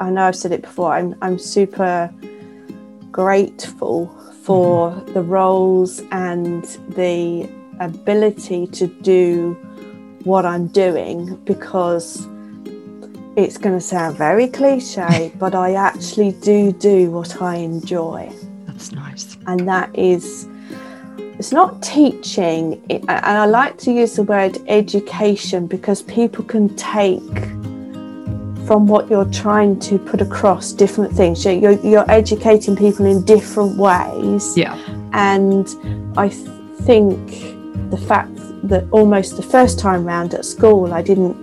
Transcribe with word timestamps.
I 0.00 0.10
know 0.10 0.22
I've 0.22 0.36
said 0.36 0.52
it 0.52 0.62
before, 0.62 0.92
I'm, 0.92 1.14
I'm 1.22 1.38
super 1.38 2.12
grateful 3.10 4.06
for 4.42 4.90
mm-hmm. 4.90 5.12
the 5.12 5.22
roles 5.22 6.00
and 6.12 6.64
the 6.90 7.48
ability 7.80 8.66
to 8.68 8.86
do 8.86 9.54
what 10.24 10.44
I'm 10.44 10.68
doing 10.68 11.36
because 11.44 12.26
it's 13.36 13.56
going 13.56 13.74
to 13.74 13.80
sound 13.80 14.16
very 14.16 14.48
cliche, 14.48 15.32
but 15.38 15.54
I 15.54 15.74
actually 15.74 16.32
do 16.32 16.72
do 16.72 17.10
what 17.10 17.40
I 17.40 17.56
enjoy. 17.56 18.32
That's 18.66 18.92
nice. 18.92 19.36
And 19.46 19.68
that 19.68 19.96
is, 19.98 20.48
it's 21.38 21.52
not 21.52 21.82
teaching, 21.82 22.82
and 22.90 23.10
I 23.10 23.46
like 23.46 23.78
to 23.78 23.92
use 23.92 24.16
the 24.16 24.22
word 24.22 24.58
education 24.66 25.66
because 25.66 26.02
people 26.02 26.44
can 26.44 26.74
take 26.76 27.47
from 28.68 28.86
what 28.86 29.08
you're 29.08 29.24
trying 29.30 29.80
to 29.80 29.98
put 29.98 30.20
across 30.20 30.72
different 30.74 31.10
things. 31.10 31.42
So 31.42 31.50
you're, 31.50 31.80
you're 31.80 32.08
educating 32.10 32.76
people 32.76 33.06
in 33.06 33.24
different 33.24 33.78
ways. 33.78 34.54
Yeah. 34.58 34.78
And 35.14 35.66
I 36.18 36.28
th- 36.28 36.46
think 36.82 37.16
the 37.90 37.96
fact 37.96 38.36
that 38.64 38.86
almost 38.90 39.36
the 39.36 39.42
first 39.42 39.78
time 39.78 40.04
round 40.04 40.34
at 40.34 40.44
school, 40.44 40.92
I 40.92 41.00
didn't 41.00 41.34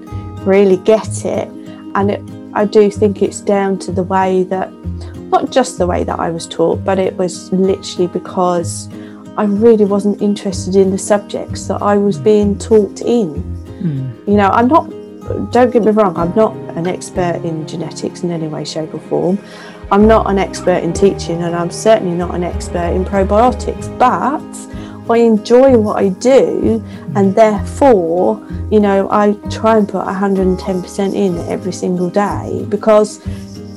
really 0.46 0.78
get 0.78 1.26
it 1.26 1.48
and 1.96 2.12
it, 2.12 2.22
I 2.54 2.66
do 2.66 2.92
think 2.92 3.24
it's 3.24 3.42
down 3.42 3.80
to 3.80 3.92
the 3.92 4.04
way 4.04 4.44
that, 4.44 4.72
not 5.32 5.52
just 5.52 5.80
the 5.80 5.88
way 5.88 6.04
that 6.04 6.20
I 6.20 6.30
was 6.30 6.46
taught, 6.46 6.86
but 6.86 7.00
it 7.00 7.18
was 7.18 7.52
literally 7.52 8.06
because 8.06 8.88
I 9.36 9.46
really 9.46 9.86
wasn't 9.86 10.22
interested 10.22 10.76
in 10.76 10.92
the 10.92 11.00
subjects 11.00 11.68
that 11.70 11.82
I 11.82 11.98
was 11.98 12.20
being 12.20 12.60
taught 12.60 13.02
in. 13.02 13.34
Mm. 13.82 14.28
You 14.28 14.36
know, 14.36 14.50
I'm 14.50 14.68
not, 14.68 14.94
don't 15.50 15.72
get 15.72 15.84
me 15.84 15.92
wrong, 15.92 16.16
I'm 16.18 16.36
not 16.36 16.56
an 16.78 16.88
expert 16.88 17.42
in 17.44 17.68
genetics 17.68 18.22
in 18.22 18.32
any 18.32 18.48
way, 18.48 18.64
shape, 18.64 18.94
or 18.94 19.00
form. 19.00 19.40
I'm 19.92 20.08
not 20.08 20.30
an 20.30 20.38
expert 20.38 20.84
in 20.84 20.94
teaching, 20.94 21.42
and 21.44 21.56
I'm 21.56 21.72
certainly 21.72 22.16
not 22.16 22.36
an 22.36 22.44
expert 22.44 22.92
in 22.94 23.04
probiotics, 23.06 23.88
but 23.98 24.42
I 25.12 25.18
enjoy 25.20 25.78
what 25.78 25.98
I 25.98 26.10
do, 26.10 26.84
and 27.16 27.36
therefore, 27.36 28.46
you 28.72 28.80
know, 28.80 29.08
I 29.12 29.34
try 29.50 29.78
and 29.78 29.88
put 29.88 30.06
110% 30.06 31.14
in 31.14 31.38
every 31.50 31.74
single 31.74 32.10
day 32.10 32.66
because, 32.70 33.26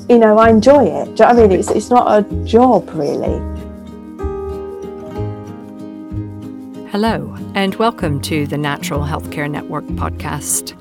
you 0.09 0.19
know, 0.19 0.39
I 0.39 0.51
enjoy 0.51 0.85
it. 0.85 1.05
Do 1.05 1.11
you 1.11 1.17
know 1.17 1.27
I 1.27 1.35
mean? 1.35 1.53
It's, 1.53 1.71
it's 1.71 1.91
not 1.91 2.07
a 2.19 2.45
job, 2.45 2.89
really. 2.95 3.39
Hello, 6.91 7.37
and 7.55 7.75
welcome 7.77 8.21
to 8.23 8.47
the 8.47 8.57
Natural 8.57 9.01
Healthcare 9.01 9.51
Network 9.51 9.85
podcast. 9.85 10.75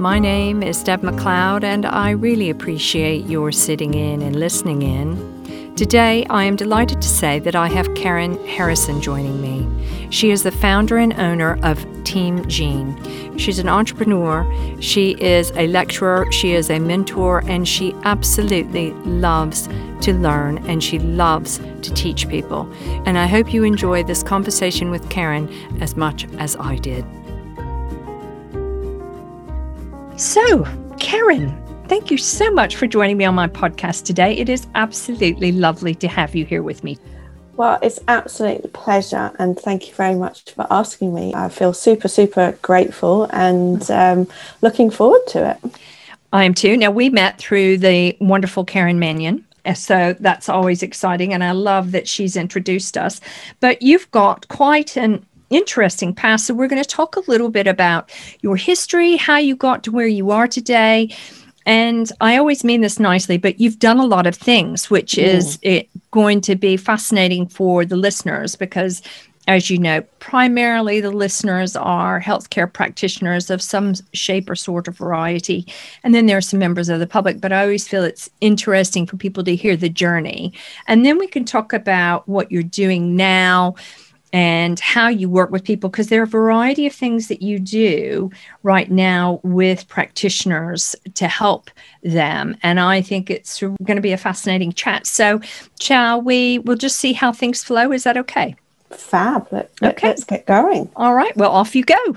My 0.00 0.18
name 0.18 0.62
is 0.62 0.82
Deb 0.82 1.02
McLeod, 1.02 1.62
and 1.62 1.84
I 1.84 2.12
really 2.12 2.48
appreciate 2.48 3.26
your 3.26 3.52
sitting 3.52 3.92
in 3.92 4.22
and 4.22 4.34
listening 4.34 4.80
in. 4.80 5.74
Today, 5.76 6.24
I 6.30 6.44
am 6.44 6.56
delighted 6.56 7.02
to 7.02 7.06
say 7.06 7.38
that 7.40 7.54
I 7.54 7.68
have 7.68 7.94
Karen 7.94 8.42
Harrison 8.46 9.02
joining 9.02 9.42
me. 9.42 10.08
She 10.08 10.30
is 10.30 10.42
the 10.42 10.52
founder 10.52 10.96
and 10.96 11.12
owner 11.20 11.58
of 11.62 11.84
Team 12.04 12.48
Gene. 12.48 12.96
She's 13.36 13.58
an 13.58 13.68
entrepreneur, 13.68 14.50
she 14.80 15.20
is 15.22 15.52
a 15.54 15.66
lecturer, 15.66 16.32
she 16.32 16.54
is 16.54 16.70
a 16.70 16.78
mentor, 16.78 17.42
and 17.44 17.68
she 17.68 17.92
absolutely 18.04 18.92
loves 19.04 19.68
to 20.00 20.14
learn 20.14 20.66
and 20.66 20.82
she 20.82 20.98
loves 20.98 21.58
to 21.58 21.92
teach 21.92 22.26
people. 22.26 22.72
And 23.04 23.18
I 23.18 23.26
hope 23.26 23.52
you 23.52 23.64
enjoy 23.64 24.02
this 24.04 24.22
conversation 24.22 24.90
with 24.90 25.10
Karen 25.10 25.46
as 25.82 25.94
much 25.94 26.26
as 26.38 26.56
I 26.56 26.76
did. 26.76 27.04
So, 30.20 30.66
Karen, 30.98 31.56
Thank 31.90 32.12
you 32.12 32.18
so 32.18 32.52
much 32.52 32.76
for 32.76 32.86
joining 32.86 33.16
me 33.16 33.24
on 33.24 33.34
my 33.34 33.48
podcast 33.48 34.04
today. 34.04 34.36
It 34.36 34.48
is 34.48 34.68
absolutely 34.76 35.50
lovely 35.50 35.92
to 35.96 36.06
have 36.06 36.36
you 36.36 36.44
here 36.44 36.62
with 36.62 36.84
me. 36.84 36.98
Well, 37.56 37.80
it's 37.82 37.98
absolute 38.06 38.72
pleasure, 38.72 39.32
and 39.40 39.58
thank 39.58 39.88
you 39.88 39.94
very 39.94 40.14
much 40.14 40.52
for 40.52 40.68
asking 40.70 41.12
me. 41.12 41.34
I 41.34 41.48
feel 41.48 41.72
super, 41.72 42.06
super 42.06 42.56
grateful 42.62 43.24
and 43.32 43.90
um, 43.90 44.28
looking 44.62 44.88
forward 44.88 45.26
to 45.28 45.50
it. 45.50 45.74
I 46.32 46.44
am 46.44 46.54
too. 46.54 46.76
Now, 46.76 46.92
we 46.92 47.10
met 47.10 47.38
through 47.38 47.78
the 47.78 48.16
wonderful 48.20 48.64
Karen 48.64 49.00
Mannion. 49.00 49.44
So 49.74 50.14
that's 50.20 50.48
always 50.48 50.82
exciting. 50.82 51.34
And 51.34 51.42
I 51.42 51.52
love 51.52 51.90
that 51.90 52.06
she's 52.06 52.36
introduced 52.36 52.96
us. 52.96 53.20
But 53.58 53.82
you've 53.82 54.10
got 54.10 54.46
quite 54.48 54.96
an 54.96 55.26
interesting 55.50 56.14
past. 56.14 56.46
So 56.46 56.54
we're 56.54 56.68
going 56.68 56.82
to 56.82 56.88
talk 56.88 57.16
a 57.16 57.22
little 57.28 57.50
bit 57.50 57.66
about 57.66 58.10
your 58.40 58.56
history, 58.56 59.16
how 59.16 59.36
you 59.36 59.56
got 59.56 59.82
to 59.84 59.92
where 59.92 60.06
you 60.06 60.30
are 60.30 60.48
today, 60.48 61.10
and 61.66 62.10
I 62.20 62.36
always 62.36 62.64
mean 62.64 62.80
this 62.80 62.98
nicely, 62.98 63.36
but 63.36 63.60
you've 63.60 63.78
done 63.78 63.98
a 63.98 64.06
lot 64.06 64.26
of 64.26 64.34
things, 64.34 64.90
which 64.90 65.12
mm. 65.12 65.22
is 65.22 65.58
it 65.62 65.88
going 66.10 66.40
to 66.42 66.56
be 66.56 66.76
fascinating 66.76 67.46
for 67.46 67.84
the 67.84 67.96
listeners 67.96 68.56
because, 68.56 69.02
as 69.46 69.68
you 69.68 69.78
know, 69.78 70.00
primarily 70.20 71.00
the 71.00 71.10
listeners 71.10 71.76
are 71.76 72.20
healthcare 72.20 72.72
practitioners 72.72 73.50
of 73.50 73.60
some 73.60 73.94
shape 74.14 74.48
or 74.48 74.56
sort 74.56 74.88
of 74.88 74.96
variety. 74.96 75.66
And 76.02 76.14
then 76.14 76.26
there 76.26 76.38
are 76.38 76.42
some 76.42 76.58
members 76.58 76.88
of 76.88 76.98
the 76.98 77.06
public, 77.06 77.40
but 77.40 77.52
I 77.52 77.62
always 77.62 77.86
feel 77.86 78.04
it's 78.04 78.30
interesting 78.40 79.06
for 79.06 79.16
people 79.16 79.44
to 79.44 79.54
hear 79.54 79.76
the 79.76 79.88
journey. 79.90 80.54
And 80.88 81.04
then 81.04 81.18
we 81.18 81.26
can 81.26 81.44
talk 81.44 81.72
about 81.72 82.26
what 82.26 82.50
you're 82.50 82.62
doing 82.62 83.16
now 83.16 83.74
and 84.32 84.78
how 84.80 85.08
you 85.08 85.28
work 85.28 85.50
with 85.50 85.64
people 85.64 85.90
because 85.90 86.08
there 86.08 86.20
are 86.20 86.24
a 86.24 86.26
variety 86.26 86.86
of 86.86 86.92
things 86.92 87.28
that 87.28 87.42
you 87.42 87.58
do 87.58 88.30
right 88.62 88.90
now 88.90 89.40
with 89.42 89.88
practitioners 89.88 90.94
to 91.14 91.26
help 91.26 91.70
them 92.02 92.56
and 92.62 92.80
i 92.80 93.00
think 93.02 93.28
it's 93.30 93.60
going 93.60 93.96
to 93.96 94.00
be 94.00 94.12
a 94.12 94.16
fascinating 94.16 94.72
chat. 94.72 95.06
So 95.06 95.40
shall 95.78 96.20
we 96.20 96.58
we'll 96.60 96.76
just 96.76 96.96
see 96.96 97.12
how 97.12 97.32
things 97.32 97.62
flow. 97.62 97.92
Is 97.92 98.04
that 98.04 98.16
okay? 98.16 98.56
Fab. 98.90 99.46
Let, 99.50 99.70
okay. 99.82 100.08
let's 100.08 100.24
get 100.24 100.46
going. 100.46 100.90
All 100.96 101.14
right. 101.14 101.36
Well 101.36 101.50
off 101.50 101.74
you 101.74 101.84
go 101.84 102.16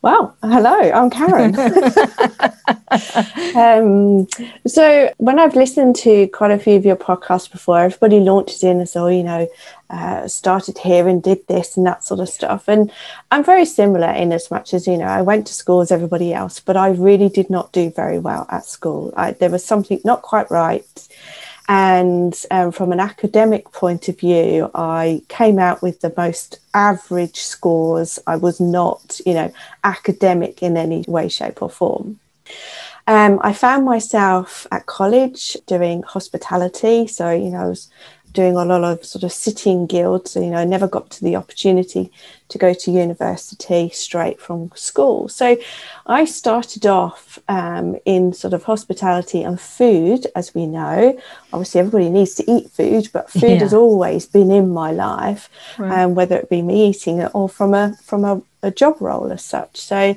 well, 0.00 0.36
hello, 0.42 0.70
I'm 0.70 1.10
Karen. 1.10 1.58
um, 3.56 4.28
so, 4.66 5.12
when 5.18 5.40
I've 5.40 5.56
listened 5.56 5.96
to 5.96 6.28
quite 6.28 6.52
a 6.52 6.58
few 6.58 6.76
of 6.76 6.84
your 6.84 6.94
podcasts 6.94 7.50
before, 7.50 7.80
everybody 7.80 8.20
launches 8.20 8.62
in 8.62 8.80
as, 8.80 8.94
oh, 8.94 9.08
you 9.08 9.24
know, 9.24 9.48
uh, 9.90 10.28
started 10.28 10.78
here 10.78 11.08
and 11.08 11.20
did 11.20 11.44
this 11.48 11.76
and 11.76 11.84
that 11.86 12.04
sort 12.04 12.20
of 12.20 12.28
stuff. 12.28 12.68
And 12.68 12.92
I'm 13.32 13.42
very 13.42 13.64
similar 13.64 14.10
in 14.10 14.32
as 14.32 14.52
much 14.52 14.72
as, 14.72 14.86
you 14.86 14.96
know, 14.96 15.06
I 15.06 15.22
went 15.22 15.48
to 15.48 15.54
school 15.54 15.80
as 15.80 15.90
everybody 15.90 16.32
else, 16.32 16.60
but 16.60 16.76
I 16.76 16.90
really 16.90 17.28
did 17.28 17.50
not 17.50 17.72
do 17.72 17.90
very 17.90 18.20
well 18.20 18.46
at 18.50 18.66
school. 18.66 19.12
I, 19.16 19.32
there 19.32 19.50
was 19.50 19.64
something 19.64 20.00
not 20.04 20.22
quite 20.22 20.48
right. 20.48 21.07
And 21.68 22.34
um, 22.50 22.72
from 22.72 22.92
an 22.92 23.00
academic 23.00 23.70
point 23.72 24.08
of 24.08 24.18
view, 24.18 24.70
I 24.74 25.22
came 25.28 25.58
out 25.58 25.82
with 25.82 26.00
the 26.00 26.12
most 26.16 26.60
average 26.72 27.36
scores. 27.36 28.18
I 28.26 28.36
was 28.36 28.58
not, 28.58 29.20
you 29.26 29.34
know, 29.34 29.52
academic 29.84 30.62
in 30.62 30.78
any 30.78 31.04
way, 31.06 31.28
shape, 31.28 31.60
or 31.60 31.68
form. 31.68 32.20
Um, 33.06 33.38
I 33.42 33.52
found 33.52 33.84
myself 33.84 34.66
at 34.72 34.86
college 34.86 35.56
doing 35.66 36.02
hospitality. 36.02 37.06
So, 37.06 37.30
you 37.30 37.50
know, 37.50 37.58
I 37.58 37.66
was 37.66 37.90
doing 38.32 38.56
a 38.56 38.64
lot 38.64 38.84
of 38.84 39.04
sort 39.04 39.24
of 39.24 39.32
City 39.32 39.70
and 39.70 39.88
Guilds. 39.88 40.32
So, 40.32 40.40
you 40.40 40.50
know, 40.50 40.58
I 40.58 40.64
never 40.64 40.86
got 40.86 41.10
to 41.10 41.24
the 41.24 41.36
opportunity 41.36 42.10
to 42.48 42.58
go 42.58 42.72
to 42.72 42.90
university 42.90 43.90
straight 43.90 44.40
from 44.40 44.70
school. 44.74 45.28
So 45.28 45.56
I 46.06 46.24
started 46.24 46.86
off 46.86 47.38
um, 47.48 47.96
in 48.04 48.32
sort 48.32 48.54
of 48.54 48.64
hospitality 48.64 49.42
and 49.42 49.60
food, 49.60 50.26
as 50.34 50.54
we 50.54 50.66
know. 50.66 51.18
Obviously, 51.52 51.80
everybody 51.80 52.10
needs 52.10 52.34
to 52.36 52.50
eat 52.50 52.70
food, 52.70 53.08
but 53.12 53.30
food 53.30 53.42
yeah. 53.42 53.58
has 53.58 53.74
always 53.74 54.26
been 54.26 54.50
in 54.50 54.70
my 54.70 54.92
life, 54.92 55.50
right. 55.78 56.04
um, 56.04 56.14
whether 56.14 56.36
it 56.36 56.48
be 56.48 56.62
me 56.62 56.88
eating 56.88 57.18
it 57.18 57.30
or 57.34 57.48
from 57.48 57.74
a 57.74 57.94
from 58.02 58.24
a, 58.24 58.40
a 58.62 58.70
job 58.70 58.96
role 59.00 59.30
as 59.30 59.44
such. 59.44 59.76
So 59.76 60.14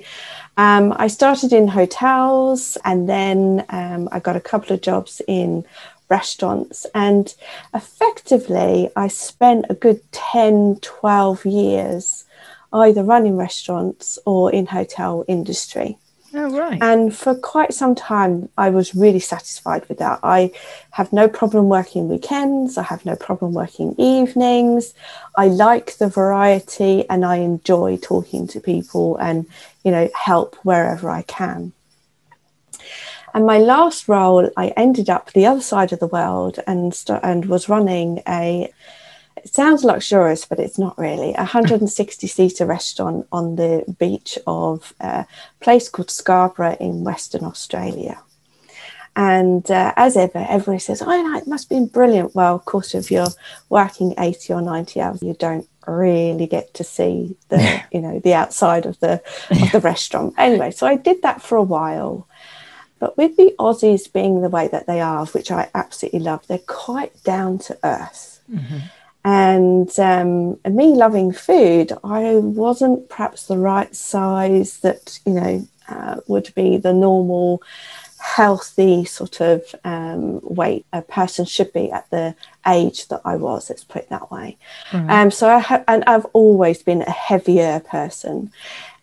um, 0.58 0.94
I 0.98 1.08
started 1.08 1.54
in 1.54 1.68
hotels 1.68 2.78
and 2.84 3.10
then 3.10 3.66
um, 3.70 4.10
I 4.12 4.20
got 4.20 4.36
a 4.36 4.42
couple 4.42 4.74
of 4.74 4.82
jobs 4.82 5.22
in 5.28 5.66
restaurants. 6.12 6.86
And 6.94 7.34
effectively, 7.74 8.90
I 8.96 9.08
spent 9.08 9.66
a 9.70 9.74
good 9.74 10.00
10, 10.12 10.78
12 10.82 11.46
years 11.46 12.26
either 12.74 13.04
running 13.04 13.36
restaurants 13.36 14.20
or 14.26 14.52
in 14.52 14.66
hotel 14.68 15.26
industry. 15.28 15.98
Oh, 16.34 16.58
right. 16.58 16.82
And 16.82 17.14
for 17.14 17.36
quite 17.36 17.74
some 17.74 17.94
time, 17.94 18.48
I 18.58 18.70
was 18.70 18.96
really 18.96 19.20
satisfied 19.20 19.88
with 19.90 19.98
that. 19.98 20.20
I 20.24 20.52
have 20.92 21.12
no 21.12 21.28
problem 21.28 21.68
working 21.68 22.08
weekends. 22.08 22.78
I 22.78 22.84
have 22.84 23.06
no 23.06 23.18
problem 23.18 23.54
working 23.54 23.96
evenings. 23.98 24.94
I 25.36 25.48
like 25.48 25.98
the 25.98 26.08
variety 26.08 27.10
and 27.10 27.26
I 27.26 27.38
enjoy 27.38 27.98
talking 27.98 28.48
to 28.48 28.62
people 28.62 29.18
and, 29.18 29.46
you 29.84 29.92
know, 29.92 30.10
help 30.16 30.56
wherever 30.64 31.10
I 31.10 31.24
can. 31.24 31.74
And 33.34 33.46
my 33.46 33.58
last 33.60 34.08
role, 34.08 34.50
I 34.58 34.70
ended 34.70 35.10
up 35.10 35.32
the 35.32 35.46
other 35.46 35.62
side 35.62 35.94
of 35.94 36.00
the 36.00 36.08
world 36.08 36.60
and 36.68 36.94
st- 36.94 37.22
and 37.24 37.46
was 37.46 37.70
running 37.70 38.22
a. 38.28 38.72
It 39.38 39.54
sounds 39.54 39.84
luxurious, 39.84 40.46
but 40.46 40.60
it's 40.60 40.78
not 40.78 40.98
really. 40.98 41.34
A 41.34 41.38
160 41.52 42.28
seater 42.28 42.66
restaurant 42.66 43.28
on 43.32 43.56
the 43.56 43.84
beach 43.98 44.38
of 44.46 44.94
a 45.00 45.26
place 45.62 45.90
called 45.90 46.12
Scarborough 46.12 46.78
in 46.80 47.04
Western 47.04 47.44
Australia. 47.44 48.22
And 49.16 49.70
uh, 49.70 49.94
as 49.98 50.16
ever, 50.16 50.46
everybody 50.50 50.80
says, 50.80 51.02
"Oh, 51.06 51.38
it 51.38 51.48
must 51.48 51.66
have 51.66 51.70
been 51.70 51.88
brilliant." 51.88 52.34
Well, 52.34 52.56
of 52.56 52.66
course, 52.66 52.96
if 52.96 53.12
you're 53.12 53.34
working 53.70 54.14
eighty 54.18 54.54
or 54.54 54.62
ninety 54.62 55.02
hours, 55.02 55.22
you 55.22 55.34
don't 55.34 55.68
really 55.88 56.48
get 56.48 56.74
to 56.76 56.84
see 56.84 57.36
the 57.50 57.82
you 57.92 58.00
know 58.00 58.20
the 58.20 58.34
outside 58.34 58.86
of 58.86 59.00
the 59.00 59.22
of 59.50 59.72
the 59.72 59.80
restaurant. 59.84 60.34
Anyway, 60.38 60.72
so 60.72 60.88
I 60.88 60.96
did 60.96 61.22
that 61.24 61.42
for 61.42 61.58
a 61.58 61.64
while. 61.64 62.28
But 63.02 63.18
with 63.18 63.36
the 63.36 63.56
Aussies 63.58 64.14
being 64.14 64.42
the 64.42 64.50
way 64.50 64.68
that 64.68 64.86
they 64.86 65.02
are, 65.02 65.26
which 65.26 65.52
I 65.52 65.70
absolutely 65.74 66.20
love, 66.20 66.46
they're 66.46 66.60
quite 66.60 67.22
down 67.24 67.58
to 67.66 67.78
earth. 67.84 68.42
Mm-hmm. 68.50 68.78
And, 69.26 70.00
um, 70.00 70.60
and 70.64 70.76
me 70.76 70.94
loving 70.94 71.34
food, 71.34 71.92
I 72.04 72.36
wasn't 72.36 73.10
perhaps 73.10 73.48
the 73.48 73.58
right 73.58 73.94
size 73.96 74.80
that, 74.82 75.20
you 75.26 75.34
know, 75.34 75.68
uh, 75.90 76.18
would 76.28 76.54
be 76.56 76.78
the 76.78 76.94
normal 76.94 77.64
healthy 78.20 79.04
sort 79.04 79.42
of 79.42 79.64
um, 79.84 80.40
weight 80.44 80.86
a 80.94 81.02
person 81.02 81.44
should 81.44 81.74
be 81.74 81.92
at 81.92 82.08
the 82.12 82.36
age 82.68 83.08
that 83.08 83.22
I 83.26 83.36
was. 83.36 83.70
Let's 83.70 83.84
put 83.84 84.04
it 84.04 84.10
that 84.10 84.30
way. 84.30 84.58
Mm. 84.92 85.10
Um, 85.10 85.32
so 85.32 85.50
I 85.50 85.58
ha- 85.58 85.84
and 85.88 86.04
I've 86.06 86.26
always 86.34 86.84
been 86.84 87.02
a 87.02 87.12
heavier 87.12 87.80
person. 87.80 88.52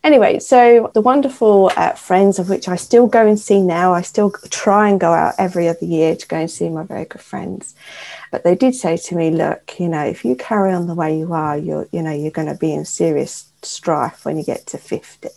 Anyway, 0.09 0.39
so 0.39 0.91
the 0.95 1.03
wonderful 1.03 1.71
uh, 1.77 1.93
friends 1.93 2.39
of 2.39 2.49
which 2.49 2.67
I 2.67 2.77
still 2.77 3.07
go 3.07 3.27
and 3.27 3.39
see 3.39 3.61
now, 3.61 3.93
I 3.93 4.01
still 4.01 4.31
try 4.49 4.89
and 4.89 4.99
go 4.99 5.13
out 5.13 5.35
every 5.37 5.69
other 5.69 5.85
year 5.85 6.17
to 6.17 6.27
go 6.27 6.39
and 6.39 6.51
see 6.51 6.71
my 6.71 6.83
very 6.83 7.05
good 7.05 7.21
friends. 7.21 7.75
But 8.33 8.43
they 8.43 8.55
did 8.55 8.75
say 8.75 8.97
to 8.97 9.15
me, 9.15 9.31
look, 9.31 9.79
you 9.79 9.87
know, 9.87 10.03
if 10.03 10.25
you 10.25 10.35
carry 10.35 10.73
on 10.73 10.87
the 10.87 10.95
way 10.95 11.19
you 11.19 11.35
are, 11.35 11.59
you're, 11.59 11.89
you 11.93 12.01
know, 12.01 12.11
you're 12.11 12.31
going 12.31 12.49
to 12.49 12.55
be 12.55 12.73
in 12.73 12.87
serious 12.87 13.53
strife 13.61 14.25
when 14.25 14.39
you 14.39 14.45
get 14.45 14.67
to 14.69 14.79
50 14.79 15.29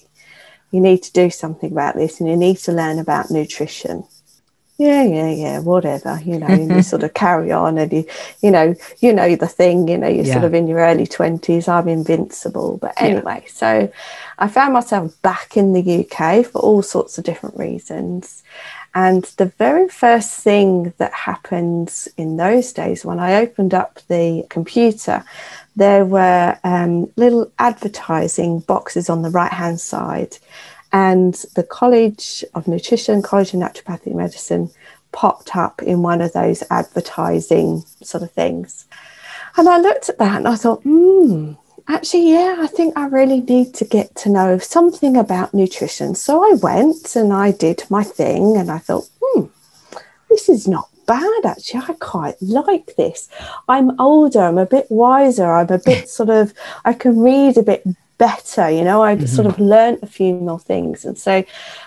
you 0.72 0.80
need 0.80 1.04
to 1.04 1.12
do 1.12 1.30
something 1.30 1.70
about 1.70 1.96
this 1.96 2.22
and 2.22 2.30
you 2.30 2.38
need 2.38 2.56
to 2.56 2.72
learn 2.72 2.98
about 2.98 3.30
nutrition 3.30 4.06
yeah 4.82 5.04
yeah 5.04 5.30
yeah 5.30 5.60
whatever 5.60 6.20
you 6.26 6.40
know 6.40 6.48
and 6.48 6.72
you 6.72 6.82
sort 6.94 7.04
of 7.04 7.14
carry 7.14 7.52
on 7.52 7.78
and 7.78 7.94
you 7.94 8.06
you 8.42 8.50
know 8.50 8.74
you 9.00 9.14
know 9.14 9.36
the 9.36 9.48
thing 9.48 9.88
you 9.88 9.98
know 9.98 10.08
you're 10.08 10.26
yeah. 10.26 10.34
sort 10.34 10.44
of 10.44 10.56
in 10.56 10.68
your 10.68 10.80
early 10.80 11.06
20s 11.06 11.70
i'm 11.70 11.88
invincible 11.88 12.78
but 12.78 12.94
anyway 12.98 13.42
yeah. 13.44 13.52
so 13.52 13.92
i 14.40 14.48
found 14.48 14.74
myself 14.74 15.22
back 15.22 15.56
in 15.56 15.74
the 15.74 16.00
uk 16.00 16.46
for 16.48 16.60
all 16.60 16.82
sorts 16.82 17.20
of 17.20 17.24
different 17.24 17.56
reasons 17.58 18.42
and 18.94 19.24
the 19.38 19.46
very 19.46 19.88
first 19.88 20.32
thing 20.42 20.94
that 20.98 21.14
happened 21.14 22.08
in 22.18 22.38
those 22.38 22.74
days 22.74 23.06
when 23.06 23.20
i 23.20 23.36
opened 23.36 23.76
up 23.76 24.00
the 24.08 24.44
computer 24.50 25.24
there 25.76 26.04
were 26.04 26.58
um, 26.64 27.12
little 27.16 27.52
advertising 27.58 28.60
boxes 28.60 29.10
on 29.10 29.22
the 29.22 29.30
right 29.30 29.52
hand 29.52 29.80
side. 29.80 30.38
And 30.94 31.34
the 31.56 31.64
College 31.64 32.44
of 32.54 32.68
Nutrition, 32.68 33.22
College 33.22 33.54
of 33.54 33.60
Naturopathic 33.60 34.14
Medicine 34.14 34.70
popped 35.12 35.56
up 35.56 35.82
in 35.82 36.02
one 36.02 36.22
of 36.22 36.34
those 36.34 36.64
advertising 36.70 37.84
sort 38.02 38.24
of 38.24 38.32
things. 38.32 38.86
And 39.58 39.68
I 39.68 39.78
looked 39.78 40.10
at 40.10 40.18
that 40.18 40.38
and 40.38 40.48
I 40.48 40.56
thought, 40.56 40.82
hmm, 40.84 41.54
actually, 41.88 42.32
yeah, 42.32 42.58
I 42.60 42.68
think 42.68 42.98
I 42.98 43.08
really 43.08 43.42
need 43.42 43.74
to 43.76 43.86
get 43.86 44.16
to 44.18 44.30
know 44.30 44.58
something 44.58 45.18
about 45.18 45.54
nutrition. 45.54 46.16
So 46.16 46.44
I 46.44 46.56
went 46.56 47.16
and 47.16 47.34
I 47.34 47.52
did 47.52 47.84
my 47.90 48.04
thing 48.04 48.58
and 48.58 48.72
I 48.72 48.78
thought, 48.78 49.10
hmm, 49.22 49.46
this 50.30 50.48
is 50.48 50.68
not 50.68 50.90
bad 51.06 51.46
actually. 51.46 51.82
I 51.82 51.94
quite 52.00 52.42
like 52.42 52.96
this. 52.96 53.28
I'm 53.68 54.00
older, 54.00 54.42
I'm 54.42 54.58
a 54.58 54.66
bit 54.66 54.88
wiser, 54.90 55.52
I'm 55.52 55.70
a 55.70 55.80
bit 55.80 56.10
sort 56.18 56.30
of, 56.30 56.54
I 56.86 56.94
can 56.94 57.20
read 57.20 57.58
a 57.58 57.64
bit 57.64 57.86
better, 58.22 58.70
you 58.70 58.84
know, 58.84 59.02
I 59.02 59.16
mm-hmm. 59.16 59.26
sort 59.26 59.48
of 59.48 59.60
learned 59.60 59.98
a 60.04 60.06
few 60.06 60.36
more 60.36 60.60
things. 60.60 61.06
And 61.06 61.18
so 61.18 61.44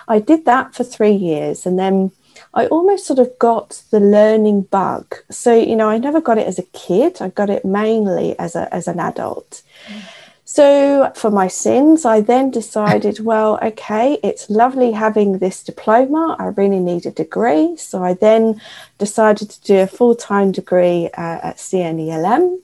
I 0.09 0.19
did 0.19 0.43
that 0.43 0.75
for 0.75 0.83
three 0.83 1.17
years 1.31 1.65
and 1.65 1.79
then 1.79 2.11
I 2.53 2.67
almost 2.67 3.05
sort 3.05 3.19
of 3.19 3.29
got 3.39 3.81
the 3.89 4.01
learning 4.01 4.63
bug. 4.63 5.15
So, 5.31 5.55
you 5.55 5.77
know, 5.77 5.87
I 5.87 5.97
never 5.97 6.19
got 6.19 6.37
it 6.37 6.45
as 6.45 6.59
a 6.59 6.69
kid, 6.87 7.21
I 7.21 7.29
got 7.29 7.49
it 7.49 7.63
mainly 7.63 8.37
as 8.37 8.53
a 8.55 8.63
as 8.75 8.89
an 8.89 8.99
adult. 8.99 9.61
Mm. 9.87 10.01
So, 10.47 11.11
for 11.15 11.31
my 11.31 11.47
sins, 11.47 12.05
I 12.05 12.21
then 12.21 12.51
decided, 12.51 13.19
well, 13.19 13.57
okay, 13.63 14.19
it's 14.21 14.49
lovely 14.49 14.91
having 14.91 15.39
this 15.39 15.63
diploma. 15.63 16.35
I 16.37 16.45
really 16.61 16.79
need 16.79 17.05
a 17.05 17.11
degree. 17.23 17.75
So, 17.77 18.03
I 18.03 18.13
then 18.13 18.61
decided 18.97 19.49
to 19.49 19.61
do 19.61 19.77
a 19.79 19.87
full 19.97 20.15
time 20.15 20.51
degree 20.51 21.09
uh, 21.17 21.39
at 21.49 21.57
CNELM 21.57 22.59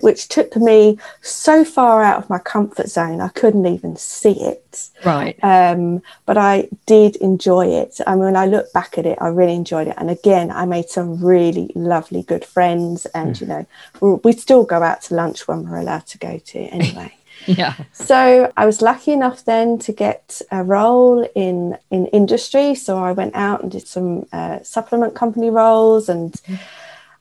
which 0.00 0.28
took 0.28 0.56
me 0.56 0.98
so 1.22 1.64
far 1.64 2.02
out 2.02 2.22
of 2.22 2.30
my 2.30 2.38
comfort 2.38 2.88
zone 2.88 3.20
I 3.20 3.28
couldn't 3.28 3.66
even 3.66 3.96
see 3.96 4.40
it. 4.40 4.88
Right. 5.04 5.38
Um, 5.42 6.02
but 6.26 6.38
I 6.38 6.68
did 6.86 7.16
enjoy 7.16 7.66
it. 7.66 8.00
I 8.06 8.14
mean, 8.14 8.24
when 8.24 8.36
I 8.36 8.46
look 8.46 8.72
back 8.72 8.98
at 8.98 9.06
it, 9.06 9.18
I 9.20 9.28
really 9.28 9.54
enjoyed 9.54 9.88
it. 9.88 9.94
And 9.96 10.10
again, 10.10 10.50
I 10.50 10.64
made 10.64 10.88
some 10.88 11.22
really 11.24 11.70
lovely, 11.74 12.22
good 12.22 12.44
friends. 12.44 13.06
And, 13.06 13.34
mm. 13.34 13.40
you 13.40 13.46
know, 13.46 14.20
we 14.24 14.32
still 14.32 14.64
go 14.64 14.82
out 14.82 15.02
to 15.02 15.14
lunch 15.14 15.48
when 15.48 15.68
we're 15.68 15.78
allowed 15.78 16.06
to 16.08 16.18
go 16.18 16.38
to 16.38 16.58
anyway. 16.58 17.14
yeah. 17.46 17.74
So 17.92 18.52
I 18.56 18.66
was 18.66 18.82
lucky 18.82 19.12
enough 19.12 19.44
then 19.44 19.78
to 19.80 19.92
get 19.92 20.42
a 20.50 20.62
role 20.62 21.26
in 21.34 21.78
in 21.90 22.06
industry. 22.08 22.74
So 22.74 22.98
I 22.98 23.12
went 23.12 23.34
out 23.34 23.62
and 23.62 23.72
did 23.72 23.86
some 23.86 24.26
uh, 24.32 24.62
supplement 24.62 25.14
company 25.14 25.50
roles 25.50 26.08
and. 26.08 26.32
Mm 26.32 26.58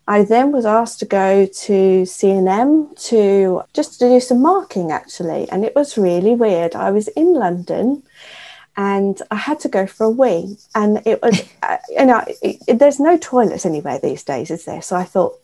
I 0.10 0.24
then 0.24 0.52
was 0.52 0.66
asked 0.66 0.98
to 1.00 1.06
go 1.06 1.46
to 1.46 2.02
CNM 2.02 3.00
to 3.10 3.62
just 3.74 4.00
to 4.00 4.10
do 4.10 4.20
some 4.20 4.42
marking 4.42 4.92
actually, 4.92 5.48
and 5.52 5.64
it 5.64 5.76
was 5.76 6.00
really 6.00 6.34
weird. 6.34 6.76
I 6.76 6.90
was 6.90 7.10
in 7.10 7.36
London 7.36 8.02
and 8.76 9.22
I 9.30 9.36
had 9.36 9.60
to 9.60 9.70
go 9.70 9.86
for 9.86 10.06
a 10.06 10.10
wee, 10.10 10.58
and 10.74 11.04
it 11.06 11.22
was, 11.22 11.44
uh, 11.62 11.78
you 11.90 12.06
know, 12.06 12.24
it, 12.42 12.58
it, 12.68 12.80
there's 12.80 13.00
no 13.00 13.18
toilets 13.18 13.68
anywhere 13.68 14.00
these 14.00 14.24
days, 14.24 14.50
is 14.50 14.66
there? 14.66 14.82
So 14.82 14.96
I 14.96 15.04
thought, 15.04 15.38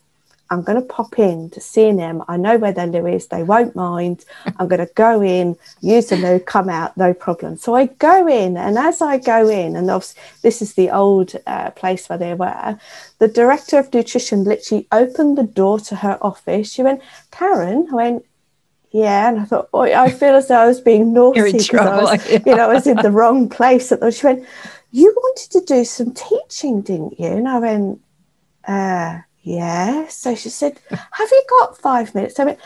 I'm 0.49 0.61
going 0.61 0.79
to 0.79 0.87
pop 0.87 1.17
in 1.17 1.49
to 1.51 1.59
CNM. 1.59 2.23
I 2.27 2.37
know 2.37 2.57
where 2.57 2.71
their 2.71 2.85
loo 2.85 3.07
is. 3.07 3.27
They 3.27 3.41
won't 3.41 3.75
mind. 3.75 4.25
I'm 4.57 4.67
going 4.67 4.85
to 4.85 4.93
go 4.93 5.21
in, 5.21 5.57
use 5.81 6.07
the 6.07 6.17
loo, 6.17 6.39
come 6.39 6.69
out, 6.69 6.95
no 6.97 7.13
problem. 7.13 7.57
So 7.57 7.75
I 7.75 7.87
go 7.87 8.27
in, 8.27 8.55
and 8.55 8.77
as 8.77 9.01
I 9.01 9.17
go 9.17 9.49
in, 9.49 9.75
and 9.75 9.89
this 10.41 10.61
is 10.61 10.73
the 10.73 10.91
old 10.91 11.35
uh, 11.47 11.71
place 11.71 12.07
where 12.07 12.19
they 12.19 12.35
were, 12.35 12.79
the 13.17 13.27
director 13.27 13.79
of 13.79 13.93
nutrition 13.93 14.43
literally 14.43 14.87
opened 14.91 15.37
the 15.37 15.43
door 15.43 15.79
to 15.79 15.95
her 15.95 16.19
office. 16.21 16.71
She 16.71 16.83
went, 16.83 17.01
Karen, 17.31 17.87
I 17.91 17.95
went, 17.95 18.25
yeah, 18.91 19.29
and 19.29 19.39
I 19.39 19.45
thought, 19.45 19.69
oh, 19.73 19.81
I 19.81 20.09
feel 20.09 20.35
as 20.35 20.47
though 20.47 20.59
I 20.59 20.67
was 20.67 20.79
being 20.79 21.11
naughty 21.13 21.53
because 21.53 21.73
I 21.73 22.01
was, 22.01 22.29
yeah. 22.29 22.39
you 22.45 22.55
know, 22.55 22.69
I 22.69 22.73
was 22.73 22.87
in 22.87 22.97
the 22.97 23.11
wrong 23.11 23.49
place. 23.49 23.91
At 23.91 23.99
the, 23.99 24.11
she 24.11 24.27
went, 24.27 24.45
you 24.91 25.11
wanted 25.15 25.51
to 25.51 25.61
do 25.61 25.83
some 25.83 26.13
teaching, 26.13 26.81
didn't 26.81 27.19
you? 27.19 27.27
And 27.27 27.47
I 27.47 27.59
went, 27.59 28.01
uh, 28.67 29.19
yeah. 29.45 30.07
So 30.07 30.33
she 30.35 30.49
said, 30.49 30.79
Have 30.89 31.29
you 31.31 31.43
got 31.59 31.77
five 31.77 32.13
minutes? 32.15 32.39
I 32.39 32.45
went, 32.45 32.59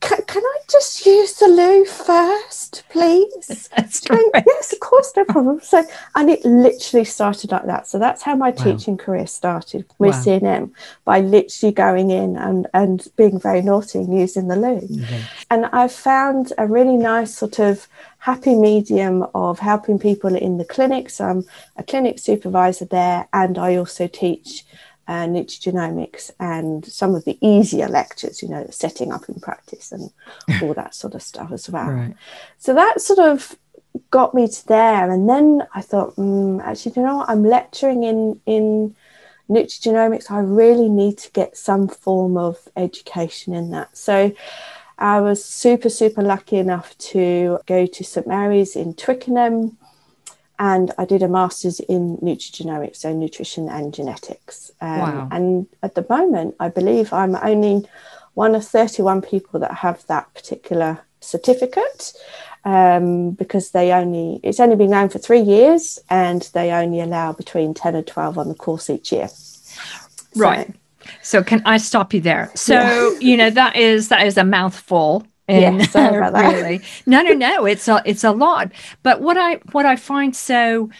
can, 0.00 0.18
can 0.26 0.42
I 0.44 0.58
just 0.70 1.04
use 1.04 1.34
the 1.34 1.48
loo 1.48 1.84
first, 1.84 2.84
please? 2.88 3.68
Went, 4.10 4.44
yes, 4.46 4.72
of 4.72 4.78
course, 4.78 5.12
no 5.16 5.24
problem. 5.24 5.60
So, 5.60 5.84
and 6.14 6.30
it 6.30 6.44
literally 6.44 7.04
started 7.04 7.50
like 7.50 7.66
that. 7.66 7.88
So 7.88 7.98
that's 7.98 8.22
how 8.22 8.36
my 8.36 8.50
wow. 8.50 8.64
teaching 8.64 8.96
career 8.96 9.26
started 9.26 9.86
with 9.98 10.14
wow. 10.14 10.22
CNM 10.22 10.70
by 11.04 11.20
literally 11.20 11.72
going 11.72 12.10
in 12.10 12.36
and, 12.36 12.68
and 12.74 13.08
being 13.16 13.40
very 13.40 13.60
naughty 13.60 13.98
and 13.98 14.16
using 14.16 14.46
the 14.46 14.56
loo. 14.56 14.80
Mm-hmm. 14.80 15.22
And 15.50 15.66
I 15.66 15.88
found 15.88 16.52
a 16.58 16.66
really 16.66 16.96
nice 16.96 17.34
sort 17.34 17.58
of 17.58 17.88
happy 18.18 18.54
medium 18.54 19.26
of 19.34 19.58
helping 19.58 19.98
people 19.98 20.34
in 20.34 20.58
the 20.58 20.64
clinics. 20.64 21.20
I'm 21.20 21.44
a 21.76 21.82
clinic 21.82 22.20
supervisor 22.20 22.84
there, 22.84 23.28
and 23.32 23.58
I 23.58 23.76
also 23.76 24.06
teach 24.06 24.64
uh, 25.08 25.24
nutrigenomics 25.26 26.30
and 26.38 26.84
some 26.84 27.14
of 27.14 27.24
the 27.24 27.38
easier 27.40 27.88
lectures, 27.88 28.42
you 28.42 28.48
know, 28.48 28.66
setting 28.70 29.10
up 29.10 29.28
in 29.28 29.40
practice 29.40 29.90
and 29.90 30.12
all 30.62 30.74
that 30.74 30.94
sort 30.94 31.14
of 31.14 31.22
stuff 31.22 31.50
as 31.50 31.68
well. 31.68 31.90
Right. 31.90 32.14
So 32.58 32.74
that 32.74 33.00
sort 33.00 33.18
of 33.18 33.56
got 34.10 34.34
me 34.34 34.46
to 34.46 34.66
there. 34.66 35.10
And 35.10 35.28
then 35.28 35.62
I 35.74 35.80
thought, 35.80 36.16
mm, 36.16 36.62
actually, 36.62 36.92
you 36.96 37.02
know 37.02 37.16
what? 37.16 37.30
I'm 37.30 37.42
lecturing 37.42 38.04
in, 38.04 38.38
in 38.44 38.94
nutrigenomics. 39.48 40.30
I 40.30 40.40
really 40.40 40.90
need 40.90 41.16
to 41.18 41.30
get 41.32 41.56
some 41.56 41.88
form 41.88 42.36
of 42.36 42.68
education 42.76 43.54
in 43.54 43.70
that. 43.70 43.96
So 43.96 44.32
I 44.98 45.20
was 45.20 45.42
super, 45.42 45.88
super 45.88 46.22
lucky 46.22 46.58
enough 46.58 46.96
to 46.98 47.60
go 47.64 47.86
to 47.86 48.04
St 48.04 48.26
Mary's 48.26 48.76
in 48.76 48.92
Twickenham 48.92 49.78
and 50.58 50.92
I 50.98 51.04
did 51.04 51.22
a 51.22 51.28
master's 51.28 51.80
in 51.80 52.16
nutrigenomics, 52.18 52.96
so 52.96 53.12
nutrition 53.12 53.68
and 53.68 53.94
genetics. 53.94 54.70
Um, 54.80 54.98
wow. 54.98 55.28
And 55.30 55.66
at 55.82 55.94
the 55.94 56.06
moment, 56.08 56.56
I 56.58 56.68
believe 56.68 57.12
I'm 57.12 57.36
only 57.36 57.86
one 58.34 58.54
of 58.54 58.64
31 58.64 59.22
people 59.22 59.60
that 59.60 59.74
have 59.74 60.06
that 60.06 60.32
particular 60.34 61.00
certificate 61.20 62.12
um, 62.64 63.32
because 63.32 63.70
they 63.70 63.92
only 63.92 64.40
it's 64.42 64.60
only 64.60 64.76
been 64.76 64.90
known 64.90 65.08
for 65.08 65.18
three 65.18 65.40
years 65.40 65.98
and 66.10 66.42
they 66.54 66.70
only 66.70 67.00
allow 67.00 67.32
between 67.32 67.74
10 67.74 67.94
and 67.94 68.06
12 68.06 68.38
on 68.38 68.48
the 68.48 68.54
course 68.54 68.90
each 68.90 69.12
year. 69.12 69.28
Right. 70.36 70.68
So, 71.22 71.40
so 71.40 71.42
can 71.42 71.62
I 71.64 71.78
stop 71.78 72.12
you 72.12 72.20
there? 72.20 72.50
So, 72.54 72.74
yeah. 72.74 73.18
you 73.20 73.36
know, 73.36 73.50
that 73.50 73.76
is 73.76 74.08
that 74.08 74.26
is 74.26 74.36
a 74.36 74.44
mouthful 74.44 75.26
and 75.48 75.80
yeah, 75.94 76.08
about 76.08 76.32
that. 76.32 76.54
really 76.54 76.80
no 77.06 77.22
no 77.22 77.32
no 77.32 77.64
it's 77.64 77.88
a 77.88 78.02
it's 78.04 78.24
a 78.24 78.30
lot 78.30 78.70
but 79.02 79.20
what 79.20 79.36
i 79.36 79.54
what 79.72 79.86
i 79.86 79.96
find 79.96 80.36
so 80.36 80.90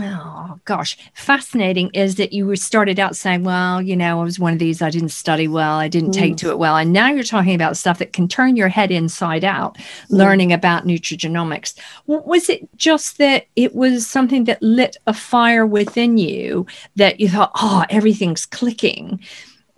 Oh 0.00 0.58
gosh, 0.64 0.96
fascinating 1.12 1.90
is 1.92 2.14
that 2.14 2.32
you 2.32 2.56
started 2.56 2.98
out 2.98 3.14
saying, 3.14 3.44
well, 3.44 3.82
you 3.82 3.94
know, 3.94 4.22
I 4.22 4.24
was 4.24 4.38
one 4.38 4.54
of 4.54 4.58
these, 4.58 4.80
I 4.80 4.88
didn't 4.88 5.10
study 5.10 5.48
well, 5.48 5.74
I 5.74 5.88
didn't 5.88 6.12
mm. 6.12 6.18
take 6.18 6.36
to 6.38 6.50
it 6.50 6.58
well. 6.58 6.76
And 6.76 6.94
now 6.94 7.10
you're 7.10 7.22
talking 7.22 7.54
about 7.54 7.76
stuff 7.76 7.98
that 7.98 8.14
can 8.14 8.26
turn 8.26 8.56
your 8.56 8.68
head 8.68 8.90
inside 8.90 9.44
out, 9.44 9.76
mm. 9.76 9.82
learning 10.08 10.50
about 10.50 10.86
nutrigenomics. 10.86 11.78
Was 12.06 12.48
it 12.48 12.66
just 12.76 13.18
that 13.18 13.48
it 13.54 13.74
was 13.74 14.06
something 14.06 14.44
that 14.44 14.62
lit 14.62 14.96
a 15.06 15.12
fire 15.12 15.66
within 15.66 16.16
you 16.16 16.66
that 16.96 17.20
you 17.20 17.28
thought, 17.28 17.52
oh, 17.56 17.84
everything's 17.90 18.46
clicking? 18.46 19.20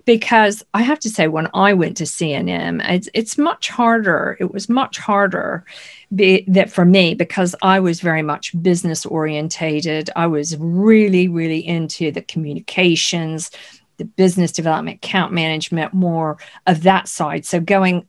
Because 0.04 0.62
I 0.74 0.82
have 0.82 1.00
to 1.00 1.10
say, 1.10 1.28
when 1.28 1.48
I 1.54 1.72
went 1.72 1.96
to 1.98 2.04
CNM, 2.04 2.86
it's, 2.88 3.08
it's 3.14 3.38
much 3.38 3.68
harder. 3.68 4.36
It 4.38 4.52
was 4.52 4.68
much 4.68 4.98
harder 4.98 5.64
be, 6.14 6.44
that 6.48 6.70
for 6.70 6.84
me 6.84 7.14
because 7.14 7.54
I 7.62 7.80
was 7.80 8.00
very 8.00 8.22
much 8.22 8.60
business 8.62 9.06
orientated. 9.06 10.10
I 10.14 10.26
was 10.26 10.56
really, 10.58 11.28
really 11.28 11.66
into 11.66 12.10
the 12.10 12.22
communications, 12.22 13.50
the 13.96 14.04
business 14.04 14.52
development, 14.52 14.96
account 14.96 15.32
management, 15.32 15.94
more 15.94 16.38
of 16.66 16.82
that 16.82 17.08
side. 17.08 17.46
So 17.46 17.60
going 17.60 18.06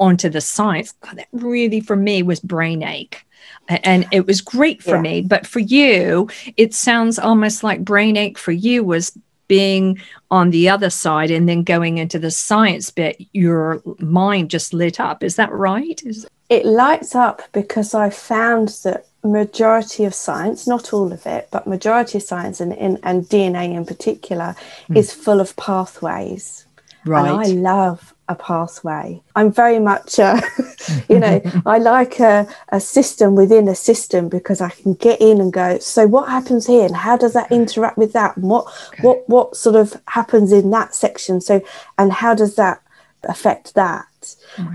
onto 0.00 0.28
the 0.28 0.40
science, 0.40 0.92
God, 0.92 1.18
that 1.18 1.28
really 1.32 1.80
for 1.80 1.96
me 1.96 2.22
was 2.22 2.40
brain 2.40 2.82
ache 2.82 3.24
and 3.68 4.06
it 4.10 4.26
was 4.26 4.40
great 4.40 4.82
for 4.82 4.96
yeah. 4.96 5.00
me 5.00 5.20
but 5.20 5.46
for 5.46 5.58
you 5.60 6.28
it 6.56 6.74
sounds 6.74 7.18
almost 7.18 7.62
like 7.62 7.84
brain 7.84 8.16
ache 8.16 8.38
for 8.38 8.52
you 8.52 8.84
was 8.84 9.16
being 9.52 10.00
on 10.30 10.48
the 10.48 10.66
other 10.66 10.88
side 10.88 11.30
and 11.30 11.46
then 11.46 11.62
going 11.62 11.98
into 11.98 12.18
the 12.18 12.30
science 12.30 12.90
bit, 12.90 13.22
your 13.34 13.82
mind 13.98 14.48
just 14.48 14.72
lit 14.72 14.98
up. 14.98 15.22
Is 15.22 15.36
that 15.36 15.52
right? 15.52 16.02
Is- 16.06 16.26
it 16.48 16.64
lights 16.64 17.14
up 17.14 17.42
because 17.52 17.92
I 17.92 18.08
found 18.08 18.68
that 18.84 19.04
majority 19.22 20.06
of 20.06 20.14
science, 20.14 20.66
not 20.66 20.94
all 20.94 21.12
of 21.12 21.26
it, 21.26 21.48
but 21.50 21.66
majority 21.66 22.16
of 22.16 22.24
science 22.24 22.62
and, 22.62 22.72
and, 22.72 22.98
and 23.02 23.24
DNA 23.24 23.74
in 23.74 23.84
particular, 23.84 24.56
mm. 24.88 24.96
is 24.96 25.12
full 25.12 25.38
of 25.38 25.54
pathways. 25.56 26.64
Right. 27.04 27.28
And 27.28 27.40
I 27.40 27.70
love 27.70 28.14
a 28.28 28.34
pathway. 28.34 29.22
I'm 29.34 29.52
very 29.52 29.78
much, 29.78 30.18
uh, 30.18 30.40
you 31.08 31.18
know, 31.18 31.40
I 31.66 31.78
like 31.78 32.20
a, 32.20 32.46
a 32.68 32.80
system 32.80 33.34
within 33.34 33.68
a 33.68 33.74
system 33.74 34.28
because 34.28 34.60
I 34.60 34.70
can 34.70 34.94
get 34.94 35.20
in 35.20 35.40
and 35.40 35.52
go. 35.52 35.78
So 35.78 36.06
what 36.06 36.28
happens 36.28 36.66
here, 36.66 36.86
and 36.86 36.96
how 36.96 37.16
does 37.16 37.32
that 37.32 37.50
interact 37.50 37.98
with 37.98 38.12
that, 38.12 38.36
and 38.36 38.48
what 38.48 38.66
okay. 38.88 39.02
what 39.02 39.28
what 39.28 39.56
sort 39.56 39.76
of 39.76 40.00
happens 40.08 40.52
in 40.52 40.70
that 40.70 40.94
section? 40.94 41.40
So 41.40 41.60
and 41.98 42.12
how 42.12 42.34
does 42.34 42.56
that 42.56 42.82
affect 43.24 43.74
that? 43.74 44.06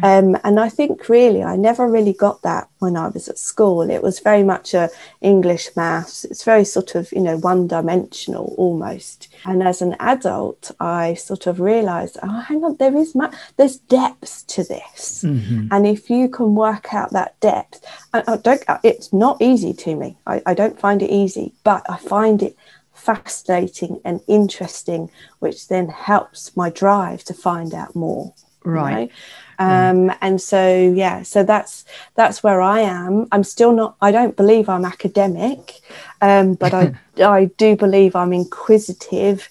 Um, 0.04 0.38
and 0.44 0.60
I 0.60 0.70
think 0.70 1.10
really, 1.10 1.44
I 1.44 1.56
never 1.56 1.88
really 1.88 2.14
got 2.14 2.42
that 2.42 2.70
when 2.80 2.96
I 2.98 3.08
was 3.08 3.28
at 3.30 3.38
school. 3.38 3.90
It 3.90 4.04
was 4.04 4.20
very 4.20 4.44
much 4.44 4.74
a 4.74 4.90
English 5.22 5.76
maths. 5.76 6.26
It's 6.26 6.44
very 6.44 6.66
sort 6.66 6.96
of 6.96 7.12
you 7.12 7.22
know 7.22 7.38
one 7.38 7.68
dimensional 7.68 8.54
almost. 8.58 9.28
And 9.46 9.64
as 9.64 9.82
an 9.82 9.96
adult, 10.00 10.72
I 10.80 11.14
sort 11.16 11.48
of 11.48 11.60
realised, 11.60 12.18
oh, 12.24 12.40
hang 12.42 12.64
on, 12.64 12.78
there 12.78 12.96
is 12.98 13.16
ma- 13.16 13.32
there's 13.58 13.78
depth 13.78 14.46
to 14.48 14.64
this, 14.64 15.24
mm-hmm. 15.26 15.68
and 15.72 15.88
if 15.88 16.10
you 16.10 16.30
can 16.30 16.56
work 16.56 16.94
out 16.94 17.12
that 17.12 17.40
depth, 17.40 17.86
I, 18.14 18.24
I 18.28 18.38
don't, 18.38 18.64
it's 18.84 19.14
not 19.14 19.42
easy 19.42 19.74
to 19.74 19.96
me. 19.96 20.18
I, 20.26 20.42
I 20.46 20.54
don't 20.54 20.80
find 20.80 21.02
it 21.02 21.10
easy, 21.10 21.54
but 21.64 21.84
I 21.90 21.98
find 21.98 22.42
it 22.44 22.56
fascinating 22.98 24.02
and 24.04 24.20
interesting, 24.28 25.10
which 25.40 25.68
then 25.68 25.88
helps 25.88 26.56
my 26.58 26.70
drive 26.70 27.24
to 27.24 27.34
find 27.34 27.74
out 27.74 27.96
more. 27.96 28.34
Right. 28.68 29.00
You 29.00 29.06
know? 29.06 29.12
Mm. 29.60 30.10
um, 30.12 30.18
and 30.22 30.40
so 30.40 30.94
yeah 30.96 31.24
so 31.24 31.42
that's 31.42 31.84
that's 32.14 32.44
where 32.44 32.62
i 32.62 32.80
am 32.80 33.28
i'm 33.32 33.44
still 33.44 33.74
not 33.74 33.96
i 34.02 34.12
don't 34.12 34.38
believe 34.38 34.70
i'm 34.70 34.86
academic 34.86 35.82
um, 36.22 36.54
but 36.54 36.76
i 36.76 36.94
i 37.24 37.46
do 37.58 37.76
believe 37.76 38.16
i'm 38.16 38.34
inquisitive 38.34 39.50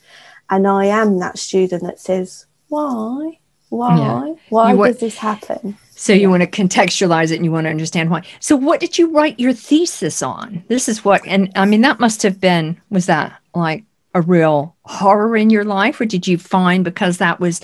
and 0.48 0.68
i 0.68 0.84
am 0.84 1.18
that 1.18 1.38
student 1.38 1.82
that 1.82 1.98
says 1.98 2.46
why 2.68 3.38
why 3.70 3.96
yeah. 3.96 4.34
why 4.50 4.74
want, 4.74 4.92
does 4.92 5.00
this 5.00 5.18
happen 5.18 5.76
so 5.90 6.12
you 6.12 6.20
yeah. 6.20 6.26
want 6.28 6.42
to 6.42 6.48
contextualize 6.48 7.32
it 7.32 7.36
and 7.36 7.44
you 7.44 7.50
want 7.50 7.64
to 7.64 7.70
understand 7.70 8.08
why 8.08 8.22
so 8.38 8.54
what 8.54 8.78
did 8.78 8.96
you 8.96 9.10
write 9.10 9.40
your 9.40 9.52
thesis 9.52 10.22
on 10.22 10.62
this 10.68 10.88
is 10.88 11.04
what 11.04 11.20
and 11.26 11.50
i 11.56 11.64
mean 11.64 11.80
that 11.80 11.98
must 11.98 12.22
have 12.22 12.40
been 12.40 12.80
was 12.90 13.06
that 13.06 13.32
like 13.56 13.82
a 14.14 14.20
real 14.20 14.76
horror 14.84 15.36
in 15.36 15.50
your 15.50 15.64
life 15.64 16.00
or 16.00 16.04
did 16.04 16.28
you 16.28 16.38
find 16.38 16.84
because 16.84 17.18
that 17.18 17.40
was 17.40 17.60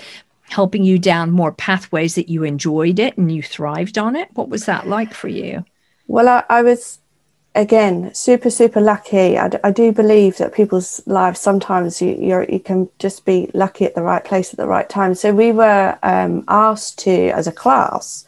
helping 0.52 0.84
you 0.84 0.98
down 0.98 1.30
more 1.30 1.52
pathways 1.52 2.14
that 2.14 2.28
you 2.28 2.44
enjoyed 2.44 2.98
it 2.98 3.16
and 3.16 3.32
you 3.32 3.42
thrived 3.42 3.98
on 3.98 4.14
it? 4.16 4.28
What 4.34 4.48
was 4.48 4.66
that 4.66 4.86
like 4.86 5.14
for 5.14 5.28
you? 5.28 5.64
Well, 6.06 6.28
I, 6.28 6.44
I 6.48 6.62
was 6.62 6.98
again 7.54 8.12
super 8.14 8.48
super 8.48 8.80
lucky 8.80 9.36
I, 9.36 9.48
d- 9.48 9.58
I 9.62 9.70
do 9.70 9.92
believe 9.92 10.38
that 10.38 10.54
people's 10.54 11.06
lives 11.06 11.38
sometimes 11.38 12.00
you 12.00 12.44
you 12.48 12.60
can 12.60 12.88
just 12.98 13.26
be 13.26 13.50
lucky 13.52 13.84
at 13.84 13.94
the 13.94 14.02
right 14.02 14.24
place 14.24 14.52
at 14.52 14.56
the 14.56 14.66
right 14.66 14.88
time 14.88 15.14
so 15.14 15.34
we 15.34 15.52
were 15.52 15.98
um, 16.02 16.44
asked 16.48 16.98
to 17.00 17.28
as 17.28 17.46
a 17.46 17.52
class 17.52 18.24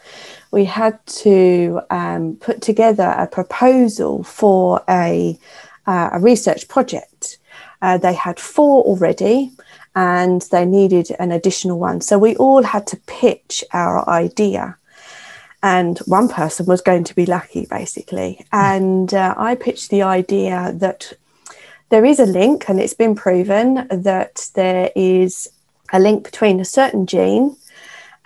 we 0.51 0.67
had 0.67 1.05
to 1.07 1.81
um, 1.91 2.37
put 2.37 2.61
together 2.61 3.15
a 3.17 3.27
proposal 3.27 4.23
for 4.25 4.83
a 4.91 5.39
uh, 5.87 6.11
a 6.13 6.21
research 6.21 6.69
project 6.69 7.39
uh, 7.81 7.97
they 7.97 8.13
had 8.13 8.39
four 8.39 8.83
already 8.85 9.51
and 9.95 10.43
they 10.51 10.65
needed 10.65 11.11
an 11.19 11.31
additional 11.31 11.79
one. 11.79 12.01
So 12.01 12.19
we 12.19 12.37
all 12.37 12.63
had 12.63 12.87
to 12.89 12.97
pitch 13.07 13.65
our 13.73 14.09
idea. 14.09 14.77
And 15.63 15.99
one 16.01 16.29
person 16.29 16.67
was 16.67 16.83
going 16.83 17.05
to 17.05 17.15
be 17.15 17.27
lucky, 17.27 17.67
basically. 17.67 18.45
And 18.53 19.15
uh, 19.15 19.35
I 19.37 19.55
pitched 19.55 19.91
the 19.91 20.03
idea 20.03 20.73
that 20.77 21.15
there 21.89 22.05
is 22.05 22.19
a 22.19 22.27
link, 22.27 22.69
and 22.69 22.81
it's 22.81 22.95
been 22.95 23.15
proven 23.15 23.87
that 23.91 24.51
there 24.55 24.91
is 24.95 25.51
a 25.93 26.01
link 26.01 26.25
between 26.25 26.61
a 26.61 26.65
certain 26.65 27.07
gene 27.07 27.57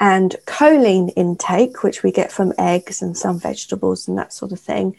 and 0.01 0.37
choline 0.47 1.13
intake, 1.17 1.83
which 1.83 2.03
we 2.03 2.13
get 2.13 2.33
from 2.33 2.53
eggs 2.57 3.03
and 3.03 3.17
some 3.17 3.39
vegetables 3.39 4.09
and 4.09 4.17
that 4.17 4.33
sort 4.33 4.53
of 4.53 4.61
thing, 4.61 4.97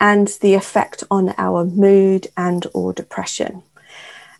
and 0.00 0.28
the 0.40 0.54
effect 0.54 1.04
on 1.10 1.34
our 1.38 1.64
mood 1.64 2.26
and 2.36 2.66
or 2.74 2.92
depression. 2.92 3.62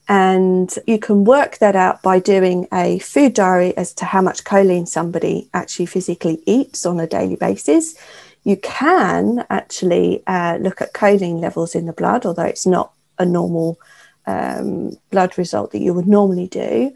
And 0.08 0.74
you 0.86 0.98
can 0.98 1.24
work 1.24 1.58
that 1.58 1.76
out 1.76 2.02
by 2.02 2.18
doing 2.18 2.66
a 2.72 2.98
food 3.00 3.34
diary 3.34 3.76
as 3.76 3.92
to 3.94 4.06
how 4.06 4.22
much 4.22 4.44
choline 4.44 4.88
somebody 4.88 5.50
actually 5.52 5.86
physically 5.86 6.42
eats 6.46 6.86
on 6.86 6.98
a 6.98 7.06
daily 7.06 7.36
basis. 7.36 7.94
You 8.44 8.56
can 8.56 9.44
actually 9.50 10.22
uh, 10.26 10.56
look 10.60 10.80
at 10.80 10.94
choline 10.94 11.40
levels 11.40 11.74
in 11.74 11.84
the 11.84 11.92
blood, 11.92 12.24
although 12.24 12.44
it's 12.44 12.66
not 12.66 12.92
a 13.18 13.26
normal 13.26 13.78
um, 14.26 14.96
blood 15.10 15.36
result 15.36 15.72
that 15.72 15.80
you 15.80 15.92
would 15.92 16.06
normally 16.08 16.46
do. 16.46 16.94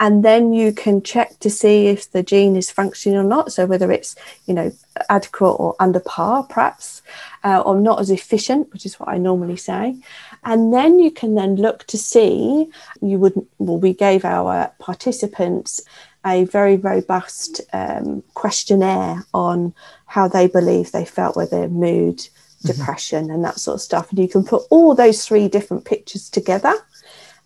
And 0.00 0.24
then 0.24 0.54
you 0.54 0.72
can 0.72 1.02
check 1.02 1.38
to 1.40 1.50
see 1.50 1.88
if 1.88 2.10
the 2.10 2.22
gene 2.22 2.56
is 2.56 2.70
functioning 2.70 3.18
or 3.18 3.22
not. 3.22 3.52
So 3.52 3.66
whether 3.66 3.92
it's, 3.92 4.16
you 4.46 4.54
know, 4.54 4.72
adequate 5.10 5.52
or 5.52 5.76
under 5.78 6.00
par, 6.00 6.42
perhaps, 6.44 7.02
uh, 7.44 7.60
or 7.60 7.78
not 7.78 8.00
as 8.00 8.10
efficient, 8.10 8.72
which 8.72 8.86
is 8.86 8.98
what 8.98 9.10
I 9.10 9.18
normally 9.18 9.58
say. 9.58 9.96
And 10.42 10.72
then 10.72 10.98
you 10.98 11.10
can 11.10 11.34
then 11.34 11.56
look 11.56 11.86
to 11.88 11.98
see, 11.98 12.70
you 13.02 13.18
would, 13.18 13.34
well, 13.58 13.78
we 13.78 13.92
gave 13.92 14.24
our 14.24 14.72
participants 14.78 15.82
a 16.24 16.44
very 16.44 16.76
robust 16.76 17.60
um, 17.74 18.22
questionnaire 18.34 19.24
on 19.34 19.74
how 20.06 20.28
they 20.28 20.46
believe 20.46 20.92
they 20.92 21.04
felt 21.04 21.36
with 21.36 21.50
their 21.50 21.68
mood, 21.68 22.18
mm-hmm. 22.18 22.68
depression, 22.68 23.24
mm-hmm. 23.24 23.34
and 23.34 23.44
that 23.44 23.60
sort 23.60 23.76
of 23.76 23.82
stuff. 23.82 24.10
And 24.10 24.18
you 24.18 24.28
can 24.28 24.44
put 24.44 24.62
all 24.70 24.94
those 24.94 25.26
three 25.26 25.48
different 25.48 25.84
pictures 25.84 26.30
together. 26.30 26.74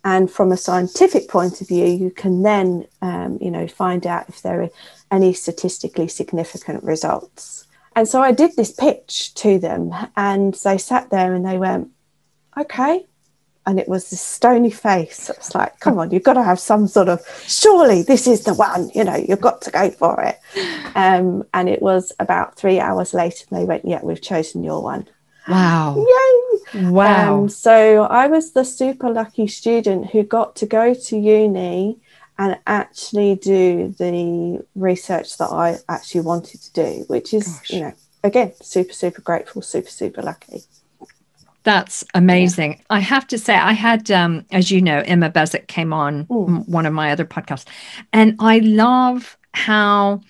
And 0.05 0.31
from 0.31 0.51
a 0.51 0.57
scientific 0.57 1.27
point 1.27 1.61
of 1.61 1.67
view, 1.67 1.87
you 1.87 2.11
can 2.11 2.43
then, 2.43 2.85
um, 3.01 3.39
you 3.41 3.49
know, 3.49 3.67
find 3.67 4.05
out 4.05 4.29
if 4.29 4.43
there 4.43 4.61
are 4.61 4.69
any 5.09 5.33
statistically 5.33 6.07
significant 6.07 6.83
results. 6.83 7.65
And 7.95 8.07
so 8.07 8.21
I 8.21 8.31
did 8.31 8.55
this 8.55 8.71
pitch 8.71 9.33
to 9.35 9.57
them, 9.57 9.91
and 10.15 10.53
they 10.53 10.77
sat 10.77 11.09
there 11.09 11.33
and 11.33 11.43
they 11.43 11.57
went, 11.57 11.89
okay. 12.55 13.07
And 13.65 13.79
it 13.79 13.87
was 13.87 14.11
this 14.11 14.21
stony 14.21 14.69
face. 14.69 15.27
It 15.27 15.39
was 15.39 15.55
like, 15.55 15.79
come 15.79 15.97
on, 15.97 16.11
you've 16.11 16.21
got 16.21 16.33
to 16.33 16.43
have 16.43 16.59
some 16.59 16.87
sort 16.87 17.09
of, 17.09 17.25
surely 17.47 18.03
this 18.03 18.27
is 18.27 18.43
the 18.43 18.53
one, 18.53 18.91
you 18.93 19.03
know, 19.03 19.15
you've 19.15 19.41
got 19.41 19.63
to 19.63 19.71
go 19.71 19.89
for 19.89 20.21
it. 20.21 20.37
Um, 20.93 21.45
and 21.51 21.67
it 21.67 21.81
was 21.81 22.11
about 22.19 22.57
three 22.57 22.79
hours 22.79 23.15
later, 23.15 23.43
and 23.49 23.59
they 23.59 23.65
went, 23.65 23.85
yeah, 23.85 24.01
we've 24.03 24.21
chosen 24.21 24.63
your 24.63 24.83
one. 24.83 25.07
Wow. 25.47 26.05
Yay. 26.73 26.85
Wow. 26.87 27.41
Um, 27.41 27.49
so 27.49 28.03
I 28.03 28.27
was 28.27 28.51
the 28.51 28.63
super 28.63 29.09
lucky 29.09 29.47
student 29.47 30.11
who 30.11 30.23
got 30.23 30.55
to 30.57 30.65
go 30.65 30.93
to 30.93 31.17
uni 31.17 31.97
and 32.37 32.57
actually 32.67 33.35
do 33.35 33.93
the 33.97 34.65
research 34.75 35.37
that 35.37 35.49
I 35.51 35.77
actually 35.87 36.21
wanted 36.21 36.61
to 36.61 36.73
do, 36.73 37.05
which 37.07 37.33
is, 37.33 37.47
Gosh. 37.47 37.69
you 37.69 37.79
know, 37.81 37.93
again, 38.23 38.53
super, 38.61 38.93
super 38.93 39.21
grateful, 39.21 39.61
super, 39.61 39.89
super 39.89 40.21
lucky. 40.21 40.63
That's 41.63 42.03
amazing. 42.13 42.73
Yeah. 42.73 42.83
I 42.91 42.99
have 42.99 43.25
to 43.27 43.39
say, 43.39 43.55
I 43.55 43.73
had, 43.73 44.11
um, 44.11 44.45
as 44.51 44.69
you 44.69 44.81
know, 44.81 45.01
Emma 45.05 45.29
Beswick 45.29 45.67
came 45.67 45.93
on 45.93 46.25
one 46.25 46.85
of 46.85 46.93
my 46.93 47.11
other 47.11 47.25
podcasts, 47.25 47.65
and 48.13 48.35
I 48.39 48.59
love 48.59 49.37
how 49.53 50.21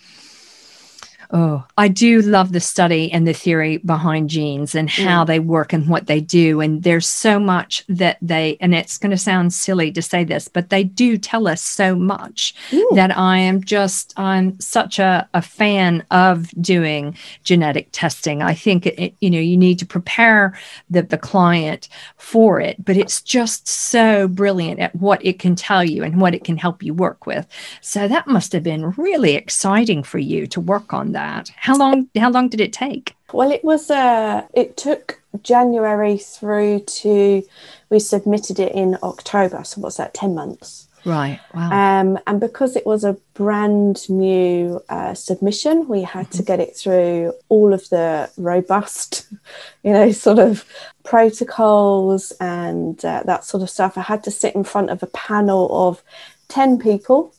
Oh, 1.32 1.66
I 1.78 1.88
do 1.88 2.22
love 2.22 2.52
the 2.52 2.60
study 2.60 3.12
and 3.12 3.28
the 3.28 3.34
theory 3.34 3.78
behind 3.78 4.30
genes 4.30 4.76
and 4.76 4.90
how 4.90 5.24
mm. 5.24 5.28
they 5.28 5.40
work 5.40 5.74
and 5.74 5.90
what 5.90 6.08
they 6.08 6.20
do. 6.20 6.62
And 6.62 6.84
there's 6.84 7.08
so 7.08 7.40
much 7.40 7.84
that 7.90 8.18
they, 8.22 8.58
and 8.62 8.76
it's 8.76 8.98
going 8.98 9.12
to 9.12 9.18
sound 9.18 9.54
silly 9.54 9.92
to 9.92 10.02
say 10.02 10.24
this, 10.24 10.48
but 10.48 10.70
they 10.70 10.84
do 10.84 11.18
tell 11.18 11.48
us 11.48 11.62
so 11.62 11.96
much 11.96 12.54
mm. 12.70 12.96
that 12.96 13.18
I 13.18 13.38
am 13.38 13.64
just, 13.64 14.14
I'm 14.18 14.60
such 14.60 15.00
a, 15.00 15.28
a 15.34 15.42
fan 15.42 16.06
of 16.12 16.50
doing 16.62 17.18
genetic 17.44 17.90
testing. 17.92 18.42
I 18.42 18.54
think, 18.54 18.86
it, 18.86 19.16
you 19.20 19.30
know, 19.30 19.40
you 19.40 19.58
need 19.58 19.80
to 19.80 19.86
prepare 19.86 20.58
the, 20.90 21.02
the 21.02 21.18
client 21.18 21.90
for 22.18 22.60
it, 22.60 22.84
but 22.84 22.98
it's 22.98 23.22
just 23.22 23.68
so 23.68 24.28
brilliant 24.28 24.80
at 24.80 24.96
what 24.96 25.26
it 25.26 25.40
can 25.40 25.56
tell 25.56 25.84
you 25.84 26.04
and 26.04 26.22
what 26.22 26.36
it 26.36 26.44
can 26.44 26.58
help 26.58 26.84
you 26.84 26.94
work 26.94 27.26
with. 27.26 27.48
So 27.82 28.08
that 28.08 28.28
must 28.28 28.54
have 28.54 28.64
been 28.64 28.92
really 28.92 29.36
exciting 29.36 30.04
for 30.04 30.20
you 30.20 30.48
to 30.48 30.62
work 30.62 30.94
on 30.94 31.14
that. 31.16 31.50
How 31.56 31.76
long 31.76 32.10
how 32.16 32.30
long 32.30 32.50
did 32.50 32.62
it 32.62 32.72
take? 32.72 33.16
Well, 33.34 33.52
it 33.52 33.64
was 33.64 33.90
uh 33.90 34.46
it 34.54 34.78
took 34.78 35.22
January 35.42 36.18
through 36.18 36.82
to 37.02 37.44
we 37.90 38.00
submitted 38.00 38.60
it 38.60 38.74
in 38.74 38.98
October. 39.02 39.64
So 39.64 39.82
what's 39.82 39.98
that? 39.98 40.14
10 40.14 40.36
months. 40.36 40.88
Right. 41.06 41.40
Wow. 41.54 42.00
Um, 42.02 42.20
and 42.26 42.40
because 42.40 42.76
it 42.76 42.86
was 42.86 43.04
a 43.04 43.18
brand 43.36 44.10
new 44.10 44.82
uh, 44.90 45.14
submission, 45.14 45.88
we 45.88 46.02
had 46.02 46.26
mm-hmm. 46.26 46.38
to 46.38 46.44
get 46.44 46.60
it 46.60 46.76
through 46.76 47.34
all 47.48 47.76
of 47.76 47.88
the 47.90 48.30
robust, 48.38 49.28
you 49.84 49.94
know, 49.94 50.12
sort 50.12 50.40
of 50.40 50.66
protocols 51.04 52.34
and 52.42 53.06
uh, 53.06 53.22
that 53.26 53.44
sort 53.46 53.62
of 53.62 53.70
stuff. 53.70 53.98
I 53.98 54.02
had 54.02 54.24
to 54.24 54.32
sit 54.32 54.56
in 54.56 54.64
front 54.64 54.90
of 54.90 55.04
a 55.04 55.08
panel 55.08 55.70
of 55.88 56.02
10 56.48 56.80
people 56.80 57.34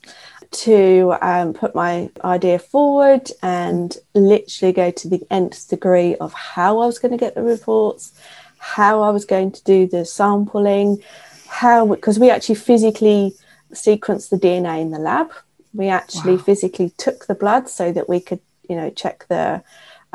to 0.51 1.15
um, 1.21 1.53
put 1.53 1.75
my 1.75 2.11
idea 2.25 2.59
forward 2.59 3.31
and 3.43 3.97
literally 4.15 4.73
go 4.73 4.91
to 4.91 5.09
the 5.09 5.27
nth 5.31 5.69
degree 5.69 6.17
of 6.17 6.33
how 6.33 6.79
I 6.79 6.87
was 6.87 6.99
going 6.99 7.13
to 7.13 7.19
get 7.19 7.35
the 7.35 7.43
reports, 7.43 8.13
how 8.59 9.03
I 9.03 9.11
was 9.11 9.25
going 9.25 9.53
to 9.53 9.65
do 9.65 9.87
the 9.87 10.05
sampling, 10.05 11.03
how 11.49 11.87
because 11.87 12.19
we 12.19 12.31
actually 12.31 12.57
physically 12.57 13.35
sequenced 13.73 14.31
the 14.31 14.39
DNA 14.39 14.81
in 14.81 14.91
the 14.91 14.99
lab. 14.99 15.31
We 15.75 15.89
actually 15.89 16.37
wow. 16.37 16.43
physically 16.43 16.91
took 16.97 17.27
the 17.27 17.35
blood 17.35 17.69
so 17.69 17.93
that 17.93 18.09
we 18.09 18.21
could, 18.21 18.41
you 18.69 18.77
know, 18.77 18.91
check 18.91 19.27
the 19.29 19.63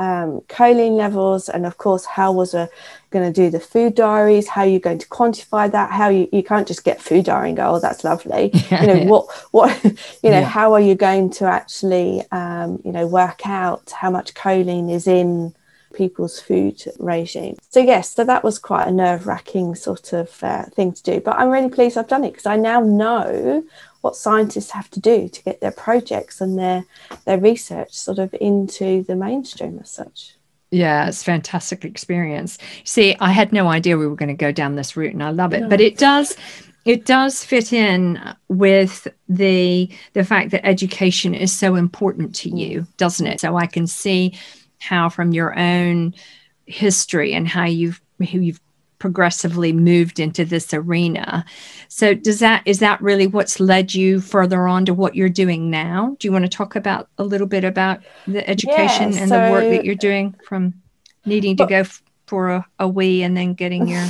um, 0.01 0.41
choline 0.47 0.97
levels, 0.97 1.47
and 1.47 1.63
of 1.63 1.77
course, 1.77 2.05
how 2.05 2.31
was 2.31 2.55
a 2.55 2.67
going 3.11 3.31
to 3.31 3.41
do 3.41 3.51
the 3.51 3.59
food 3.59 3.93
diaries? 3.93 4.47
How 4.47 4.61
are 4.61 4.67
you 4.67 4.79
going 4.79 4.97
to 4.97 5.07
quantify 5.07 5.71
that? 5.71 5.91
How 5.91 6.09
you, 6.09 6.27
you 6.31 6.41
can't 6.41 6.67
just 6.67 6.83
get 6.83 6.99
food 6.99 7.25
diary 7.25 7.49
and 7.49 7.57
go, 7.57 7.75
oh, 7.75 7.79
that's 7.79 8.03
lovely. 8.03 8.51
You 8.71 8.87
know 8.87 9.03
what 9.03 9.29
what 9.51 9.83
you 10.23 10.31
know 10.31 10.39
yeah. 10.39 10.43
how 10.43 10.73
are 10.73 10.79
you 10.79 10.95
going 10.95 11.29
to 11.31 11.45
actually 11.45 12.23
um, 12.31 12.81
you 12.83 12.91
know 12.91 13.05
work 13.05 13.45
out 13.45 13.91
how 13.91 14.09
much 14.09 14.33
choline 14.33 14.89
is 14.91 15.05
in 15.07 15.53
people's 15.93 16.39
food 16.39 16.83
regime. 16.99 17.57
So 17.69 17.79
yes, 17.79 18.13
so 18.13 18.23
that 18.23 18.43
was 18.43 18.59
quite 18.59 18.87
a 18.87 18.91
nerve 18.91 19.27
wracking 19.27 19.75
sort 19.75 20.13
of 20.13 20.43
uh, 20.43 20.65
thing 20.65 20.93
to 20.93 21.03
do. 21.03 21.19
But 21.19 21.37
I'm 21.37 21.49
really 21.49 21.69
pleased 21.69 21.97
I've 21.97 22.07
done 22.07 22.23
it 22.23 22.31
because 22.31 22.45
I 22.45 22.55
now 22.55 22.79
know 22.79 23.63
what 24.01 24.15
scientists 24.15 24.71
have 24.71 24.89
to 24.91 24.99
do 24.99 25.29
to 25.29 25.43
get 25.43 25.61
their 25.61 25.71
projects 25.71 26.41
and 26.41 26.57
their 26.57 26.85
their 27.25 27.37
research 27.37 27.93
sort 27.93 28.19
of 28.19 28.33
into 28.39 29.03
the 29.03 29.15
mainstream 29.15 29.79
as 29.81 29.89
such. 29.89 30.35
Yeah, 30.71 31.07
it's 31.07 31.21
fantastic 31.21 31.83
experience. 31.83 32.57
See, 32.85 33.15
I 33.19 33.31
had 33.31 33.51
no 33.51 33.67
idea 33.67 33.97
we 33.97 34.07
were 34.07 34.15
going 34.15 34.29
to 34.29 34.33
go 34.33 34.53
down 34.53 34.75
this 34.75 34.95
route 34.95 35.13
and 35.13 35.21
I 35.21 35.31
love 35.31 35.53
it. 35.53 35.61
No. 35.61 35.69
But 35.69 35.81
it 35.81 35.97
does 35.97 36.37
it 36.85 37.05
does 37.05 37.43
fit 37.43 37.73
in 37.73 38.19
with 38.47 39.07
the 39.29 39.89
the 40.13 40.23
fact 40.23 40.51
that 40.51 40.65
education 40.65 41.35
is 41.35 41.51
so 41.51 41.75
important 41.75 42.33
to 42.35 42.49
you, 42.49 42.87
doesn't 42.97 43.27
it? 43.27 43.39
So 43.41 43.55
I 43.55 43.67
can 43.67 43.85
see 43.85 44.37
how 44.81 45.09
from 45.09 45.31
your 45.31 45.57
own 45.57 46.13
history 46.65 47.33
and 47.33 47.47
how 47.47 47.65
you've 47.65 48.01
you've 48.19 48.61
progressively 48.99 49.73
moved 49.73 50.19
into 50.19 50.45
this 50.45 50.73
arena. 50.73 51.43
So 51.87 52.13
does 52.13 52.39
that 52.39 52.61
is 52.65 52.79
that 52.79 53.01
really 53.01 53.25
what's 53.25 53.59
led 53.59 53.93
you 53.93 54.21
further 54.21 54.67
on 54.67 54.85
to 54.85 54.93
what 54.93 55.15
you're 55.15 55.29
doing 55.29 55.71
now? 55.71 56.15
Do 56.19 56.27
you 56.27 56.31
want 56.31 56.45
to 56.45 56.49
talk 56.49 56.75
about 56.75 57.09
a 57.17 57.23
little 57.23 57.47
bit 57.47 57.63
about 57.63 58.01
the 58.27 58.47
education 58.47 59.13
yeah, 59.13 59.21
and 59.21 59.31
the 59.31 59.49
work 59.51 59.63
that 59.69 59.85
you're 59.85 59.95
doing 59.95 60.35
from 60.43 60.75
needing 61.25 61.57
to 61.57 61.65
go 61.65 61.77
f- 61.77 62.03
for 62.27 62.49
a, 62.49 62.65
a 62.79 62.87
wee 62.87 63.23
and 63.23 63.35
then 63.35 63.55
getting 63.55 63.87
your 63.87 64.05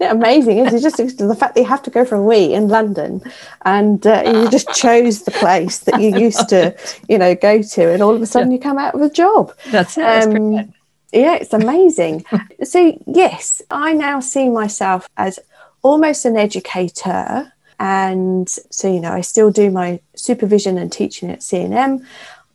Yeah, 0.00 0.12
amazing 0.12 0.58
is 0.58 0.72
it 0.72 0.80
just 0.80 1.18
the 1.18 1.34
fact 1.34 1.54
that 1.54 1.60
you 1.60 1.66
have 1.66 1.82
to 1.82 1.90
go 1.90 2.04
for 2.04 2.14
a 2.14 2.22
wee 2.22 2.54
in 2.54 2.68
London 2.68 3.20
and 3.64 4.06
uh, 4.06 4.22
you 4.24 4.48
just 4.48 4.72
chose 4.72 5.22
the 5.22 5.32
place 5.32 5.80
that 5.80 6.00
you 6.00 6.16
used 6.16 6.48
to, 6.50 6.76
you 7.08 7.18
know, 7.18 7.34
go 7.34 7.62
to, 7.62 7.92
and 7.92 8.00
all 8.00 8.14
of 8.14 8.22
a 8.22 8.26
sudden 8.26 8.50
yeah. 8.50 8.56
you 8.56 8.62
come 8.62 8.78
out 8.78 8.94
with 8.94 9.10
a 9.10 9.14
job. 9.14 9.52
That's 9.70 9.98
it. 9.98 10.04
Um, 10.04 10.72
yeah, 11.12 11.34
it's 11.34 11.52
amazing. 11.52 12.24
so, 12.62 12.96
yes, 13.06 13.62
I 13.70 13.92
now 13.92 14.20
see 14.20 14.48
myself 14.48 15.08
as 15.16 15.38
almost 15.82 16.24
an 16.24 16.36
educator. 16.36 17.52
And 17.80 18.48
so, 18.48 18.92
you 18.92 19.00
know, 19.00 19.12
I 19.12 19.20
still 19.22 19.50
do 19.50 19.70
my 19.70 20.00
supervision 20.14 20.78
and 20.78 20.92
teaching 20.92 21.30
at 21.30 21.40
CNM. 21.40 22.04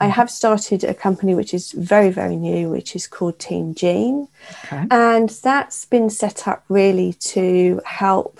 I 0.03 0.07
have 0.07 0.29
started 0.29 0.83
a 0.83 0.93
company 0.93 1.33
which 1.33 1.53
is 1.53 1.71
very, 1.71 2.09
very 2.09 2.35
new, 2.35 2.69
which 2.69 2.95
is 2.95 3.07
called 3.07 3.39
Team 3.39 3.73
Gene. 3.73 4.27
Okay. 4.65 4.85
And 4.91 5.29
that's 5.29 5.85
been 5.85 6.09
set 6.09 6.47
up 6.47 6.65
really 6.67 7.13
to 7.35 7.79
help. 7.85 8.39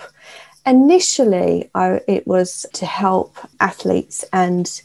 Initially, 0.66 1.70
I, 1.74 2.00
it 2.06 2.26
was 2.26 2.66
to 2.74 2.86
help 2.86 3.38
athletes 3.60 4.24
and 4.32 4.82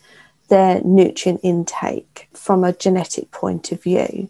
their 0.47 0.81
nutrient 0.81 1.41
intake 1.43 2.29
from 2.33 2.63
a 2.63 2.73
genetic 2.73 3.29
point 3.31 3.71
of 3.73 3.83
view. 3.83 4.29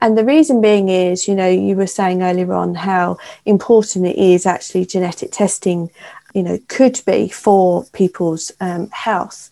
And 0.00 0.18
the 0.18 0.24
reason 0.24 0.60
being 0.60 0.88
is, 0.88 1.28
you 1.28 1.34
know, 1.34 1.48
you 1.48 1.76
were 1.76 1.86
saying 1.86 2.22
earlier 2.22 2.52
on 2.52 2.74
how 2.74 3.18
important 3.44 4.06
it 4.06 4.16
is 4.16 4.46
actually 4.46 4.86
genetic 4.86 5.32
testing, 5.32 5.90
you 6.34 6.42
know, 6.42 6.58
could 6.68 7.00
be 7.06 7.28
for 7.28 7.84
people's 7.92 8.52
um, 8.60 8.90
health. 8.90 9.50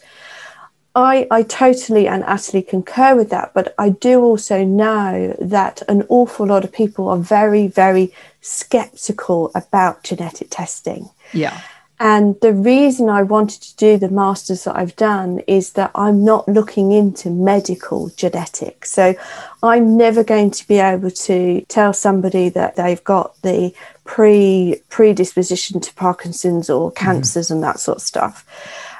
I, 0.94 1.26
I 1.30 1.42
totally 1.42 2.06
and 2.06 2.22
utterly 2.24 2.62
concur 2.62 3.14
with 3.16 3.30
that, 3.30 3.54
but 3.54 3.74
I 3.78 3.90
do 3.90 4.22
also 4.22 4.64
know 4.64 5.34
that 5.40 5.82
an 5.88 6.04
awful 6.08 6.46
lot 6.46 6.64
of 6.64 6.72
people 6.72 7.08
are 7.08 7.16
very, 7.16 7.66
very 7.66 8.12
skeptical 8.42 9.50
about 9.54 10.02
genetic 10.02 10.48
testing. 10.50 11.08
Yeah. 11.32 11.60
And 11.98 12.34
the 12.40 12.52
reason 12.52 13.08
I 13.08 13.22
wanted 13.22 13.62
to 13.62 13.76
do 13.76 13.96
the 13.96 14.08
masters 14.08 14.64
that 14.64 14.76
I've 14.76 14.96
done 14.96 15.38
is 15.46 15.74
that 15.74 15.92
I'm 15.94 16.24
not 16.24 16.48
looking 16.48 16.90
into 16.90 17.30
medical 17.30 18.08
genetics. 18.16 18.90
So 18.90 19.14
I'm 19.62 19.96
never 19.96 20.24
going 20.24 20.50
to 20.50 20.66
be 20.66 20.80
able 20.80 21.12
to 21.12 21.64
tell 21.68 21.92
somebody 21.92 22.48
that 22.48 22.74
they've 22.74 23.04
got 23.04 23.40
the 23.42 23.72
pre 24.04 24.82
predisposition 24.88 25.80
to 25.80 25.94
Parkinson's 25.94 26.68
or 26.68 26.90
mm-hmm. 26.90 27.04
cancers 27.04 27.48
mm. 27.48 27.52
and 27.52 27.62
that 27.62 27.78
sort 27.78 27.98
of 27.98 28.02
stuff. 28.02 28.44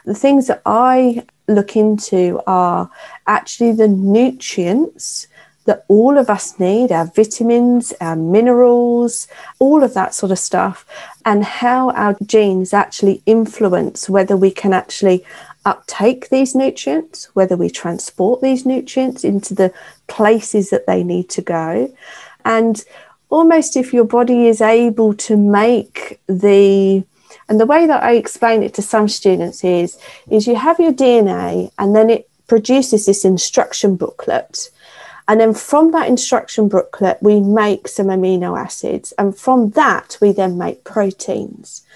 The 0.04 0.14
things 0.14 0.46
that 0.46 0.62
I 0.64 1.26
look 1.48 1.76
into 1.76 2.40
are 2.46 2.90
actually 3.26 3.72
the 3.72 3.88
nutrients 3.88 5.26
that 5.64 5.84
all 5.88 6.18
of 6.18 6.28
us 6.28 6.58
need 6.58 6.90
our 6.90 7.06
vitamins, 7.06 7.92
our 8.00 8.16
minerals, 8.16 9.28
all 9.58 9.84
of 9.84 9.94
that 9.94 10.14
sort 10.14 10.32
of 10.32 10.38
stuff, 10.38 10.84
and 11.24 11.44
how 11.44 11.90
our 11.90 12.16
genes 12.26 12.72
actually 12.72 13.22
influence 13.26 14.08
whether 14.08 14.36
we 14.36 14.50
can 14.50 14.72
actually 14.72 15.24
uptake 15.64 16.28
these 16.28 16.54
nutrients, 16.54 17.26
whether 17.34 17.56
we 17.56 17.70
transport 17.70 18.40
these 18.40 18.66
nutrients 18.66 19.22
into 19.22 19.54
the 19.54 19.72
places 20.08 20.70
that 20.70 20.86
they 20.86 21.04
need 21.04 21.28
to 21.30 21.42
go. 21.42 21.94
And 22.44 22.84
almost 23.30 23.76
if 23.76 23.92
your 23.92 24.04
body 24.04 24.48
is 24.48 24.60
able 24.60 25.14
to 25.14 25.36
make 25.36 26.20
the 26.26 27.04
and 27.52 27.60
the 27.60 27.66
way 27.66 27.86
that 27.86 28.02
I 28.02 28.12
explain 28.14 28.62
it 28.62 28.72
to 28.74 28.82
some 28.82 29.08
students 29.08 29.62
is 29.62 29.98
is 30.30 30.46
you 30.46 30.56
have 30.56 30.80
your 30.80 30.92
DNA 30.92 31.70
and 31.78 31.94
then 31.94 32.08
it 32.08 32.30
produces 32.46 33.04
this 33.04 33.26
instruction 33.26 33.96
booklet 33.96 34.70
and 35.28 35.40
then 35.40 35.54
from 35.54 35.92
that 35.92 36.08
instruction 36.08 36.68
booklet, 36.68 37.18
we 37.22 37.40
make 37.40 37.88
some 37.88 38.08
amino 38.08 38.58
acids. 38.58 39.12
And 39.18 39.36
from 39.36 39.70
that, 39.70 40.18
we 40.20 40.32
then 40.32 40.58
make 40.58 40.84
proteins. 40.84 41.86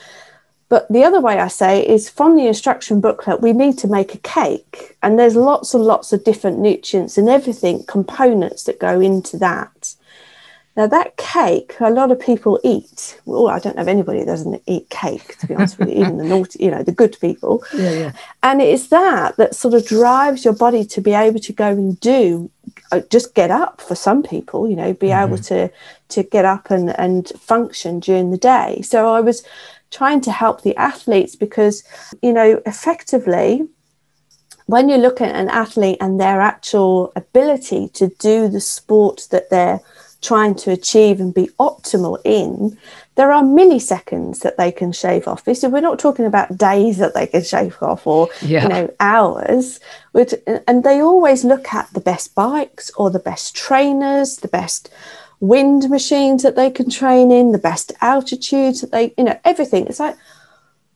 But 0.69 0.91
the 0.91 1.05
other 1.05 1.21
way 1.21 1.39
I 1.39 1.49
say 1.49 1.87
is 1.87 2.09
from 2.09 2.37
the 2.37 2.47
instruction 2.47 3.01
booklet, 3.01 3.41
we 3.41 3.53
need 3.53 3.79
to 3.79 3.89
make 3.89 4.15
a 4.15 4.19
cake. 4.19 4.97
And 5.03 5.19
there's 5.19 5.37
lots 5.37 5.75
and 5.75 5.85
lots 5.85 6.13
of 6.13 6.25
different 6.25 6.59
nutrients 6.59 7.19
and 7.19 7.29
everything, 7.29 7.85
components 7.85 8.65
that 8.65 8.81
go 8.81 9.01
into 9.01 9.37
that. 9.39 9.71
Now, 10.77 10.87
that 10.89 11.17
cake, 11.17 11.75
a 11.81 11.91
lot 11.91 12.11
of 12.11 12.21
people 12.21 12.61
eat. 12.63 13.19
Well, 13.25 13.49
I 13.49 13.59
don't 13.59 13.77
know 13.77 13.83
of 13.83 13.89
anybody 13.89 14.19
that 14.19 14.27
doesn't 14.27 14.63
eat 14.67 14.91
cake, 14.91 15.39
to 15.39 15.47
be 15.47 15.55
honest 15.55 15.79
with 15.79 15.89
you, 15.89 15.95
even 15.95 16.19
the 16.19 16.25
naughty, 16.25 16.63
you 16.63 16.71
know, 16.71 16.83
the 16.83 16.93
good 16.93 17.17
people. 17.21 17.65
Yeah, 17.77 17.91
yeah. 17.91 18.13
And 18.43 18.63
it's 18.63 18.89
that 18.89 19.37
that 19.37 19.55
sort 19.55 19.75
of 19.75 19.87
drives 19.87 20.45
your 20.45 20.55
body 20.55 20.85
to 20.87 21.01
be 21.01 21.13
able 21.13 21.41
to 21.41 21.53
go 21.53 21.69
and 21.69 22.01
do, 22.01 22.51
uh, 22.91 23.01
just 23.11 23.35
get 23.35 23.51
up 23.51 23.81
for 23.81 23.95
some 23.95 24.23
people, 24.23 24.69
you 24.69 24.77
know, 24.77 24.95
be 24.95 25.09
mm-hmm. 25.09 25.33
able 25.33 25.43
to 25.45 25.71
to 26.09 26.23
get 26.23 26.45
up 26.45 26.71
and, 26.71 26.99
and 26.99 27.29
function 27.39 28.01
during 28.01 28.31
the 28.31 28.39
day. 28.39 28.81
So 28.83 29.13
I 29.13 29.21
was 29.21 29.45
trying 29.91 30.21
to 30.23 30.33
help 30.33 30.63
the 30.63 30.77
athletes 30.77 31.37
because, 31.37 31.85
you 32.23 32.33
know, 32.33 32.63
effectively, 32.65 33.69
when 34.67 34.89
you 34.89 34.97
look 34.97 35.21
at 35.21 35.35
an 35.35 35.49
athlete 35.49 35.99
and 36.01 36.19
their 36.19 36.41
actual 36.41 37.13
ability 37.15 37.89
to 37.95 38.09
do 38.19 38.49
the 38.49 38.61
sport 38.61 39.29
that 39.31 39.51
they're 39.51 39.81
trying 40.23 40.55
to 40.57 40.71
achieve 40.71 41.21
and 41.21 41.33
be 41.33 41.49
optimal 41.59 42.19
in, 42.25 42.77
there 43.17 43.33
are 43.33 43.43
milliseconds 43.43 44.41
that 44.41 44.59
they 44.59 44.71
can 44.71 44.93
shave 44.93 45.27
off. 45.27 45.45
So 45.55 45.69
we're 45.69 45.81
not 45.81 45.99
talking 45.99 46.27
about 46.27 46.59
days 46.59 46.99
that 46.99 47.15
they 47.15 47.27
can 47.27 47.43
shave 47.43 47.77
off 47.81 48.07
or 48.07 48.29
yeah. 48.43 48.63
you 48.63 48.69
know 48.69 48.95
hours. 49.01 49.81
And 50.67 50.85
they 50.85 51.01
always 51.01 51.45
look 51.45 51.73
at 51.73 51.91
the 51.93 52.01
best 52.01 52.35
bikes 52.35 52.91
or 52.97 53.11
the 53.11 53.19
best 53.19 53.57
trainers, 53.57 54.37
the 54.37 54.49
best 54.49 54.91
wind 55.41 55.89
machines 55.89 56.43
that 56.43 56.57
they 56.57 56.71
can 56.71 56.91
train 56.91 57.31
in, 57.31 57.53
the 57.53 57.59
best 57.59 57.93
altitudes 58.01 58.83
that 58.83 58.93
they, 58.93 59.15
you 59.17 59.25
know, 59.25 59.39
everything. 59.45 59.87
It's 59.87 60.01
like, 60.01 60.17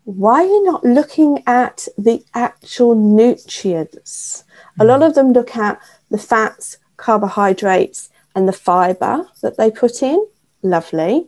why 0.04 0.42
are 0.42 0.46
you 0.46 0.64
not 0.64 0.84
looking 0.84 1.42
at 1.46 1.88
the 1.96 2.22
actual 2.34 2.94
nutrients? 2.94 4.44
Mm. 4.78 4.82
A 4.82 4.84
lot 4.84 5.02
of 5.02 5.14
them 5.14 5.32
look 5.32 5.56
at 5.56 5.80
the 6.10 6.18
fats, 6.18 6.78
carbohydrates, 6.96 8.09
and 8.34 8.48
the 8.48 8.52
fiber 8.52 9.26
that 9.42 9.56
they 9.56 9.70
put 9.70 10.02
in. 10.02 10.26
Lovely. 10.62 11.26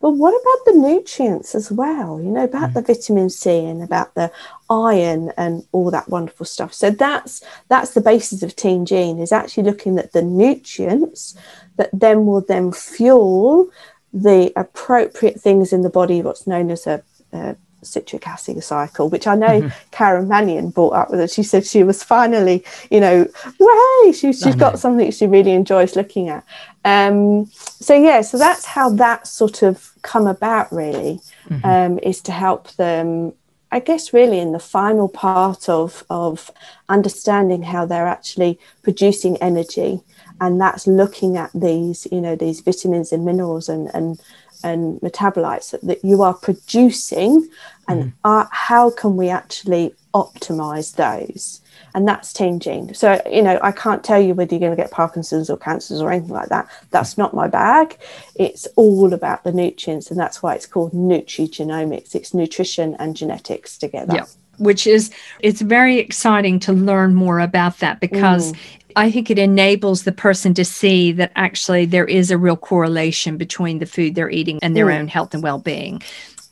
But 0.00 0.12
what 0.12 0.30
about 0.30 0.64
the 0.64 0.78
nutrients 0.78 1.54
as 1.54 1.72
well? 1.72 2.20
You 2.20 2.30
know, 2.30 2.44
about 2.44 2.70
mm. 2.70 2.74
the 2.74 2.82
vitamin 2.82 3.30
C 3.30 3.64
and 3.64 3.82
about 3.82 4.14
the 4.14 4.30
iron 4.70 5.32
and 5.36 5.64
all 5.72 5.90
that 5.90 6.08
wonderful 6.08 6.46
stuff. 6.46 6.72
So 6.72 6.90
that's 6.90 7.42
that's 7.68 7.94
the 7.94 8.00
basis 8.00 8.42
of 8.42 8.54
Team 8.54 8.84
Gene 8.84 9.18
is 9.18 9.32
actually 9.32 9.64
looking 9.64 9.98
at 9.98 10.12
the 10.12 10.22
nutrients 10.22 11.36
that 11.76 11.90
then 11.92 12.26
will 12.26 12.42
then 12.42 12.72
fuel 12.72 13.70
the 14.12 14.52
appropriate 14.56 15.40
things 15.40 15.72
in 15.72 15.82
the 15.82 15.90
body, 15.90 16.22
what's 16.22 16.46
known 16.46 16.70
as 16.70 16.86
a, 16.86 17.02
a 17.32 17.56
citric 17.82 18.26
acid 18.26 18.62
cycle, 18.62 19.08
which 19.08 19.26
I 19.26 19.34
know 19.34 19.60
mm-hmm. 19.60 19.88
Karen 19.90 20.28
Mannion 20.28 20.70
brought 20.70 20.94
up 20.94 21.10
with 21.10 21.20
her. 21.20 21.28
She 21.28 21.42
said 21.42 21.66
she 21.66 21.82
was 21.82 22.02
finally, 22.02 22.64
you 22.90 23.00
know, 23.00 23.26
way 23.58 24.12
she, 24.12 24.32
she's 24.32 24.56
got 24.56 24.78
something 24.78 25.10
she 25.10 25.26
really 25.26 25.52
enjoys 25.52 25.96
looking 25.96 26.28
at. 26.28 26.44
Um, 26.84 27.46
so 27.54 27.94
yeah, 27.94 28.22
so 28.22 28.38
that's 28.38 28.64
how 28.64 28.90
that 28.90 29.26
sort 29.26 29.62
of 29.62 29.92
come 30.02 30.26
about 30.26 30.72
really, 30.72 31.20
mm-hmm. 31.48 31.64
um, 31.64 31.98
is 32.02 32.20
to 32.22 32.32
help 32.32 32.72
them. 32.72 33.32
I 33.70 33.80
guess 33.80 34.14
really 34.14 34.38
in 34.38 34.52
the 34.52 34.58
final 34.58 35.10
part 35.10 35.68
of 35.68 36.02
of 36.08 36.50
understanding 36.88 37.62
how 37.62 37.84
they're 37.84 38.06
actually 38.06 38.58
producing 38.82 39.36
energy, 39.42 40.00
and 40.40 40.58
that's 40.58 40.86
looking 40.86 41.36
at 41.36 41.50
these, 41.52 42.08
you 42.10 42.22
know, 42.22 42.34
these 42.34 42.60
vitamins 42.60 43.12
and 43.12 43.26
minerals 43.26 43.68
and 43.68 43.90
and 43.94 44.20
and 44.62 45.00
metabolites 45.00 45.70
that, 45.70 45.82
that 45.82 46.04
you 46.04 46.22
are 46.22 46.34
producing 46.34 47.48
and 47.86 48.04
mm. 48.04 48.12
are, 48.24 48.48
how 48.52 48.90
can 48.90 49.16
we 49.16 49.28
actually 49.28 49.94
optimize 50.14 50.96
those? 50.96 51.60
And 51.94 52.06
that's 52.06 52.32
Gene 52.32 52.94
so 52.94 53.20
you 53.30 53.42
know 53.42 53.58
i 53.62 53.72
can't 53.72 54.04
tell 54.04 54.20
you 54.20 54.34
whether 54.34 54.54
you're 54.54 54.60
going 54.60 54.76
to 54.76 54.80
get 54.80 54.90
parkinson's 54.90 55.50
or 55.50 55.56
cancers 55.56 56.00
or 56.00 56.12
anything 56.12 56.34
like 56.34 56.48
that. 56.50 56.68
That's 56.90 57.18
not 57.18 57.34
my 57.34 57.48
bag. 57.48 57.96
It's 58.36 58.66
all 58.76 59.12
about 59.12 59.42
the 59.42 59.52
nutrients 59.52 60.10
and 60.10 60.20
that's 60.20 60.42
why 60.42 60.54
it's 60.54 60.66
called 60.66 60.92
nutrigenomics. 60.92 62.14
It's 62.14 62.34
nutrition 62.34 62.94
and 62.98 63.16
genetics 63.16 63.78
together 63.78 64.26
which 64.58 64.86
is 64.86 65.10
it's 65.40 65.60
very 65.60 65.98
exciting 65.98 66.60
to 66.60 66.72
learn 66.72 67.14
more 67.14 67.40
about 67.40 67.78
that 67.78 68.00
because 68.00 68.52
mm. 68.52 68.58
I 68.96 69.10
think 69.10 69.30
it 69.30 69.38
enables 69.38 70.02
the 70.02 70.12
person 70.12 70.54
to 70.54 70.64
see 70.64 71.12
that 71.12 71.32
actually 71.36 71.84
there 71.84 72.04
is 72.04 72.30
a 72.30 72.38
real 72.38 72.56
correlation 72.56 73.36
between 73.36 73.78
the 73.78 73.86
food 73.86 74.14
they're 74.14 74.30
eating 74.30 74.58
and 74.62 74.76
their 74.76 74.86
mm. 74.86 74.98
own 74.98 75.08
health 75.08 75.34
and 75.34 75.42
well-being. 75.42 76.02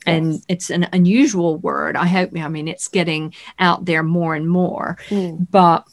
And 0.05 0.33
yes. 0.33 0.45
it's 0.47 0.69
an 0.69 0.87
unusual 0.93 1.57
word. 1.57 1.97
I 1.97 2.05
hope, 2.05 2.29
I 2.37 2.47
mean, 2.47 2.69
it's 2.69 2.87
getting 2.87 3.33
out 3.59 3.83
there 3.83 4.03
more 4.03 4.35
and 4.35 4.47
more. 4.47 4.97
Mm. 5.09 5.47
But 5.51 5.85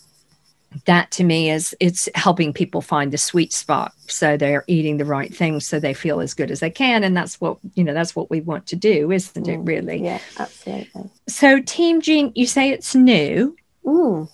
that 0.87 1.11
to 1.13 1.25
me 1.25 1.51
is 1.51 1.75
it's 1.81 2.09
helping 2.15 2.53
people 2.53 2.81
find 2.81 3.13
the 3.13 3.19
sweet 3.19 3.53
spot 3.53 3.93
so 4.07 4.37
they're 4.37 4.65
eating 4.67 4.97
the 4.97 5.05
right 5.05 5.35
things 5.35 5.67
so 5.67 5.79
they 5.79 5.95
feel 5.95 6.21
as 6.21 6.35
good 6.35 6.51
as 6.51 6.61
they 6.61 6.71
can 6.71 7.05
and 7.05 7.17
that's 7.17 7.41
what 7.41 7.59
you 7.75 7.85
know 7.85 7.95
that's 7.95 8.17
what 8.17 8.31
we 8.31 8.41
want 8.41 8.67
to 8.67 8.77
do 8.77 9.11
isn't 9.11 9.47
mm. 9.47 9.55
it 9.55 9.59
really 9.59 10.03
yeah 10.03 10.21
absolutely 10.39 11.11
so 11.29 11.61
team 11.61 12.01
gene 12.01 12.33
you 12.35 12.47
say 12.47 12.71
it's 12.71 12.95
new 12.95 13.57
mm. 13.85 14.29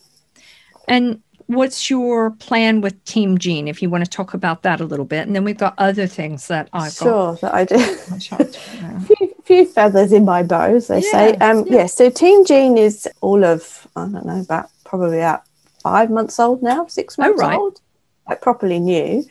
and 0.88 1.20
what's 1.50 1.90
your 1.90 2.31
plan 2.31 2.81
with 2.81 3.05
Team 3.05 3.37
Gene? 3.37 3.66
If 3.66 3.83
you 3.83 3.90
want 3.90 4.05
to 4.05 4.11
talk 4.11 4.35
about 4.35 4.62
that 4.62 4.81
a 4.81 4.85
little 4.85 5.05
bit, 5.05 5.26
and 5.26 5.35
then 5.35 5.42
we've 5.42 5.59
got 5.59 5.74
other 5.79 6.07
things 6.07 6.46
that 6.46 6.68
I've 6.72 6.92
sure 6.92 7.37
got. 7.37 7.40
that 7.40 7.55
I 7.55 7.64
do. 7.64 7.74
a 8.38 8.44
few, 9.16 9.35
few, 9.44 9.66
feathers 9.66 10.12
in 10.12 10.24
my 10.24 10.44
bow, 10.44 10.76
as 10.76 10.87
they 10.87 11.03
yeah, 11.03 11.11
say. 11.11 11.35
Um, 11.37 11.66
yeah. 11.66 11.79
yeah. 11.79 11.87
So 11.87 12.09
Team 12.09 12.44
Gene 12.44 12.79
is 12.79 13.09
all 13.20 13.44
of 13.44 13.88
I 13.96 14.07
don't 14.07 14.24
know 14.24 14.40
about 14.40 14.70
probably 14.85 15.18
about 15.18 15.42
five 15.83 16.11
months 16.11 16.38
old 16.38 16.62
now, 16.62 16.87
six 16.87 17.19
months 17.19 17.40
oh, 17.40 17.47
right. 17.47 17.59
old, 17.59 17.81
like 18.29 18.40
properly 18.40 18.79
new. 18.79 19.25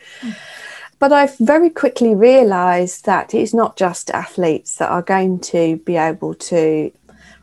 But 1.00 1.14
I've 1.14 1.38
very 1.38 1.70
quickly 1.70 2.14
realised 2.14 3.06
that 3.06 3.34
it's 3.34 3.54
not 3.54 3.78
just 3.78 4.10
athletes 4.10 4.76
that 4.76 4.90
are 4.90 5.02
going 5.02 5.40
to 5.40 5.78
be 5.78 5.96
able 5.96 6.34
to 6.36 6.92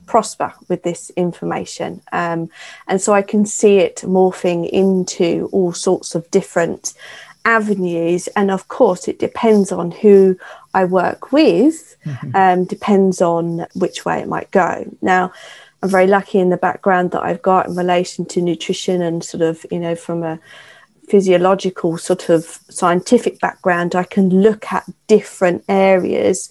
prosper 0.05 0.53
with 0.69 0.83
this 0.83 1.11
information. 1.17 2.03
Um, 2.13 2.51
and 2.87 3.01
so 3.01 3.15
I 3.15 3.23
can 3.23 3.47
see 3.47 3.79
it 3.79 4.03
morphing 4.05 4.69
into 4.69 5.49
all 5.53 5.73
sorts 5.73 6.15
of 6.15 6.31
different 6.31 6.95
avenues. 7.47 8.29
And 8.37 8.51
of 8.51 8.69
course, 8.69 9.09
it 9.09 9.19
depends 9.19 9.73
on 9.73 9.91
who 9.91 10.39
I 10.75 10.85
work 10.85 11.33
with, 11.33 11.97
mm-hmm. 12.05 12.37
um, 12.37 12.65
depends 12.65 13.23
on 13.23 13.67
which 13.75 14.05
way 14.05 14.21
it 14.21 14.29
might 14.29 14.51
go. 14.51 14.85
Now, 15.01 15.33
I'm 15.83 15.89
very 15.91 16.07
lucky 16.07 16.39
in 16.39 16.51
the 16.51 16.57
background 16.57 17.11
that 17.11 17.23
I've 17.23 17.43
got 17.43 17.69
in 17.69 17.77
relation 17.77 18.25
to 18.27 18.41
nutrition 18.41 19.03
and 19.03 19.23
sort 19.23 19.43
of, 19.43 19.65
you 19.71 19.79
know, 19.79 19.95
from 19.95 20.23
a 20.23 20.39
physiological 21.09 21.99
sort 21.99 22.29
of 22.29 22.59
scientific 22.69 23.39
background, 23.41 23.95
I 23.95 24.05
can 24.05 24.29
look 24.29 24.73
at 24.73 24.85
different 25.07 25.65
areas. 25.69 26.51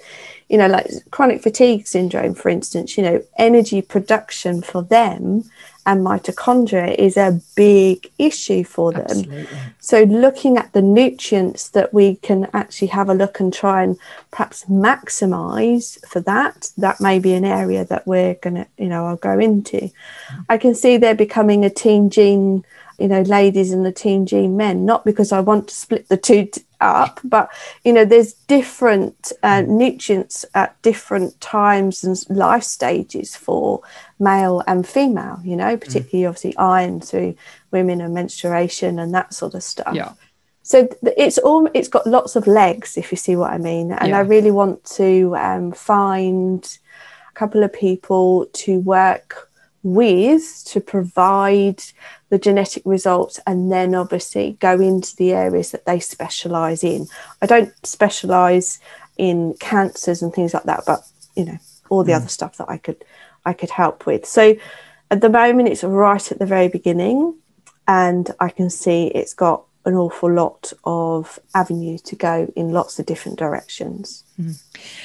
You 0.49 0.57
know, 0.57 0.67
like 0.67 0.87
chronic 1.11 1.41
fatigue 1.41 1.87
syndrome, 1.87 2.35
for 2.35 2.49
instance, 2.49 2.97
you 2.97 3.03
know, 3.03 3.23
energy 3.37 3.81
production 3.81 4.61
for 4.61 4.83
them 4.83 5.43
and 5.85 6.05
mitochondria 6.05 6.95
is 6.95 7.17
a 7.17 7.39
big 7.55 8.11
issue 8.17 8.63
for 8.63 8.91
them. 8.91 9.05
Absolutely. 9.05 9.47
So, 9.79 10.03
looking 10.03 10.57
at 10.57 10.73
the 10.73 10.81
nutrients 10.81 11.69
that 11.69 11.93
we 11.93 12.15
can 12.15 12.49
actually 12.53 12.87
have 12.89 13.09
a 13.09 13.13
look 13.13 13.39
and 13.39 13.53
try 13.53 13.83
and 13.83 13.97
perhaps 14.31 14.65
maximize 14.65 16.03
for 16.07 16.19
that, 16.21 16.71
that 16.77 16.99
may 16.99 17.19
be 17.19 17.33
an 17.33 17.45
area 17.45 17.85
that 17.85 18.07
we're 18.07 18.35
going 18.35 18.55
to, 18.55 18.67
you 18.77 18.87
know, 18.87 19.05
I'll 19.05 19.17
go 19.17 19.39
into. 19.39 19.77
Mm-hmm. 19.77 20.41
I 20.49 20.57
can 20.57 20.73
see 20.73 20.97
they're 20.97 21.15
becoming 21.15 21.63
a 21.63 21.69
team 21.69 22.09
gene 22.09 22.65
you 22.97 23.07
know, 23.09 23.21
ladies 23.23 23.73
and 23.73 23.85
the 23.85 23.91
Team 23.91 24.25
Gene 24.25 24.55
men, 24.55 24.85
not 24.85 25.03
because 25.03 25.31
I 25.31 25.41
want 25.41 25.67
to 25.67 25.75
split 25.75 26.07
the 26.07 26.17
two 26.17 26.49
up, 26.81 27.19
but 27.23 27.49
you 27.83 27.93
know, 27.93 28.05
there's 28.05 28.33
different 28.33 29.31
uh, 29.43 29.61
mm. 29.61 29.67
nutrients 29.67 30.45
at 30.53 30.79
different 30.81 31.39
times 31.41 32.03
and 32.03 32.17
life 32.29 32.63
stages 32.63 33.35
for 33.35 33.81
male 34.19 34.63
and 34.67 34.87
female. 34.87 35.39
You 35.43 35.55
know, 35.55 35.77
particularly 35.77 36.25
mm. 36.25 36.29
obviously 36.29 36.57
iron 36.57 37.01
through 37.01 37.35
women 37.71 38.01
and 38.01 38.13
menstruation 38.13 38.99
and 38.99 39.13
that 39.13 39.33
sort 39.33 39.53
of 39.53 39.63
stuff. 39.63 39.95
Yeah. 39.95 40.13
So 40.63 40.89
it's 41.15 41.37
all 41.37 41.69
it's 41.75 41.87
got 41.87 42.07
lots 42.07 42.35
of 42.35 42.47
legs, 42.47 42.97
if 42.97 43.11
you 43.11 43.17
see 43.17 43.35
what 43.35 43.51
I 43.51 43.59
mean. 43.59 43.91
And 43.91 44.09
yeah. 44.09 44.17
I 44.17 44.21
really 44.21 44.51
want 44.51 44.83
to 44.95 45.35
um, 45.37 45.71
find 45.71 46.79
a 47.29 47.33
couple 47.33 47.63
of 47.63 47.71
people 47.71 48.47
to 48.53 48.79
work 48.79 49.51
with 49.85 50.63
to 50.65 50.81
provide 50.81 51.81
the 52.29 52.39
genetic 52.39 52.81
results 52.85 53.39
and 53.45 53.71
then 53.71 53.93
obviously 53.93 54.57
go 54.59 54.81
into 54.81 55.15
the 55.15 55.31
areas 55.31 55.71
that 55.71 55.85
they 55.85 55.99
specialize 55.99 56.83
in. 56.83 57.07
I 57.41 57.45
don't 57.45 57.71
specialize 57.85 58.79
in 59.17 59.53
cancers 59.59 60.23
and 60.23 60.33
things 60.33 60.55
like 60.55 60.63
that, 60.63 60.83
but 60.87 61.01
you 61.35 61.45
know, 61.45 61.57
all 61.89 62.03
the 62.03 62.13
mm. 62.13 62.15
other 62.15 62.27
stuff 62.27 62.57
that 62.57 62.67
I 62.67 62.77
could 62.77 63.05
I 63.45 63.53
could 63.53 63.69
help 63.69 64.07
with. 64.07 64.25
So 64.25 64.55
at 65.11 65.21
the 65.21 65.29
moment 65.29 65.69
it's 65.69 65.83
right 65.83 66.31
at 66.31 66.39
the 66.39 66.47
very 66.47 66.67
beginning 66.67 67.35
and 67.87 68.31
I 68.39 68.49
can 68.49 68.71
see 68.71 69.07
it's 69.07 69.35
got 69.35 69.65
an 69.85 69.95
awful 69.95 70.31
lot 70.31 70.73
of 70.83 71.39
avenues 71.53 72.01
to 72.01 72.15
go 72.15 72.51
in 72.55 72.71
lots 72.71 72.99
of 72.99 73.05
different 73.05 73.37
directions. 73.37 74.23
Mm. 74.39 74.61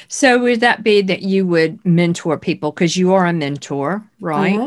So 0.07 0.39
would 0.39 0.59
that 0.61 0.83
be 0.83 1.01
that 1.03 1.21
you 1.21 1.45
would 1.45 1.83
mentor 1.85 2.37
people 2.37 2.71
because 2.71 2.97
you 2.97 3.13
are 3.13 3.25
a 3.25 3.33
mentor, 3.33 4.03
right? 4.19 4.59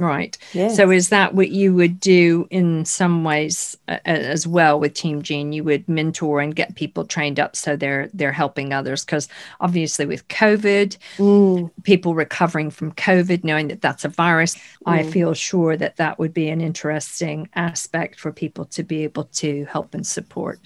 Right. 0.00 0.38
Yes. 0.54 0.76
So 0.76 0.90
is 0.90 1.10
that 1.10 1.34
what 1.34 1.50
you 1.50 1.74
would 1.74 2.00
do 2.00 2.48
in 2.48 2.86
some 2.86 3.22
ways 3.22 3.76
uh, 3.86 3.98
as 4.06 4.46
well 4.46 4.80
with 4.80 4.94
Team 4.94 5.20
Gene? 5.20 5.52
You 5.52 5.62
would 5.64 5.86
mentor 5.90 6.40
and 6.40 6.56
get 6.56 6.74
people 6.74 7.04
trained 7.04 7.38
up 7.38 7.54
so 7.54 7.76
they're 7.76 8.08
they're 8.14 8.32
helping 8.32 8.72
others 8.72 9.04
because 9.04 9.28
obviously 9.60 10.06
with 10.06 10.26
COVID, 10.28 10.96
mm. 11.18 11.70
people 11.82 12.14
recovering 12.14 12.70
from 12.70 12.92
COVID, 12.92 13.44
knowing 13.44 13.68
that 13.68 13.82
that's 13.82 14.06
a 14.06 14.08
virus, 14.08 14.54
mm. 14.54 14.60
I 14.86 15.02
feel 15.02 15.34
sure 15.34 15.76
that 15.76 15.96
that 15.96 16.18
would 16.18 16.32
be 16.32 16.48
an 16.48 16.62
interesting 16.62 17.50
aspect 17.54 18.18
for 18.18 18.32
people 18.32 18.64
to 18.64 18.82
be 18.82 19.04
able 19.04 19.24
to 19.24 19.66
help 19.66 19.92
and 19.92 20.06
support. 20.06 20.60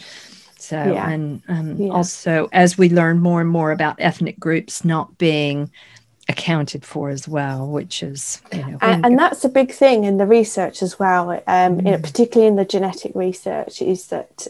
So 0.59 0.77
yeah. 0.77 1.11
and 1.11 1.43
um, 1.49 1.77
yeah. 1.77 1.89
also 1.91 2.49
as 2.53 2.79
we 2.79 2.89
learn 2.89 3.19
more 3.19 3.41
and 3.41 3.51
more 3.51 3.73
about 3.73 3.97
ethnic 3.99 4.39
groups 4.39 4.85
not 4.85 5.19
being 5.19 5.73
accounted 6.29 6.85
for 6.85 7.11
as 7.11 7.29
well, 7.29 7.67
which 7.67 8.03
is 8.03 8.41
you 8.53 8.59
know, 8.59 8.79
and, 8.81 9.05
and, 9.05 9.19
that's 9.19 9.45
a 9.45 9.49
big 9.49 9.73
thing 9.73 10.05
in 10.05 10.17
the 10.17 10.27
research 10.27 10.83
as 10.83 10.99
well. 10.99 11.31
Um, 11.31 11.41
mm. 11.47 11.85
you 11.85 11.91
know, 11.93 11.99
particularly 11.99 12.49
in 12.49 12.57
the 12.57 12.65
genetic 12.65 13.13
research, 13.15 13.83
is 13.83 14.09
that 14.09 14.47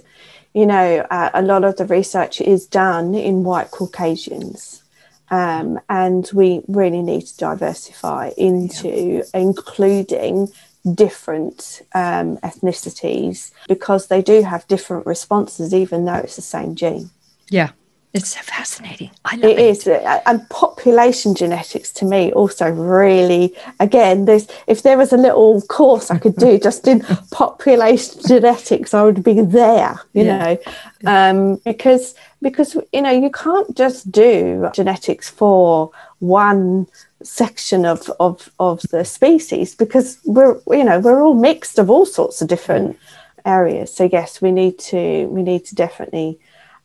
you 0.53 0.67
know 0.67 1.07
uh, 1.11 1.31
a 1.35 1.43
lot 1.43 1.65
of 1.65 1.77
the 1.77 1.87
research 1.87 2.41
is 2.41 2.67
done 2.67 3.15
in 3.15 3.45
white 3.45 3.71
Caucasians. 3.71 4.83
Um, 5.31 5.81
and 5.89 6.31
we 6.35 6.63
really 6.69 7.03
need 7.03 7.23
to 7.23 7.37
diversify 7.39 8.33
into 8.37 8.89
yeah. 8.89 9.23
including 9.33 10.53
different 10.93 11.81
um, 11.95 12.37
ethnicities 12.39 13.51
because 13.67 14.09
they 14.09 14.21
do 14.21 14.43
have 14.43 14.69
different 14.69 15.07
responses, 15.07 15.73
even 15.73 16.05
though 16.05 16.15
it's 16.15 16.37
the 16.37 16.43
same 16.43 16.75
gene. 16.75 17.11
Yeah, 17.49 17.71
it's 18.15 18.29
so 18.29 18.41
fascinating. 18.43 19.11
I 19.25 19.35
love 19.35 19.51
it. 19.51 19.59
It 19.59 19.87
is, 19.87 19.89
and 19.89 20.49
population 20.49 21.35
genetics 21.35 21.91
to 21.95 22.05
me 22.05 22.33
also 22.33 22.71
really. 22.71 23.57
Again, 23.81 24.27
there's 24.27 24.47
if 24.69 24.85
there 24.85 24.97
was 24.97 25.13
a 25.13 25.17
little 25.17 25.61
course 25.63 26.13
I 26.13 26.19
could 26.19 26.37
do 26.37 26.57
just 26.63 26.87
in 26.87 27.01
population 27.33 28.23
genetics, 28.25 28.95
I 28.95 29.03
would 29.03 29.25
be 29.25 29.41
there. 29.41 30.01
You 30.13 30.25
yeah. 30.27 30.39
know, 30.39 30.59
um, 31.07 31.57
because 31.65 32.15
because 32.41 32.77
you 32.93 33.03
know 33.03 33.11
you 33.11 33.31
can't 33.31 33.77
just 33.77 34.13
do 34.13 34.71
genetics 34.73 35.29
for 35.29 35.91
one 36.21 36.87
section 37.25 37.85
of 37.85 38.09
of 38.21 38.49
of 38.61 38.81
the 38.93 39.05
species 39.05 39.75
because 39.75 40.19
we're 40.25 40.61
you 40.69 40.85
know 40.85 41.01
we're 41.01 41.25
all 41.25 41.35
mixed 41.35 41.81
of 41.81 41.91
all 41.91 42.07
sorts 42.07 42.41
of 42.41 42.47
different 42.47 42.97
areas. 43.45 43.93
So 43.93 44.05
yes, 44.05 44.41
we 44.41 44.53
need 44.53 44.79
to 44.91 45.27
we 45.27 45.43
need 45.43 45.65
to 45.65 45.75
definitely 45.75 46.39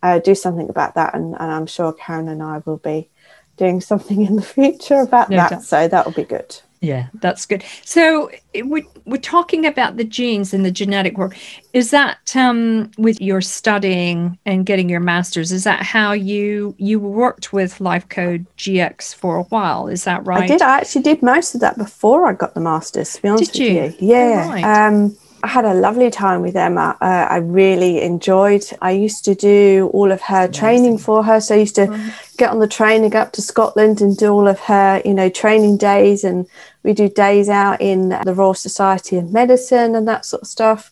uh, 0.03 0.19
do 0.19 0.35
something 0.35 0.69
about 0.69 0.95
that. 0.95 1.13
And, 1.13 1.35
and, 1.39 1.51
I'm 1.51 1.65
sure 1.65 1.93
Karen 1.93 2.27
and 2.27 2.41
I 2.41 2.61
will 2.65 2.77
be 2.77 3.09
doing 3.57 3.81
something 3.81 4.25
in 4.25 4.35
the 4.35 4.41
future 4.41 5.01
about 5.01 5.29
no 5.29 5.37
that. 5.37 5.49
Doubt. 5.49 5.63
So 5.63 5.87
that 5.87 6.05
will 6.05 6.13
be 6.13 6.23
good. 6.23 6.55
Yeah, 6.81 7.07
that's 7.15 7.45
good. 7.45 7.63
So 7.83 8.31
we're, 8.55 8.85
we're 9.03 9.17
talking 9.17 9.65
about 9.65 9.97
the 9.97 10.05
genes 10.05 10.53
and 10.53 10.63
the 10.63 10.71
genetic 10.71 11.17
work. 11.17 11.35
Is 11.73 11.91
that 11.91 12.33
um, 12.37 12.91
with 12.97 13.19
your 13.19 13.41
studying 13.41 14.37
and 14.45 14.65
getting 14.65 14.87
your 14.87 15.01
master's? 15.01 15.51
Is 15.51 15.65
that 15.65 15.81
how 15.81 16.13
you 16.13 16.75
you 16.77 16.99
worked 16.99 17.51
with 17.51 17.79
LifeCode 17.79 18.45
GX 18.57 19.13
for 19.13 19.35
a 19.35 19.43
while? 19.43 19.89
Is 19.89 20.05
that 20.05 20.25
right? 20.25 20.43
I 20.43 20.47
did. 20.47 20.61
I 20.61 20.77
actually 20.77 21.01
did 21.01 21.21
most 21.21 21.53
of 21.53 21.59
that 21.61 21.77
before 21.77 22.27
I 22.27 22.33
got 22.33 22.53
the 22.53 22.61
master's. 22.61 23.13
To 23.15 23.21
be 23.21 23.27
honest 23.27 23.53
did 23.53 23.61
you? 23.61 23.81
with 23.81 24.01
you, 24.01 24.07
yeah. 24.07 24.45
Oh, 24.45 24.49
right. 24.49 24.63
um, 24.63 25.17
I 25.41 25.47
had 25.47 25.65
a 25.65 25.73
lovely 25.73 26.09
time 26.09 26.41
with 26.41 26.55
Emma. 26.55 26.97
Uh, 27.01 27.27
I 27.29 27.37
really 27.37 28.01
enjoyed. 28.01 28.63
I 28.81 28.91
used 28.91 29.23
to 29.25 29.35
do 29.35 29.89
all 29.93 30.11
of 30.11 30.21
her 30.21 30.45
Amazing. 30.45 30.53
training 30.53 30.97
for 30.97 31.23
her. 31.23 31.39
So 31.39 31.55
I 31.55 31.59
used 31.59 31.75
to 31.75 31.87
mm-hmm. 31.87 32.09
get 32.37 32.49
on 32.49 32.59
the 32.59 32.67
train 32.67 33.03
and 33.03 33.11
go 33.11 33.19
up 33.19 33.31
to 33.33 33.41
Scotland 33.41 34.01
and 34.01 34.17
do 34.17 34.31
all 34.31 34.47
of 34.47 34.59
her, 34.61 35.01
you 35.05 35.13
know, 35.13 35.29
training 35.29 35.77
days. 35.77 36.23
And 36.23 36.47
we 36.83 36.93
do 36.93 37.07
days 37.07 37.47
out 37.47 37.79
in 37.79 38.09
the 38.09 38.33
Royal 38.33 38.53
Society 38.53 39.17
of 39.17 39.31
Medicine 39.31 39.95
and 39.95 40.07
that 40.07 40.25
sort 40.25 40.41
of 40.41 40.47
stuff. 40.47 40.91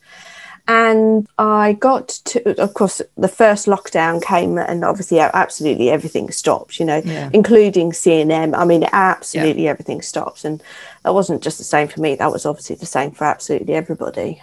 And 0.67 1.27
I 1.37 1.73
got 1.73 2.09
to, 2.25 2.61
of 2.61 2.73
course, 2.73 3.01
the 3.15 3.29
first 3.29 3.67
lockdown 3.67 4.21
came, 4.21 4.57
and 4.57 4.83
obviously, 4.83 5.19
absolutely 5.19 5.89
everything 5.89 6.29
stopped. 6.31 6.79
You 6.79 6.85
know, 6.85 7.01
yeah. 7.05 7.29
including 7.33 7.91
CNM. 7.91 8.57
I 8.57 8.65
mean, 8.65 8.85
absolutely 8.91 9.65
yeah. 9.65 9.71
everything 9.71 10.01
stopped. 10.01 10.43
and 10.43 10.61
that 11.03 11.13
wasn't 11.13 11.41
just 11.41 11.57
the 11.57 11.63
same 11.63 11.87
for 11.87 12.01
me. 12.01 12.15
That 12.15 12.33
was 12.33 12.45
obviously 12.45 12.75
the 12.75 12.85
same 12.85 13.11
for 13.11 13.23
absolutely 13.23 13.75
everybody. 13.75 14.41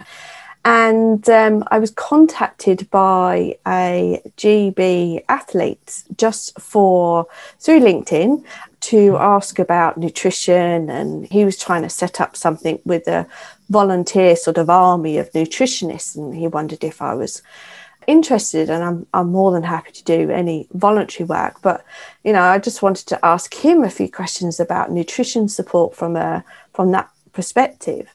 And 0.65 1.29
um, 1.29 1.63
I 1.69 1.77
was 1.77 1.91
contacted 1.91 2.89
by 2.89 3.55
a 3.67 4.19
GB 4.37 5.23
athlete 5.29 6.03
just 6.17 6.59
for 6.59 7.27
through 7.59 7.81
LinkedIn 7.81 8.43
to 8.81 9.11
hmm. 9.11 9.15
ask 9.15 9.59
about 9.59 9.97
nutrition, 9.97 10.89
and 10.89 11.27
he 11.27 11.45
was 11.45 11.57
trying 11.57 11.83
to 11.83 11.89
set 11.89 12.19
up 12.19 12.35
something 12.35 12.79
with 12.83 13.07
a 13.07 13.27
volunteer 13.69 14.35
sort 14.35 14.57
of 14.57 14.69
army 14.69 15.17
of 15.17 15.31
nutritionists, 15.31 16.15
and 16.15 16.35
he 16.35 16.47
wondered 16.47 16.83
if 16.83 17.01
I 17.01 17.13
was 17.13 17.41
interested 18.07 18.69
and 18.69 18.83
I'm, 18.83 19.07
I'm 19.13 19.31
more 19.31 19.51
than 19.51 19.63
happy 19.63 19.91
to 19.91 20.03
do 20.03 20.29
any 20.29 20.67
voluntary 20.73 21.25
work. 21.27 21.61
But 21.61 21.85
you 22.23 22.33
know 22.33 22.41
i 22.41 22.57
just 22.57 22.81
wanted 22.81 23.07
to 23.07 23.25
ask 23.25 23.53
him 23.53 23.83
a 23.83 23.89
few 23.89 24.09
questions 24.09 24.59
about 24.59 24.91
nutrition 24.91 25.47
support 25.47 25.95
from 25.95 26.15
a 26.15 26.43
from 26.73 26.91
that 26.91 27.09
perspective. 27.33 28.13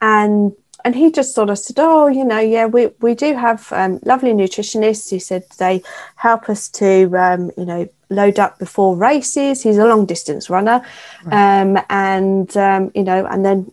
And 0.00 0.52
and 0.84 0.94
he 0.94 1.10
just 1.10 1.34
sort 1.34 1.50
of 1.50 1.58
said 1.58 1.76
oh 1.78 2.06
you 2.06 2.24
know 2.24 2.38
yeah 2.38 2.66
we, 2.66 2.86
we 3.00 3.14
do 3.14 3.34
have 3.34 3.72
um, 3.72 4.00
lovely 4.04 4.32
nutritionists. 4.32 5.10
He 5.10 5.18
said 5.18 5.44
they 5.58 5.82
help 6.16 6.48
us 6.48 6.68
to 6.70 7.16
um, 7.16 7.50
you 7.56 7.64
know 7.64 7.88
load 8.08 8.38
up 8.38 8.58
before 8.58 8.96
races. 8.96 9.62
He's 9.62 9.78
a 9.78 9.86
long 9.86 10.06
distance 10.06 10.50
runner. 10.50 10.84
Right. 11.24 11.60
um, 11.62 11.78
and 11.88 12.56
um, 12.56 12.90
you 12.94 13.04
know 13.04 13.26
and 13.26 13.44
then 13.44 13.72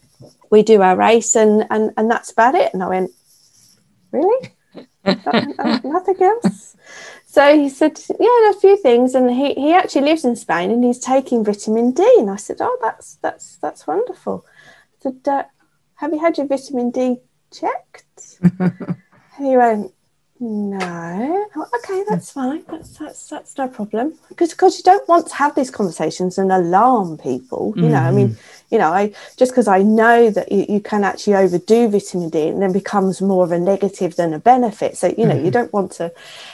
we 0.49 0.63
do 0.63 0.81
our 0.81 0.95
race 0.95 1.35
and 1.35 1.65
and 1.69 1.91
and 1.97 2.09
that's 2.09 2.31
about 2.31 2.55
it 2.55 2.73
and 2.73 2.83
i 2.83 2.87
went 2.87 3.11
really 4.11 4.51
nothing 5.05 6.21
else 6.21 6.75
so 7.25 7.57
he 7.57 7.69
said 7.69 7.99
yeah 8.19 8.49
a 8.49 8.53
few 8.53 8.77
things 8.77 9.15
and 9.15 9.29
he, 9.31 9.53
he 9.53 9.73
actually 9.73 10.01
lives 10.01 10.25
in 10.25 10.35
spain 10.35 10.71
and 10.71 10.83
he's 10.83 10.99
taking 10.99 11.43
vitamin 11.43 11.91
d 11.91 12.03
and 12.19 12.29
i 12.29 12.35
said 12.35 12.57
oh 12.59 12.77
that's 12.81 13.15
that's 13.15 13.57
that's 13.57 13.87
wonderful 13.87 14.45
I 14.47 15.03
said 15.03 15.27
uh, 15.27 15.43
have 15.95 16.13
you 16.13 16.19
had 16.19 16.37
your 16.37 16.47
vitamin 16.47 16.91
d 16.91 17.17
checked 17.51 18.39
and 18.41 18.73
he 19.37 19.57
went 19.57 19.93
no. 20.39 21.45
okay, 21.83 22.03
that's 22.07 22.31
fine. 22.31 22.63
That's 22.67 22.97
that's 22.97 23.27
that's 23.27 23.57
no 23.57 23.67
problem. 23.67 24.13
Because 24.29 24.51
because 24.51 24.77
you 24.77 24.83
don't 24.83 25.07
want 25.07 25.27
to 25.27 25.35
have 25.35 25.55
these 25.55 25.71
conversations 25.71 26.37
and 26.37 26.51
alarm 26.51 27.17
people. 27.17 27.73
You 27.75 27.83
mm-hmm. 27.83 27.91
know, 27.91 27.97
I 27.97 28.11
mean, 28.11 28.29
mm-hmm. 28.29 28.56
You 28.69 28.77
know, 28.77 28.91
I 28.91 29.13
just 29.37 29.51
because 29.51 29.67
I 29.67 29.81
know 29.81 30.29
that 30.29 30.51
you, 30.51 30.65
you 30.67 30.79
can 30.79 31.03
actually 31.03 31.35
overdo 31.35 31.87
vitamin 31.87 32.29
D 32.29 32.47
and 32.47 32.61
then 32.61 32.73
becomes 32.73 33.21
more 33.21 33.43
of 33.43 33.51
a 33.51 33.59
negative 33.59 34.15
than 34.15 34.33
a 34.33 34.39
benefit. 34.39 34.97
So 34.97 35.13
you 35.17 35.25
know, 35.25 35.35
mm-hmm. 35.35 35.45
you 35.45 35.51
don't 35.51 35.71
want 35.71 35.91
to. 35.93 36.11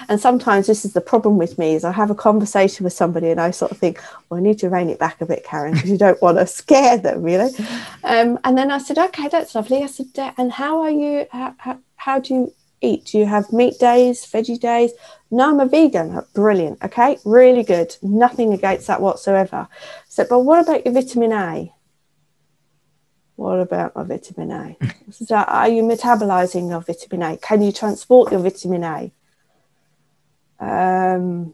And 0.09 0.19
sometimes 0.19 0.67
this 0.67 0.85
is 0.85 0.93
the 0.93 1.01
problem 1.01 1.37
with 1.37 1.57
me 1.57 1.73
is 1.73 1.83
I 1.83 1.91
have 1.91 2.11
a 2.11 2.15
conversation 2.15 2.83
with 2.83 2.93
somebody 2.93 3.29
and 3.29 3.41
I 3.41 3.51
sort 3.51 3.71
of 3.71 3.77
think, 3.77 4.01
well, 4.29 4.39
I 4.39 4.43
need 4.43 4.59
to 4.59 4.69
rein 4.69 4.89
it 4.89 4.99
back 4.99 5.21
a 5.21 5.25
bit, 5.25 5.43
Karen, 5.43 5.73
because 5.73 5.89
you 5.89 5.97
don't 5.97 6.21
want 6.21 6.37
to 6.37 6.47
scare 6.61 6.97
them, 6.97 7.27
you 7.27 7.37
know. 7.39 7.51
Um, 8.03 8.39
and 8.43 8.57
then 8.57 8.71
I 8.71 8.77
said, 8.77 8.97
okay, 8.97 9.27
that's 9.27 9.55
lovely. 9.55 9.83
I 9.83 9.87
said, 9.87 10.07
and 10.37 10.51
how 10.51 10.81
are 10.81 10.91
you? 10.91 11.25
How, 11.31 11.55
how, 11.57 11.79
how 11.95 12.19
do 12.19 12.33
you 12.33 12.53
eat? 12.81 13.05
Do 13.05 13.17
you 13.17 13.25
have 13.25 13.51
meat 13.51 13.79
days, 13.79 14.25
veggie 14.25 14.59
days? 14.59 14.91
No, 15.31 15.49
I'm 15.49 15.59
a 15.59 15.65
vegan. 15.65 16.21
Brilliant. 16.35 16.83
Okay, 16.83 17.17
really 17.25 17.63
good. 17.63 17.95
Nothing 18.03 18.53
against 18.53 18.87
that 18.87 19.01
whatsoever. 19.01 19.67
So, 20.07 20.25
but 20.29 20.41
what 20.41 20.61
about 20.61 20.85
your 20.85 20.93
vitamin 20.93 21.31
A? 21.31 21.73
What 23.35 23.59
about 23.59 23.95
my 23.95 24.03
vitamin 24.03 24.51
A? 24.51 24.77
so 25.11 25.35
are 25.35 25.69
you 25.69 25.83
metabolizing 25.83 26.69
your 26.69 26.81
vitamin 26.81 27.33
A? 27.33 27.37
Can 27.37 27.61
you 27.61 27.71
transport 27.71 28.31
your 28.31 28.41
vitamin 28.41 28.83
A? 28.83 29.11
Um, 30.59 31.53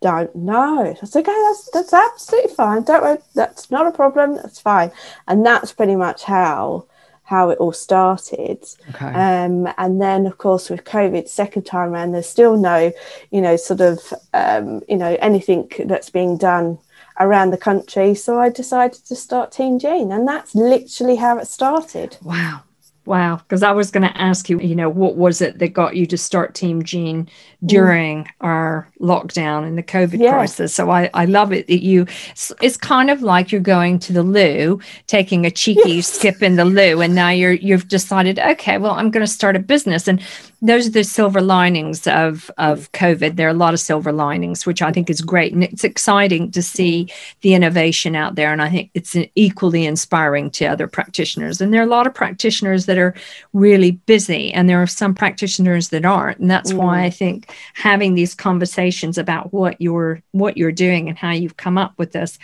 don't 0.00 0.34
know. 0.34 0.96
That's 1.00 1.14
okay. 1.14 1.32
That's 1.32 1.70
that's 1.72 1.92
absolutely 1.92 2.54
fine. 2.54 2.82
Don't 2.82 3.02
worry. 3.02 3.18
That's 3.34 3.70
not 3.70 3.86
a 3.86 3.92
problem. 3.92 4.36
That's 4.36 4.60
fine. 4.60 4.90
And 5.28 5.46
that's 5.46 5.72
pretty 5.72 5.96
much 5.96 6.24
how 6.24 6.86
how 7.24 7.50
it 7.50 7.58
all 7.58 7.72
started. 7.72 8.64
Okay. 8.90 9.06
Um, 9.06 9.68
and 9.78 10.02
then, 10.02 10.26
of 10.26 10.38
course, 10.38 10.68
with 10.68 10.84
COVID, 10.84 11.28
second 11.28 11.62
time 11.62 11.92
around, 11.92 12.12
there's 12.12 12.28
still 12.28 12.56
no, 12.56 12.92
you 13.30 13.40
know, 13.40 13.56
sort 13.56 13.80
of, 13.80 14.00
um, 14.34 14.82
you 14.88 14.96
know, 14.96 15.16
anything 15.20 15.70
that's 15.86 16.10
being 16.10 16.36
done 16.36 16.78
around 17.20 17.50
the 17.50 17.56
country. 17.56 18.14
So 18.14 18.38
I 18.40 18.48
decided 18.48 19.04
to 19.06 19.16
start 19.16 19.52
Team 19.52 19.78
Gene, 19.78 20.12
and 20.12 20.26
that's 20.26 20.54
literally 20.54 21.16
how 21.16 21.38
it 21.38 21.46
started. 21.46 22.16
Wow. 22.22 22.62
Wow. 23.04 23.36
Because 23.36 23.64
I 23.64 23.72
was 23.72 23.90
going 23.90 24.08
to 24.08 24.20
ask 24.20 24.48
you, 24.48 24.60
you 24.60 24.76
know, 24.76 24.88
what 24.88 25.16
was 25.16 25.40
it 25.40 25.58
that 25.58 25.72
got 25.72 25.96
you 25.96 26.06
to 26.06 26.16
start 26.16 26.54
Team 26.54 26.84
Gene 26.84 27.28
during 27.66 28.24
mm. 28.24 28.30
our 28.40 28.88
lockdown 29.00 29.66
and 29.66 29.76
the 29.76 29.82
COVID 29.82 30.20
yeah. 30.20 30.30
crisis? 30.32 30.72
So 30.72 30.88
I, 30.88 31.10
I 31.12 31.24
love 31.24 31.52
it 31.52 31.66
that 31.66 31.82
you, 31.82 32.06
it's, 32.30 32.52
it's, 32.60 32.76
kind 32.76 33.10
of 33.10 33.20
like 33.20 33.50
you're 33.50 33.60
going 33.60 33.98
to 34.00 34.12
the 34.12 34.22
loo, 34.22 34.80
taking 35.08 35.44
a 35.44 35.50
cheeky 35.50 35.94
yes. 35.94 36.06
skip 36.06 36.42
in 36.42 36.54
the 36.54 36.64
loo, 36.64 37.00
and 37.00 37.14
now 37.14 37.30
you're, 37.30 37.52
you've 37.52 37.88
decided, 37.88 38.38
okay, 38.38 38.78
well, 38.78 38.92
I'm 38.92 39.10
going 39.10 39.26
to 39.26 39.32
start 39.32 39.56
a 39.56 39.60
business. 39.60 40.06
And 40.06 40.22
those 40.64 40.86
are 40.86 40.92
the 40.92 41.02
silver 41.02 41.40
linings 41.40 42.06
of 42.06 42.48
of 42.56 42.90
COVID. 42.92 43.34
There 43.34 43.48
are 43.48 43.50
a 43.50 43.54
lot 43.54 43.74
of 43.74 43.80
silver 43.80 44.12
linings, 44.12 44.64
which 44.64 44.80
I 44.80 44.92
think 44.92 45.10
is 45.10 45.20
great, 45.20 45.52
and 45.52 45.64
it's 45.64 45.82
exciting 45.82 46.52
to 46.52 46.62
see 46.62 47.08
the 47.40 47.54
innovation 47.54 48.14
out 48.14 48.36
there. 48.36 48.52
And 48.52 48.62
I 48.62 48.70
think 48.70 48.90
it's 48.94 49.16
equally 49.34 49.84
inspiring 49.84 50.50
to 50.52 50.66
other 50.66 50.86
practitioners. 50.86 51.60
And 51.60 51.74
there 51.74 51.80
are 51.80 51.86
a 51.86 51.90
lot 51.90 52.06
of 52.06 52.14
practitioners 52.14 52.86
that 52.86 52.96
are 52.96 53.12
really 53.52 53.90
busy, 54.06 54.52
and 54.52 54.68
there 54.68 54.80
are 54.80 54.86
some 54.86 55.14
practitioners 55.14 55.88
that 55.88 56.04
aren't. 56.04 56.38
And 56.38 56.50
that's 56.50 56.72
mm. 56.72 56.76
why 56.76 57.02
I 57.02 57.10
think 57.10 57.52
having 57.74 58.14
these 58.14 58.34
conversations 58.34 59.18
about 59.18 59.52
what 59.52 59.80
you're 59.80 60.22
what 60.30 60.56
you're 60.56 60.70
doing 60.70 61.08
and 61.08 61.18
how 61.18 61.32
you've 61.32 61.56
come 61.56 61.76
up 61.76 61.92
with 61.98 62.12
this 62.12 62.38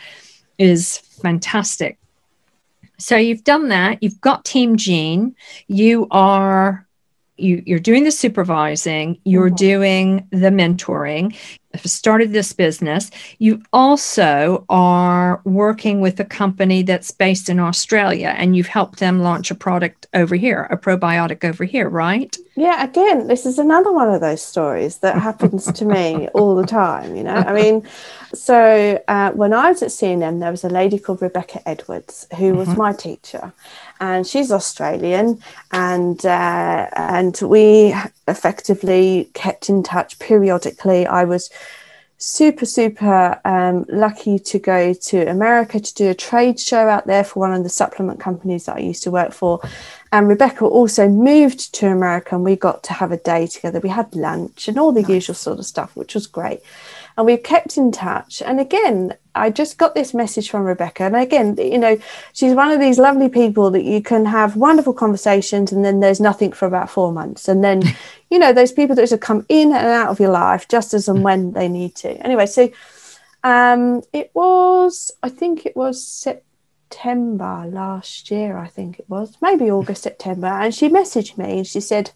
is 0.59 0.99
fantastic. 1.23 1.99
So 2.99 3.17
you've 3.17 3.45
done 3.45 3.69
that. 3.69 4.03
You've 4.03 4.21
got 4.21 4.45
Team 4.45 4.77
Gene. 4.77 5.37
You 5.69 6.09
are 6.11 6.88
you, 7.39 7.63
you're 7.67 7.79
doing 7.79 8.05
the 8.05 8.11
supervising, 8.11 9.21
you're 9.25 9.49
mm-hmm. 9.49 9.57
doing 9.57 10.29
the 10.31 10.51
mentoring. 10.51 11.37
Started 11.77 12.33
this 12.33 12.53
business. 12.53 13.11
You 13.39 13.63
also 13.73 14.65
are 14.69 15.41
working 15.45 16.01
with 16.01 16.19
a 16.19 16.25
company 16.25 16.83
that's 16.83 17.11
based 17.11 17.49
in 17.49 17.61
Australia 17.61 18.35
and 18.37 18.57
you've 18.57 18.67
helped 18.67 18.99
them 18.99 19.21
launch 19.21 19.51
a 19.51 19.55
product 19.55 20.07
over 20.15 20.35
here, 20.35 20.67
a 20.71 20.77
probiotic 20.77 21.45
over 21.45 21.65
here, 21.65 21.89
right? 21.89 22.37
Yeah, 22.57 22.83
again, 22.83 23.29
this 23.29 23.47
is 23.47 23.59
another 23.59 23.93
one 23.93 24.13
of 24.13 24.21
those 24.21 24.43
stories 24.43 24.99
that 24.99 25.19
happens 25.19 25.71
to 25.73 25.85
me 25.85 26.29
all 26.29 26.57
the 26.57 26.67
time, 26.67 27.15
you 27.15 27.23
know. 27.23 27.35
I 27.35 27.53
mean, 27.53 27.87
so 28.35 29.03
uh, 29.07 29.31
when 29.33 29.53
I 29.53 29.71
was 29.71 29.83
at 29.83 29.91
CNM, 29.91 30.41
there 30.41 30.51
was 30.51 30.65
a 30.65 30.69
lady 30.69 30.99
called 30.99 31.23
Rebecca 31.23 31.67
Edwards 31.69 32.27
who 32.37 32.55
was 32.55 32.69
mm-hmm. 32.69 32.79
my 32.79 32.93
teacher 32.93 33.53
and 34.01 34.27
she's 34.27 34.53
Australian, 34.53 35.41
and 35.73 36.25
uh, 36.25 36.89
and 36.95 37.39
we 37.43 37.95
effectively 38.27 39.31
kept 39.35 39.69
in 39.69 39.83
touch 39.83 40.19
periodically. 40.19 41.07
I 41.07 41.25
was 41.25 41.51
super 42.21 42.67
super 42.67 43.41
um, 43.45 43.87
lucky 43.89 44.41
to 44.41 44.59
go 44.59 44.93
to 44.93 45.31
America 45.31 45.79
to 45.79 45.95
do 45.95 46.11
a 46.11 46.15
trade 46.15 46.59
show 46.59 46.89
out 46.89 47.07
there 47.07 47.23
for 47.23 47.39
one 47.39 47.55
of 47.55 47.63
the 47.63 47.69
supplement 47.69 48.19
companies 48.19 48.67
that 48.67 48.77
I 48.77 48.81
used 48.81 49.05
to 49.05 49.11
work 49.11 49.33
for. 49.33 49.61
And 50.11 50.27
Rebecca 50.27 50.65
also 50.65 51.09
moved 51.09 51.75
to 51.75 51.87
America, 51.87 52.35
and 52.35 52.45
we 52.45 52.57
got 52.57 52.83
to 52.85 52.93
have 52.95 53.13
a 53.13 53.19
day 53.19 53.47
together. 53.47 53.79
We 53.79 53.91
had 53.91 54.15
lunch 54.17 54.67
and 54.67 54.79
all 54.79 54.91
the 54.91 55.03
nice. 55.03 55.11
usual 55.11 55.35
sort 55.35 55.59
of 55.59 55.67
stuff, 55.67 55.95
which 55.95 56.15
was 56.15 56.27
great 56.27 56.61
and 57.19 57.27
we've 57.27 57.43
kept 57.43 57.77
in 57.77 57.91
touch. 57.91 58.41
And 58.43 58.61
again, 58.61 59.13
I 59.35 59.51
just 59.51 59.77
got 59.77 59.97
this 59.97 60.15
message 60.15 60.49
from 60.51 60.63
Rebecca. 60.63 61.03
And 61.03 61.17
again, 61.17 61.57
you 61.59 61.77
know, 61.77 61.99
she's 62.33 62.55
one 62.55 62.71
of 62.71 62.79
these 62.79 62.97
lovely 62.97 63.29
people 63.29 63.73
that 63.73 63.83
you 63.83 64.01
can 64.01 64.25
have 64.27 64.55
wonderful 64.55 64.93
conversations 64.93 65.73
and 65.73 65.85
then 65.85 65.99
there's 65.99 66.21
nothing 66.21 66.53
for 66.53 66.67
about 66.67 66.89
four 66.89 67.11
months. 67.13 67.49
And 67.49 67.65
then, 67.65 67.83
you 68.31 68.39
know, 68.39 68.53
those 68.53 68.71
people 68.71 68.95
that 68.95 69.09
just 69.09 69.21
come 69.21 69.45
in 69.49 69.73
and 69.73 69.89
out 69.89 70.11
of 70.11 70.21
your 70.21 70.31
life 70.31 70.69
just 70.69 70.95
as 70.95 71.09
and 71.09 71.25
when 71.25 71.55
they 71.55 71.69
need 71.69 71.97
to. 71.97 72.11
Anyway, 72.25 72.47
so 72.47 72.71
um, 73.43 74.03
it 74.13 74.31
was, 74.33 75.11
I 75.21 75.29
think 75.29 75.67
it 75.67 75.77
was 75.77 76.07
September 76.07 77.65
last 77.67 78.31
year, 78.31 78.57
I 78.57 78.69
think 78.69 79.01
it 79.01 79.11
was, 79.11 79.37
maybe 79.43 79.69
August, 79.69 80.05
September. 80.05 80.47
And 80.47 80.73
she 80.73 80.89
messaged 80.89 81.37
me 81.37 81.59
and 81.59 81.67
she 81.67 81.81
said, 81.81 82.13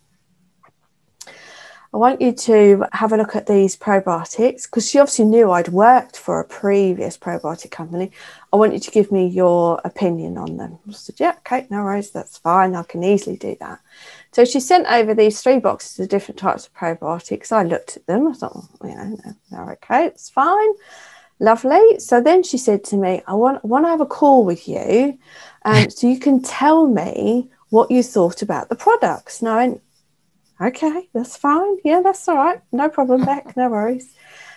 I 1.94 1.98
want 1.98 2.22
you 2.22 2.32
to 2.32 2.86
have 2.92 3.12
a 3.12 3.18
look 3.18 3.36
at 3.36 3.46
these 3.46 3.76
probiotics 3.76 4.62
because 4.62 4.88
she 4.88 4.98
obviously 4.98 5.26
knew 5.26 5.50
I'd 5.50 5.68
worked 5.68 6.16
for 6.16 6.40
a 6.40 6.44
previous 6.44 7.18
probiotic 7.18 7.70
company. 7.70 8.10
I 8.50 8.56
want 8.56 8.72
you 8.72 8.80
to 8.80 8.90
give 8.90 9.12
me 9.12 9.26
your 9.26 9.78
opinion 9.84 10.38
on 10.38 10.56
them. 10.56 10.78
I 10.88 10.92
said, 10.92 11.20
Yeah, 11.20 11.34
okay, 11.38 11.66
no 11.68 11.84
worries, 11.84 12.10
that's 12.10 12.38
fine. 12.38 12.74
I 12.74 12.82
can 12.84 13.04
easily 13.04 13.36
do 13.36 13.56
that. 13.60 13.80
So 14.32 14.46
she 14.46 14.58
sent 14.58 14.86
over 14.86 15.12
these 15.12 15.42
three 15.42 15.58
boxes 15.58 16.00
of 16.00 16.08
different 16.08 16.38
types 16.38 16.66
of 16.66 16.74
probiotics. 16.74 17.52
I 17.52 17.62
looked 17.62 17.98
at 17.98 18.06
them. 18.06 18.26
I 18.26 18.32
thought, 18.32 18.64
well, 18.80 18.90
you 18.90 18.96
know, 18.96 19.18
they're 19.50 19.72
okay, 19.72 20.06
it's 20.06 20.30
fine. 20.30 20.70
Lovely. 21.40 21.98
So 21.98 22.22
then 22.22 22.42
she 22.42 22.56
said 22.56 22.84
to 22.84 22.96
me, 22.96 23.20
I 23.26 23.34
want, 23.34 23.60
I 23.62 23.66
want 23.66 23.84
to 23.84 23.90
have 23.90 24.00
a 24.00 24.06
call 24.06 24.46
with 24.46 24.66
you 24.66 25.18
um, 25.66 25.90
so 25.90 26.06
you 26.06 26.18
can 26.18 26.40
tell 26.40 26.86
me 26.86 27.50
what 27.68 27.90
you 27.90 28.02
thought 28.02 28.40
about 28.40 28.70
the 28.70 28.76
products. 28.76 29.42
Now, 29.42 29.58
I 29.58 29.78
okay, 30.62 31.08
that's 31.12 31.36
fine. 31.36 31.76
Yeah, 31.84 32.00
that's 32.02 32.26
all 32.28 32.36
right. 32.36 32.60
No 32.72 32.88
problem, 32.88 33.24
back, 33.24 33.56
No 33.56 33.68
worries. 33.68 34.14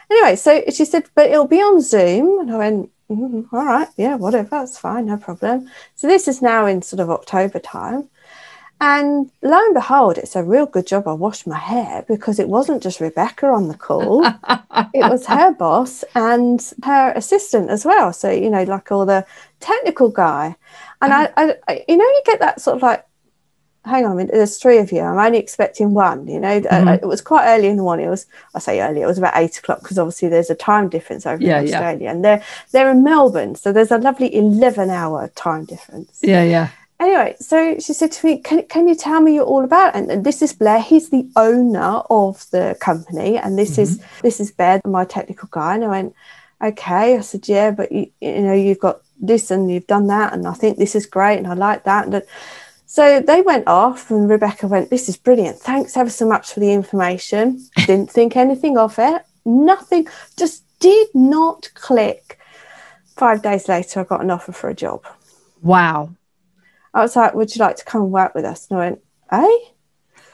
Anyway, 0.10 0.36
so 0.36 0.64
she 0.72 0.86
said, 0.86 1.06
but 1.16 1.30
it'll 1.30 1.48
be 1.48 1.62
on 1.62 1.82
Zoom. 1.82 2.40
And 2.42 2.52
I 2.52 2.58
went, 2.58 2.92
mm, 3.10 3.48
all 3.52 3.66
right, 3.66 3.88
yeah, 3.98 4.16
whatever, 4.16 4.50
that's 4.50 4.78
fine, 4.78 5.08
no 5.08 5.18
problem. 5.18 5.70
So 5.96 6.08
this 6.08 6.28
is 6.28 6.42
now 6.42 6.66
in 6.66 6.82
sort 6.82 7.00
of 7.00 7.10
October 7.10 7.60
time. 7.60 8.10
And 8.82 9.32
lo 9.42 9.58
and 9.58 9.74
behold, 9.74 10.18
it's 10.18 10.36
a 10.36 10.44
real 10.44 10.66
good 10.66 10.86
job 10.86 11.08
I 11.08 11.14
washed 11.14 11.48
my 11.48 11.58
hair 11.58 12.04
because 12.08 12.40
it 12.40 12.50
wasn't 12.50 12.84
just 12.84 13.00
Rebecca 13.00 13.48
on 13.48 13.70
the 13.70 13.78
call, 13.78 14.26
it 14.26 15.10
was 15.10 15.26
her 15.28 15.54
boss 15.54 16.04
and 16.14 16.62
her 16.84 17.14
assistant 17.16 17.70
as 17.70 17.86
well. 17.86 18.12
So, 18.12 18.30
you 18.30 18.50
know, 18.50 18.64
like 18.64 18.92
all 18.92 19.06
the 19.06 19.26
technical 19.62 20.10
guy. 20.10 20.56
And 21.02 21.14
I, 21.14 21.30
I, 21.38 21.84
you 21.88 21.96
know, 21.96 22.04
you 22.04 22.22
get 22.26 22.40
that 22.42 22.60
sort 22.60 22.76
of 22.76 22.84
like 22.84 23.06
hang 23.86 24.06
on 24.06 24.14
a 24.14 24.16
minute, 24.16 24.34
there's 24.34 24.58
three 24.58 24.80
of 24.80 24.92
you. 24.92 25.02
I'm 25.02 25.18
only 25.18 25.38
expecting 25.38 25.94
one. 25.94 26.28
You 26.28 26.40
know, 26.40 26.58
uh, 26.58 26.62
mm-hmm. 26.62 27.04
it 27.04 27.08
was 27.08 27.22
quite 27.22 27.48
early 27.48 27.68
in 27.68 27.78
the 27.78 27.84
morning. 27.84 28.08
It 28.08 28.10
was, 28.10 28.26
I 28.54 28.60
say 28.60 28.82
early, 28.82 29.02
it 29.02 29.06
was 29.06 29.18
about 29.18 29.34
eight 29.36 29.58
o'clock 29.58 29.82
because 29.82 30.00
obviously 30.00 30.30
there's 30.30 30.50
a 30.50 30.56
time 30.56 30.90
difference 30.90 31.26
over 31.26 31.42
yeah, 31.42 31.60
in 31.60 31.66
Australia, 31.66 32.04
yeah. 32.04 32.12
and 32.12 32.26
they're 32.26 32.44
they're 32.72 32.92
in 32.92 33.04
Melbourne, 33.04 33.56
so 33.56 33.72
there's 33.72 33.92
a 33.92 33.98
lovely 33.98 34.36
eleven 34.36 34.90
hour 34.90 35.30
time 35.36 35.66
difference. 35.66 36.20
Yeah, 36.22 36.44
yeah. 36.44 36.70
Anyway, 37.00 37.36
so 37.40 37.78
she 37.80 37.94
said 37.94 38.12
to 38.14 38.26
me, 38.26 38.38
"Can 38.40 38.64
can 38.64 38.88
you 38.88 38.96
tell 38.96 39.20
me 39.20 39.36
you're 39.36 39.44
all 39.44 39.64
about?" 39.64 39.96
And, 39.96 40.10
and 40.10 40.24
this 40.24 40.42
is 40.42 40.54
Blair. 40.54 40.80
He's 40.80 41.10
the 41.10 41.28
owner 41.36 42.02
of 42.10 42.50
the 42.52 42.78
company, 42.80 43.38
and 43.38 43.58
this 43.58 43.72
mm-hmm. 43.72 43.82
is 43.82 44.02
this 44.22 44.40
is 44.40 44.52
Bear, 44.52 44.80
my 44.86 45.04
technical 45.04 45.50
guy. 45.52 45.76
And 45.76 45.84
I 45.84 45.88
went, 45.88 46.16
"Okay." 46.64 47.18
I 47.18 47.22
said, 47.22 47.50
"Yeah, 47.50 47.72
but 47.72 47.92
you, 47.92 48.10
you 48.22 48.42
know, 48.42 48.54
you've 48.54 48.80
got 48.80 49.02
this 49.20 49.52
and 49.52 49.70
you've 49.70 49.88
done 49.88 50.08
that, 50.08 50.32
and 50.34 50.48
I 50.48 50.54
think 50.54 50.78
this 50.78 50.96
is 50.96 51.06
great, 51.06 51.38
and 51.38 51.48
I 51.48 51.54
like 51.54 51.84
that." 51.84 52.06
And 52.06 52.24
so 52.86 53.20
they 53.20 53.42
went 53.42 53.68
off, 53.68 54.12
and 54.12 54.30
Rebecca 54.30 54.68
went, 54.68 54.90
This 54.90 55.10
is 55.10 55.18
brilliant. 55.18 55.58
Thanks 55.60 55.98
ever 55.98 56.10
so 56.10 56.28
much 56.28 56.54
for 56.54 56.60
the 56.60 56.72
information. 56.72 57.68
Didn't 57.86 58.12
think 58.12 58.36
anything 58.36 58.78
of 58.78 58.96
it. 59.00 59.24
Nothing, 59.44 60.08
just 60.38 60.64
did 60.80 61.08
not 61.14 61.70
click. 61.74 62.40
Five 63.16 63.42
days 63.42 63.68
later, 63.68 64.02
I 64.02 64.04
got 64.04 64.22
an 64.22 64.32
offer 64.32 64.52
for 64.52 64.70
a 64.70 64.76
job. 64.76 65.06
Wow. 65.62 66.16
I 66.94 67.02
was 67.02 67.16
like, 67.16 67.34
Would 67.34 67.56
you 67.56 67.60
like 67.60 67.78
to 67.78 67.86
come 67.86 68.04
and 68.04 68.12
work 68.12 68.36
with 68.36 68.46
us? 68.46 68.68
And 68.70 68.80
I 68.80 68.84
went, 68.84 69.02
Eh? 69.32 69.58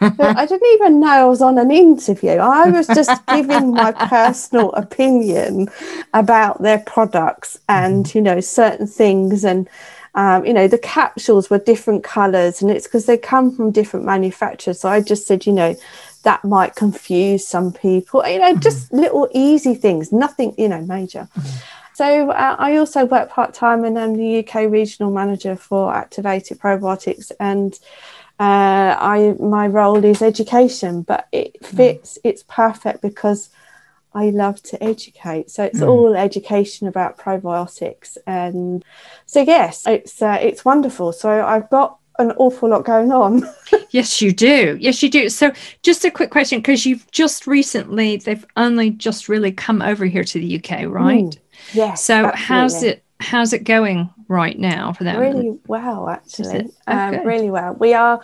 I 0.01 0.45
didn't 0.47 0.73
even 0.73 0.99
know 0.99 1.07
I 1.07 1.25
was 1.25 1.41
on 1.43 1.59
an 1.59 1.69
interview. 1.69 2.31
I 2.31 2.69
was 2.69 2.87
just 2.87 3.23
giving 3.27 3.71
my 3.71 3.91
personal 3.91 4.71
opinion 4.73 5.69
about 6.13 6.61
their 6.61 6.79
products 6.79 7.59
and, 7.69 8.13
you 8.15 8.21
know, 8.21 8.39
certain 8.39 8.87
things 8.87 9.43
and 9.45 9.69
um, 10.15 10.45
you 10.45 10.53
know, 10.53 10.67
the 10.67 10.77
capsules 10.77 11.49
were 11.49 11.59
different 11.59 12.03
colors, 12.03 12.61
and 12.61 12.69
it's 12.69 12.85
because 12.85 13.05
they 13.05 13.17
come 13.17 13.55
from 13.55 13.71
different 13.71 14.05
manufacturers. 14.05 14.79
So 14.81 14.89
I 14.89 15.01
just 15.01 15.25
said, 15.25 15.45
you 15.45 15.53
know, 15.53 15.75
that 16.23 16.43
might 16.43 16.75
confuse 16.75 17.47
some 17.47 17.71
people, 17.71 18.27
you 18.27 18.39
know, 18.39 18.51
mm-hmm. 18.51 18.59
just 18.59 18.91
little 18.91 19.27
easy 19.33 19.73
things, 19.73 20.11
nothing, 20.11 20.53
you 20.57 20.67
know, 20.67 20.81
major. 20.81 21.27
Mm-hmm. 21.37 21.57
So 21.93 22.31
uh, 22.31 22.55
I 22.57 22.77
also 22.77 23.05
work 23.05 23.29
part 23.29 23.53
time 23.53 23.83
and 23.83 23.97
I'm 23.97 24.15
the 24.15 24.39
UK 24.39 24.71
regional 24.71 25.11
manager 25.11 25.55
for 25.55 25.93
Activated 25.93 26.59
Probiotics, 26.59 27.31
and 27.39 27.77
uh, 28.39 28.95
I 28.99 29.35
my 29.39 29.67
role 29.67 30.03
is 30.03 30.21
education, 30.21 31.03
but 31.03 31.27
it 31.31 31.61
mm. 31.61 31.65
fits. 31.65 32.17
It's 32.23 32.43
perfect 32.47 33.01
because 33.01 33.49
I 34.13 34.29
love 34.29 34.61
to 34.63 34.83
educate. 34.83 35.49
So 35.49 35.63
it's 35.63 35.79
mm. 35.79 35.87
all 35.87 36.15
education 36.15 36.87
about 36.87 37.17
probiotics, 37.17 38.17
and 38.27 38.83
so 39.25 39.41
yes, 39.41 39.87
it's 39.87 40.21
uh, 40.21 40.37
it's 40.41 40.65
wonderful. 40.65 41.13
So 41.13 41.45
I've 41.45 41.69
got 41.69 41.97
an 42.19 42.31
awful 42.33 42.69
lot 42.69 42.85
going 42.85 43.11
on. 43.11 43.43
yes, 43.91 44.21
you 44.21 44.31
do. 44.31 44.77
Yes, 44.79 45.01
you 45.01 45.09
do. 45.09 45.29
So 45.29 45.51
just 45.81 46.05
a 46.05 46.11
quick 46.11 46.29
question, 46.29 46.59
because 46.59 46.85
you've 46.85 47.09
just 47.11 47.47
recently, 47.47 48.17
they've 48.17 48.45
only 48.57 48.91
just 48.91 49.29
really 49.29 49.51
come 49.51 49.81
over 49.81 50.05
here 50.05 50.23
to 50.23 50.39
the 50.39 50.57
UK, 50.57 50.87
right? 50.87 51.25
Mm. 51.25 51.37
Yes. 51.73 52.03
So 52.03 52.25
absolutely. 52.25 52.41
how's 52.41 52.83
it 52.83 53.03
how's 53.19 53.53
it 53.53 53.63
going 53.63 54.09
right 54.27 54.57
now 54.57 54.93
for 54.93 55.03
them? 55.03 55.19
Really 55.19 55.59
well, 55.67 56.09
actually. 56.09 56.69
Um, 56.87 57.25
really 57.25 57.51
well. 57.51 57.73
We 57.75 57.93
are 57.93 58.21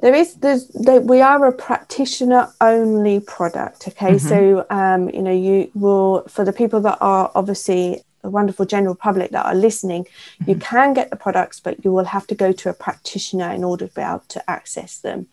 there 0.00 0.14
is 0.14 0.34
there's 0.36 0.68
there, 0.68 1.00
we 1.00 1.20
are 1.20 1.44
a 1.46 1.52
practitioner 1.52 2.48
only 2.60 3.20
product 3.20 3.88
okay 3.88 4.14
mm-hmm. 4.14 4.28
so 4.28 4.66
um 4.70 5.08
you 5.10 5.22
know 5.22 5.32
you 5.32 5.70
will 5.74 6.22
for 6.28 6.44
the 6.44 6.52
people 6.52 6.80
that 6.80 6.98
are 7.00 7.30
obviously 7.34 8.02
the 8.22 8.30
wonderful 8.30 8.64
general 8.64 8.94
public 8.94 9.30
that 9.32 9.44
are 9.44 9.54
listening 9.54 10.04
mm-hmm. 10.04 10.50
you 10.50 10.56
can 10.56 10.94
get 10.94 11.10
the 11.10 11.16
products 11.16 11.60
but 11.60 11.84
you 11.84 11.92
will 11.92 12.04
have 12.04 12.26
to 12.26 12.34
go 12.34 12.52
to 12.52 12.70
a 12.70 12.74
practitioner 12.74 13.52
in 13.52 13.64
order 13.64 13.86
to 13.86 13.94
be 13.94 14.00
able 14.00 14.24
to 14.28 14.50
access 14.50 14.98
them 14.98 15.26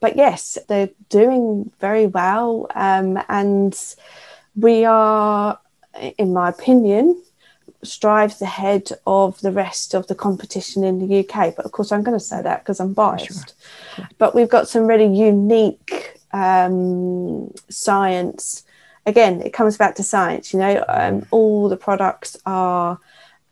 but 0.00 0.16
yes 0.16 0.58
they're 0.68 0.90
doing 1.08 1.70
very 1.80 2.06
well 2.06 2.66
um, 2.74 3.18
and 3.28 3.94
we 4.54 4.84
are 4.84 5.58
in 6.18 6.32
my 6.32 6.48
opinion 6.50 7.20
strives 7.86 8.42
ahead 8.42 8.90
of 9.06 9.40
the 9.40 9.52
rest 9.52 9.94
of 9.94 10.06
the 10.06 10.14
competition 10.14 10.84
in 10.84 10.98
the 10.98 11.20
UK. 11.20 11.54
But 11.56 11.64
of 11.64 11.72
course, 11.72 11.92
I'm 11.92 12.02
going 12.02 12.18
to 12.18 12.24
say 12.24 12.42
that 12.42 12.62
because 12.62 12.80
I'm 12.80 12.92
biased. 12.92 13.54
Sure. 13.94 14.08
But 14.18 14.34
we've 14.34 14.48
got 14.48 14.68
some 14.68 14.86
really 14.86 15.06
unique 15.06 16.20
um, 16.32 17.52
science. 17.68 18.64
Again, 19.06 19.40
it 19.42 19.52
comes 19.52 19.76
back 19.76 19.94
to 19.96 20.02
science. 20.02 20.52
You 20.52 20.58
know, 20.58 20.84
um, 20.88 21.26
all 21.30 21.68
the 21.68 21.76
products 21.76 22.36
are 22.44 22.98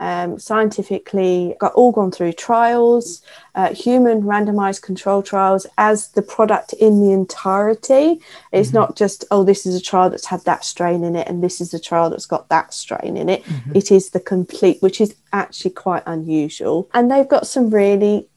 um, 0.01 0.39
scientifically 0.39 1.55
got 1.61 1.73
all 1.75 1.93
gone 1.93 2.11
through 2.11 2.33
trials, 2.33 3.23
uh, 3.55 3.73
human 3.73 4.23
randomized 4.23 4.83
control 4.83 5.23
trials 5.23 5.67
as 5.79 6.09
the 6.09 6.23
product 6.23 6.73
in 6.75 7.01
the 7.01 7.13
entirety. 7.13 8.21
It's 8.53 8.69
mm-hmm. 8.69 8.77
not 8.77 8.97
just, 8.97 9.25
oh, 9.31 9.45
this 9.45 9.67
is 9.67 9.75
a 9.75 9.83
trial 9.83 10.11
that's 10.11 10.27
had 10.27 10.45
that 10.45 10.65
strain 10.65 11.05
in 11.05 11.17
it 11.17 11.29
and 11.29 11.43
this 11.43 11.61
is 11.61 11.73
a 11.73 11.81
trial 11.81 12.11
that's 12.11 12.27
got 12.27 12.49
that 12.49 12.75
strain 12.75 13.17
in 13.17 13.29
it. 13.29 13.45
Mm-hmm. 13.45 13.77
it 13.77 13.93
is 13.93 14.11
the 14.11 14.21
complete, 14.21 14.83
which 14.83 15.01
is 15.01 15.15
actually 15.33 15.73
quite 15.73 16.03
unusual. 16.07 16.91
And 16.93 17.11
they've 17.11 17.29
got 17.29 17.47
some 17.47 17.71
really 17.71 18.29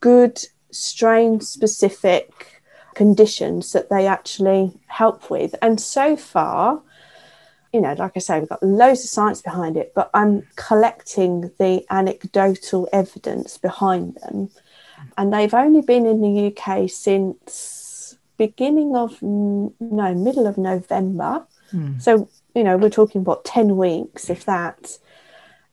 good 0.00 0.42
strain 0.70 1.40
specific 1.40 2.62
conditions 2.94 3.72
that 3.72 3.90
they 3.90 4.06
actually 4.06 4.72
help 4.86 5.30
with. 5.30 5.54
And 5.62 5.80
so 5.80 6.16
far, 6.16 6.82
you 7.72 7.80
know, 7.80 7.92
like 7.94 8.12
I 8.16 8.18
say, 8.20 8.40
we've 8.40 8.48
got 8.48 8.62
loads 8.62 9.04
of 9.04 9.10
science 9.10 9.42
behind 9.42 9.76
it, 9.76 9.92
but 9.94 10.10
I'm 10.12 10.46
collecting 10.56 11.52
the 11.58 11.84
anecdotal 11.90 12.88
evidence 12.92 13.58
behind 13.58 14.16
them. 14.16 14.50
And 15.16 15.32
they've 15.32 15.54
only 15.54 15.80
been 15.80 16.06
in 16.06 16.20
the 16.20 16.54
UK 16.54 16.90
since 16.90 18.16
beginning 18.36 18.96
of 18.96 19.20
no 19.22 20.14
middle 20.14 20.46
of 20.46 20.58
November. 20.58 21.46
Mm. 21.72 22.02
So 22.02 22.28
you 22.54 22.64
know, 22.64 22.76
we're 22.76 22.90
talking 22.90 23.20
about 23.20 23.44
10 23.44 23.76
weeks, 23.76 24.30
if 24.30 24.44
that. 24.44 24.98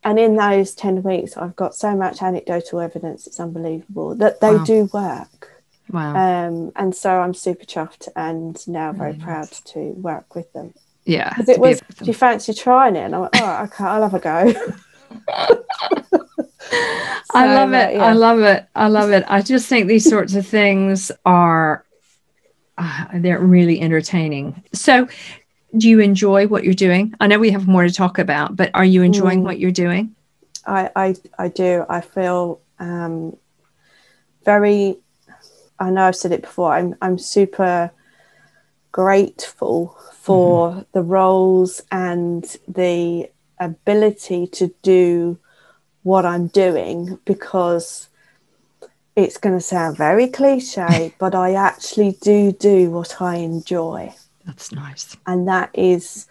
And 0.04 0.20
in 0.20 0.36
those 0.36 0.74
10 0.76 1.04
weeks, 1.04 1.36
I've 1.36 1.56
got 1.56 1.76
so 1.76 1.96
much 1.96 2.22
anecdotal 2.22 2.80
evidence, 2.80 3.28
it's 3.28 3.40
unbelievable 3.40 4.16
that 4.16 4.40
they 4.40 4.56
wow. 4.56 4.64
do 4.64 4.90
work. 4.94 5.64
Wow. 5.90 6.16
Um, 6.16 6.72
and 6.76 6.96
so 6.96 7.22
I'm 7.22 7.34
super 7.34 7.66
chuffed 7.66 8.10
and 8.16 8.66
now 8.68 8.92
very 8.92 9.12
really 9.12 9.24
proud 9.24 9.52
nice. 9.52 9.62
to 9.62 9.80
work 9.80 10.36
with 10.36 10.52
them. 10.54 10.74
Yeah. 11.08 11.30
Because 11.30 11.50
it 11.50 11.60
was, 11.60 11.82
do 12.00 12.06
you 12.06 12.14
fancy 12.14 12.54
trying 12.54 12.98
it? 12.98 13.06
And 13.06 13.16
I'm 13.16 13.22
like, 13.22 13.32
oh, 13.36 13.64
okay, 13.64 13.84
I'll 13.86 14.02
have 14.02 14.14
a 14.14 14.20
go. 14.20 14.52
so, 16.12 17.34
I 17.34 17.56
love 17.56 17.72
it. 17.72 17.88
Uh, 17.88 17.92
yeah. 17.92 18.06
I 18.06 18.12
love 18.12 18.40
it. 18.42 18.68
I 18.76 18.88
love 18.90 19.12
it. 19.12 19.24
I 19.28 19.42
just 19.42 19.68
think 19.68 19.88
these 19.88 20.08
sorts 20.08 20.36
of 20.36 20.46
things 20.46 21.10
are 21.26 21.86
uh, 22.78 23.06
they're 23.16 23.40
really 23.40 23.80
entertaining. 23.80 24.62
So, 24.74 25.08
do 25.78 25.90
you 25.90 26.02
enjoy 26.02 26.48
what 26.48 26.66
you're 26.66 26.74
doing? 26.74 27.14
I 27.22 27.28
know 27.28 27.40
we 27.40 27.52
have 27.52 27.68
more 27.68 27.84
to 27.84 27.94
talk 27.94 28.20
about, 28.20 28.58
but 28.58 28.70
are 28.74 28.86
you 28.86 29.02
enjoying 29.02 29.42
mm. 29.42 29.44
what 29.44 29.60
you're 29.60 29.72
doing? 29.72 30.14
I, 30.66 30.90
I, 30.96 31.16
I 31.40 31.48
do. 31.48 31.86
I 31.88 32.02
feel 32.02 32.60
um, 32.80 33.38
very. 34.44 34.98
I 35.80 35.90
know 35.90 36.04
I've 36.04 36.16
said 36.18 36.34
it 36.34 36.42
before. 36.42 36.74
I'm 36.74 36.96
I'm 37.02 37.18
super 37.18 37.92
grateful 38.92 39.98
for 40.28 40.72
mm-hmm. 40.72 40.82
the 40.92 41.02
roles 41.02 41.82
and 41.90 42.58
the 42.68 43.30
ability 43.62 44.46
to 44.46 44.68
do 44.82 45.40
what 46.04 46.26
I'm 46.26 46.48
doing 46.48 47.18
because 47.24 48.10
it's 49.16 49.38
going 49.38 49.56
to 49.56 49.62
sound 49.62 49.96
very 49.96 50.28
cliche, 50.28 51.14
but 51.18 51.34
I 51.34 51.54
actually 51.54 52.18
do 52.20 52.52
do 52.52 52.92
what 52.92 53.22
I 53.22 53.36
enjoy. 53.38 54.14
That's 54.46 54.74
nice. 54.74 55.16
And 55.26 55.48
that 55.48 55.70
is, 55.74 56.28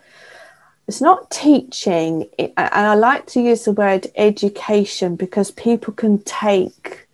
it's 0.87 1.01
not 1.01 1.31
teaching, 1.31 2.29
and 2.39 2.53
I 2.59 2.95
like 2.97 3.25
to 3.29 3.41
use 3.41 3.65
the 3.65 3.73
word 3.73 4.09
education 4.15 5.17
because 5.17 5.51
people 5.53 5.95
can 5.95 6.19
take 6.19 7.06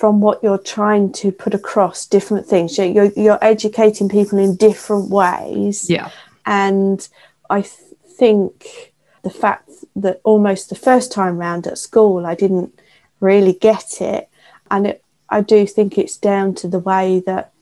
from 0.00 0.22
what 0.22 0.42
you're 0.42 0.56
trying 0.56 1.12
to 1.12 1.30
put 1.30 1.52
across 1.52 2.06
different 2.06 2.46
things. 2.46 2.78
You're, 2.78 3.12
you're 3.16 3.44
educating 3.44 4.08
people 4.08 4.38
in 4.38 4.56
different 4.56 5.10
ways. 5.10 5.90
Yeah. 5.90 6.08
And 6.46 7.06
I 7.50 7.60
th- 7.60 7.74
think 8.16 8.94
the 9.22 9.28
fact 9.28 9.68
that 9.94 10.22
almost 10.24 10.70
the 10.70 10.74
first 10.74 11.12
time 11.12 11.36
round 11.36 11.66
at 11.66 11.76
school, 11.76 12.24
I 12.24 12.34
didn't 12.34 12.80
really 13.20 13.52
get 13.52 14.00
it. 14.00 14.30
And 14.70 14.86
it, 14.86 15.04
I 15.28 15.42
do 15.42 15.66
think 15.66 15.98
it's 15.98 16.16
down 16.16 16.54
to 16.54 16.66
the 16.66 16.78
way 16.78 17.20
that 17.26 17.52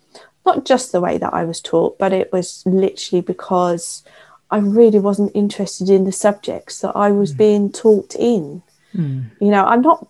not 0.47 0.65
just 0.65 0.93
the 0.93 1.01
way 1.01 1.19
that 1.19 1.35
I 1.35 1.43
was 1.43 1.61
taught, 1.61 1.99
but 1.99 2.13
it 2.13 2.33
was 2.33 2.63
literally 2.65 3.21
because 3.21 4.05
I 4.49 4.59
really 4.59 5.01
wasn't 5.01 5.35
interested 5.35 5.91
in 5.91 6.05
the 6.05 6.13
subjects 6.13 6.83
that 6.83 6.95
I 6.95 7.11
was 7.11 7.35
mm. 7.35 7.39
being 7.39 7.73
taught 7.73 8.15
in. 8.15 8.63
Mm. 8.95 9.25
You 9.41 9.51
know, 9.51 9.65
I'm 9.65 9.83
not, 9.83 10.07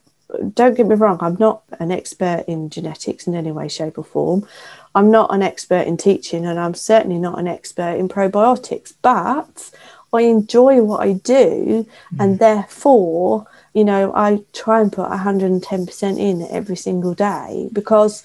don't 0.54 0.76
get 0.76 0.86
me 0.86 0.94
wrong, 0.94 1.18
I'm 1.20 1.36
not 1.38 1.62
an 1.80 1.90
expert 1.90 2.44
in 2.46 2.70
genetics 2.70 3.26
in 3.26 3.34
any 3.34 3.52
way, 3.52 3.68
shape, 3.68 3.98
or 3.98 4.04
form. 4.04 4.46
I'm 4.94 5.10
not 5.10 5.32
an 5.32 5.42
expert 5.42 5.86
in 5.86 5.96
teaching, 5.96 6.46
and 6.46 6.58
I'm 6.58 6.74
certainly 6.74 7.18
not 7.18 7.38
an 7.38 7.48
expert 7.48 7.96
in 7.96 8.08
probiotics, 8.08 8.94
but 9.00 9.70
I 10.12 10.22
enjoy 10.22 10.82
what 10.82 11.00
I 11.00 11.14
do, 11.14 11.86
mm. 12.14 12.20
and 12.20 12.38
therefore, 12.38 13.46
you 13.74 13.84
know, 13.84 14.12
I 14.14 14.42
try 14.52 14.80
and 14.80 14.92
put 14.92 15.08
110% 15.08 16.18
in 16.18 16.46
every 16.50 16.76
single 16.76 17.14
day 17.14 17.68
because 17.72 18.24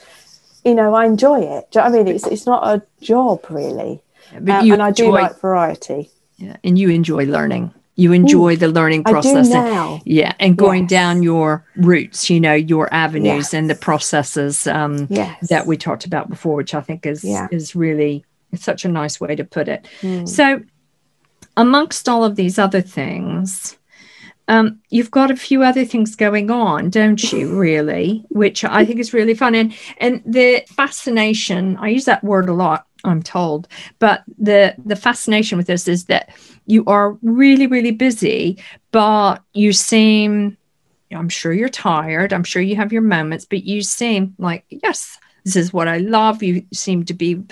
you 0.64 0.76
know, 0.76 0.94
I 0.94 1.06
enjoy 1.06 1.42
it. 1.42 1.72
Do 1.72 1.80
you 1.80 1.90
know 1.90 2.00
I 2.00 2.04
mean? 2.04 2.08
It's 2.08 2.26
it's 2.26 2.46
not 2.46 2.66
a 2.68 2.82
job 3.02 3.46
really, 3.50 4.02
yeah, 4.32 4.60
um, 4.60 4.72
and 4.72 4.82
I 4.82 4.92
do 4.92 5.12
like 5.12 5.40
variety. 5.40 6.10
Yeah, 6.38 6.58
and 6.64 6.78
you 6.80 6.90
enjoy 6.90 7.26
learning. 7.26 7.74
You 7.96 8.12
enjoy 8.12 8.54
Ooh, 8.54 8.58
the 8.58 8.68
learning 8.68 9.04
process. 9.04 9.52
And, 9.52 10.02
yeah, 10.06 10.34
and 10.40 10.58
going 10.58 10.84
yes. 10.84 10.90
down 10.90 11.22
your 11.22 11.66
routes, 11.76 12.30
you 12.30 12.40
know, 12.40 12.54
your 12.54 12.92
avenues 12.94 13.28
yes. 13.28 13.54
and 13.54 13.70
the 13.70 13.76
processes 13.76 14.66
um, 14.66 15.08
yes. 15.10 15.50
that 15.50 15.68
we 15.68 15.78
talked 15.78 16.06
about 16.06 16.30
before, 16.30 16.56
which 16.56 16.74
I 16.74 16.82
think 16.82 17.06
is 17.06 17.24
yeah. 17.24 17.48
is 17.52 17.76
really 17.76 18.26
it's 18.54 18.64
such 18.64 18.86
a 18.86 18.90
nice 18.90 19.20
way 19.20 19.36
to 19.36 19.44
put 19.44 19.68
it. 19.68 19.88
Mm. 20.02 20.30
So, 20.30 20.62
amongst 21.58 22.08
all 22.08 22.24
of 22.24 22.36
these 22.36 22.58
other 22.58 22.82
things, 22.82 23.78
um, 24.48 24.80
you've 24.90 25.12
got 25.12 25.32
a 25.32 25.36
few 25.36 25.64
other 25.64 25.86
things 25.86 26.16
going 26.16 26.52
on, 26.52 26.90
don't 26.90 27.32
you? 27.32 27.54
Really, 27.64 28.26
which 28.30 28.64
I 28.64 28.86
think 28.86 29.00
is 29.00 29.14
really 29.14 29.34
fun, 29.34 29.56
and 29.56 29.74
and 29.98 30.22
the 30.26 30.64
fascination. 30.68 31.78
I 31.78 31.90
use 31.90 32.06
that 32.06 32.24
word 32.24 32.48
a 32.48 32.54
lot. 32.54 32.88
I'm 33.04 33.22
told, 33.22 33.68
but 34.00 34.24
the 34.38 34.76
the 34.86 34.96
fascination 34.96 35.58
with 35.58 35.68
this 35.68 35.88
is 35.88 36.06
that 36.06 36.30
you 36.66 36.86
are 36.86 37.18
really 37.22 37.68
really 37.68 37.92
busy, 37.92 38.62
but 38.92 39.44
you 39.54 39.74
seem. 39.74 40.58
I'm 41.12 41.30
sure 41.30 41.54
you're 41.54 41.70
tired. 41.70 42.34
I'm 42.34 42.44
sure 42.44 42.62
you 42.62 42.76
have 42.76 42.92
your 42.92 43.04
moments, 43.04 43.46
but 43.46 43.66
you 43.66 43.84
seem 43.84 44.34
like 44.40 44.66
yes, 44.70 45.20
this 45.44 45.56
is 45.56 45.72
what 45.72 45.88
I 45.88 45.98
love. 45.98 46.42
You 46.42 46.66
seem 46.74 47.06
to 47.06 47.14
be 47.14 47.44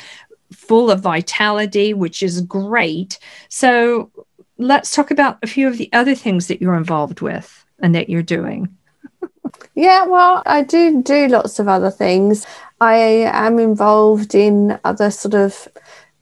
full 0.52 0.92
of 0.92 1.02
vitality, 1.02 1.94
which 1.94 2.24
is 2.24 2.42
great. 2.42 3.20
So 3.50 4.12
let's 4.58 4.96
talk 4.96 5.12
about 5.12 5.38
a 5.44 5.48
few 5.48 5.68
of 5.68 5.78
the 5.78 5.90
other 5.94 6.16
things 6.16 6.48
that 6.48 6.62
you're 6.62 6.76
involved 6.76 7.22
with 7.22 7.66
and 7.80 7.96
that 7.96 8.10
you're 8.10 8.22
doing. 8.22 8.76
yeah, 9.76 10.06
well, 10.06 10.44
I 10.46 10.64
do 10.64 11.02
do 11.02 11.28
lots 11.28 11.60
of 11.60 11.68
other 11.68 11.92
things. 11.92 12.46
I 12.82 12.96
am 13.32 13.60
involved 13.60 14.36
in 14.36 14.80
other 14.84 15.12
sort 15.12 15.36
of 15.36 15.68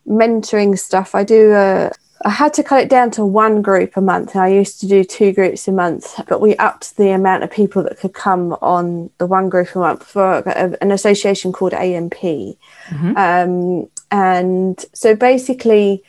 mentoring 0.06 0.78
stuff. 0.78 1.16
I 1.16 1.24
do 1.24 1.54
a 1.54 1.92
I 2.26 2.32
had 2.32 2.54
to 2.56 2.64
cut 2.64 2.84
it 2.84 2.90
down 2.90 3.12
to 3.12 3.26
one 3.26 3.62
group 3.62 3.96
a 3.96 4.02
month. 4.02 4.36
I 4.36 4.50
used 4.50 4.82
to 4.82 4.88
do 4.88 5.06
two 5.06 5.32
groups 5.32 5.70
a 5.70 5.72
month, 5.72 6.20
but 6.28 6.42
we 6.42 6.54
upped 6.58 6.98
the 6.98 7.12
amount 7.12 7.44
of 7.44 7.52
people 7.52 7.82
that 7.84 7.98
could 7.98 8.14
come 8.14 8.58
on 8.62 9.10
the 9.20 9.26
one 9.26 9.48
group 9.48 9.74
a 9.74 9.80
month 9.80 10.04
for 10.06 10.40
an 10.50 10.92
association 10.92 11.54
called 11.54 11.74
AMP. 11.74 12.14
Mm-hmm. 12.14 13.16
Um, 13.16 13.90
and 14.12 14.86
so 14.92 15.16
basically, 15.16 16.04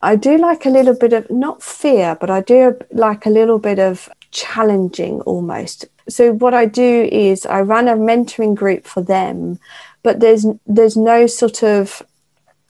I 0.00 0.14
do 0.14 0.38
like 0.38 0.64
a 0.64 0.70
little 0.70 0.94
bit 0.94 1.12
of 1.12 1.28
not 1.28 1.60
fear, 1.60 2.16
but 2.20 2.30
I 2.30 2.40
do 2.40 2.78
like 2.92 3.26
a 3.26 3.30
little 3.30 3.58
bit 3.58 3.80
of 3.80 4.08
challenging 4.30 5.22
almost. 5.22 5.86
So 6.08 6.32
what 6.34 6.54
I 6.54 6.66
do 6.66 7.08
is 7.10 7.44
I 7.46 7.62
run 7.62 7.88
a 7.88 7.96
mentoring 7.96 8.54
group 8.54 8.86
for 8.86 9.02
them, 9.02 9.58
but 10.08 10.20
there's 10.20 10.44
there's 10.66 10.96
no 10.96 11.26
sort 11.26 11.62
of 11.62 12.02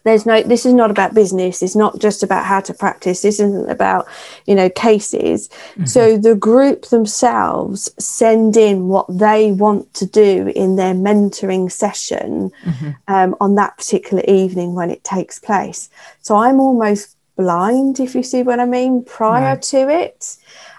there's 0.05 0.24
no 0.24 0.43
this 0.43 0.64
is 0.64 0.74
not 0.74 0.91
about 0.91 1.14
business 1.14 1.62
it's 1.62 1.76
not 1.84 1.99
just 1.99 2.22
about 2.22 2.45
how 2.45 2.61
to 2.61 2.72
practice 2.72 3.22
this 3.22 3.41
isn't 3.41 3.68
about 3.68 4.07
you 4.47 4.55
know 4.55 4.70
cases 4.70 5.49
mm-hmm. 5.49 5.84
so 5.84 6.16
the 6.16 6.34
group 6.34 6.86
themselves 6.86 7.80
send 7.99 8.57
in 8.57 8.89
what 8.89 9.07
they 9.09 9.53
want 9.53 9.93
to 9.95 10.07
do 10.07 10.51
in 10.55 10.76
their 10.76 10.95
mentoring 10.95 11.70
session 11.70 12.51
mm-hmm. 12.64 12.91
um, 13.09 13.36
on 13.41 13.55
that 13.55 13.76
particular 13.76 14.22
evening 14.26 14.74
when 14.74 14.91
it 14.91 15.03
takes 15.05 15.39
place 15.39 15.91
so 16.22 16.36
i'm 16.36 16.59
almost 16.61 17.18
blind, 17.39 18.01
if 18.01 18.14
you 18.14 18.22
see 18.22 18.43
what 18.43 18.61
I 18.61 18.66
mean, 18.66 19.05
prior 19.05 19.55
right. 19.55 19.62
to 19.62 19.89
it. 19.89 20.36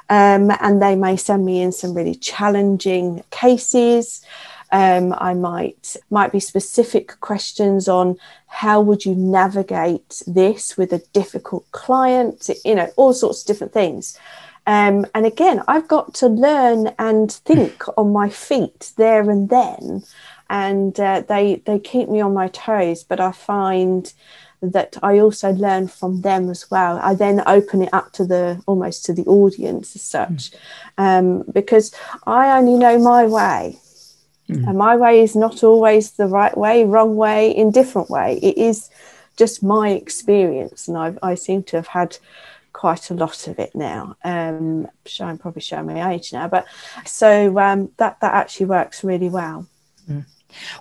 Um, 0.10 0.52
and 0.60 0.82
they 0.82 0.96
may 0.96 1.16
send 1.18 1.46
me 1.46 1.62
in 1.62 1.72
some 1.72 1.94
really 1.94 2.16
challenging 2.16 3.24
cases. 3.32 4.24
Um, 4.72 5.16
I 5.18 5.34
might 5.34 5.96
might 6.10 6.32
be 6.32 6.40
specific 6.40 7.20
questions 7.22 7.88
on 7.88 8.18
how 8.48 8.82
would 8.82 9.06
you 9.06 9.16
navigate 9.16 10.22
this 10.28 10.78
with 10.78 10.94
a 10.94 11.04
difficult 11.14 11.70
client, 11.72 12.50
you 12.64 12.76
know, 12.76 12.90
all 12.96 13.14
sorts 13.14 13.42
of 13.42 13.48
different 13.48 13.74
things. 13.74 14.18
Um, 14.68 15.08
and 15.16 15.26
again, 15.26 15.64
I've 15.68 15.88
got 15.88 16.14
to 16.16 16.28
learn 16.28 16.94
and 17.00 17.32
think 17.32 17.84
on 17.98 18.14
my 18.14 18.30
feet 18.30 18.92
there 18.98 19.30
and 19.30 19.50
then, 19.50 20.04
and 20.50 21.00
uh, 21.00 21.24
they 21.28 21.64
they 21.66 21.80
keep 21.80 22.10
me 22.10 22.22
on 22.22 22.34
my 22.34 22.50
toes. 22.50 23.04
But 23.04 23.20
I 23.20 23.32
find 23.32 24.14
that 24.62 24.98
I 25.02 25.20
also 25.20 25.52
learn 25.54 25.88
from 25.88 26.22
them 26.22 26.50
as 26.50 26.70
well. 26.70 27.00
I 27.02 27.16
then 27.16 27.42
open 27.48 27.82
it 27.82 27.94
up 27.94 28.12
to 28.14 28.26
the 28.26 28.62
almost 28.68 29.06
to 29.06 29.14
the 29.14 29.26
audience 29.26 29.96
as 29.96 30.02
such, 30.02 30.52
mm. 30.52 30.58
um, 30.98 31.44
because 31.52 31.94
I 32.28 32.58
only 32.58 32.76
know 32.76 33.00
my 33.00 33.26
way. 33.26 33.80
Mm. 34.50 34.68
And 34.68 34.78
my 34.78 34.96
way 34.96 35.22
is 35.22 35.36
not 35.36 35.64
always 35.64 36.12
the 36.12 36.28
right 36.28 36.58
way, 36.58 36.84
wrong 36.84 37.16
way, 37.16 37.56
indifferent 37.56 38.10
way. 38.10 38.40
It 38.42 38.58
is 38.58 38.90
just 39.38 39.64
my 39.64 39.90
experience, 39.90 40.88
and 40.88 40.98
I've, 40.98 41.20
I 41.22 41.36
seem 41.36 41.64
to 41.64 41.78
have 41.78 41.88
had 41.88 42.18
quite 42.74 43.10
a 43.10 43.14
lot 43.14 43.48
of 43.48 43.60
it 43.60 43.74
now. 43.76 44.16
Um, 44.24 44.88
showing 45.06 45.38
probably 45.38 45.62
showing 45.62 45.86
my 45.86 46.14
age 46.14 46.34
now, 46.34 46.48
but 46.48 46.66
so 47.06 47.58
um, 47.60 47.92
that 47.98 48.20
that 48.22 48.34
actually 48.34 48.66
works 48.66 49.04
really 49.04 49.30
well. 49.30 49.68
Mm. 50.10 50.26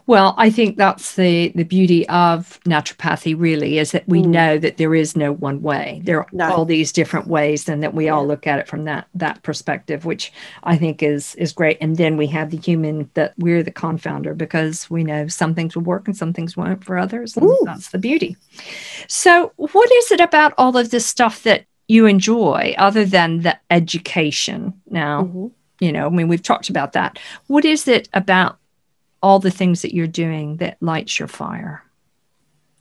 Well, 0.07 0.35
I 0.39 0.51
think 0.51 0.77
that's 0.77 1.15
the 1.15 1.53
the 1.55 1.65
beauty 1.65 2.09
of 2.09 2.59
naturopathy 2.65 3.35
really 3.39 3.79
is 3.79 3.93
that 3.93 4.09
we 4.09 4.23
mm. 4.23 4.27
know 4.27 4.59
that 4.59 4.77
there 4.77 4.95
is 4.95 5.17
no 5.17 5.33
one 5.33 5.63
way. 5.63 6.01
There 6.05 6.21
are 6.21 6.27
no. 6.33 6.51
all 6.51 6.65
these 6.65 6.93
different 6.93 7.27
ways 7.27 7.69
and 7.69 7.83
that 7.83 7.95
we 7.95 8.07
yeah. 8.07 8.13
all 8.13 8.27
look 8.27 8.47
at 8.47 8.59
it 8.59 8.69
from 8.69 8.85
that 8.85 9.09
that 9.15 9.43
perspective, 9.43 10.05
which 10.05 10.33
I 10.65 10.77
think 10.77 11.03
is 11.03 11.35
is 11.37 11.53
great. 11.53 11.79
And 11.81 11.97
then 11.97 12.17
we 12.17 12.27
have 12.29 12.51
the 12.51 12.57
human 12.57 13.11
that 13.15 13.35
we're 13.39 13.63
the 13.63 13.71
confounder 13.71 14.37
because 14.37 14.89
we 14.91 15.05
know 15.05 15.29
some 15.29 15.55
things 15.55 15.75
will 15.75 15.83
work 15.83 16.07
and 16.07 16.17
some 16.17 16.33
things 16.33 16.57
won't 16.57 16.85
for 16.85 16.99
others. 16.99 17.37
And 17.37 17.47
Ooh. 17.47 17.63
that's 17.65 17.91
the 17.91 17.99
beauty. 17.99 18.37
So 19.07 19.53
what 19.57 19.91
is 19.93 20.11
it 20.13 20.21
about 20.21 20.55
all 20.59 20.77
of 20.77 20.91
this 20.91 21.07
stuff 21.07 21.43
that 21.43 21.67
you 21.87 22.07
enjoy 22.07 22.75
other 22.79 23.05
than 23.05 23.41
the 23.41 23.59
education 23.71 24.81
now? 24.91 25.23
Mm-hmm. 25.23 25.47
You 25.81 25.93
know, 25.93 26.07
I 26.07 26.11
mean, 26.11 26.29
we've 26.29 26.43
talked 26.43 26.71
about 26.71 26.93
that. 26.95 27.19
What 27.47 27.65
is 27.65 27.87
it 27.87 28.09
about 28.13 28.59
all 29.23 29.39
the 29.39 29.51
things 29.51 29.83
that 29.83 29.95
you're 29.95 30.07
doing 30.07 30.57
that 30.59 30.77
lights 30.81 31.19
your 31.19 31.29
fire? 31.29 31.83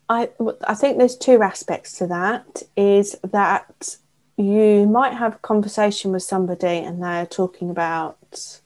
I 0.10 0.30
I 0.66 0.74
think 0.74 0.98
there's 0.98 1.18
two 1.18 1.42
aspects 1.42 1.98
to 1.98 2.08
that. 2.08 2.64
Is 2.76 3.16
that 3.24 3.98
you 4.38 4.86
might 4.88 5.14
have 5.14 5.36
a 5.36 5.40
conversation 5.40 6.12
with 6.12 6.24
somebody 6.24 6.68
and 6.68 7.02
they're 7.02 7.26
talking 7.26 7.70
about 7.70 8.62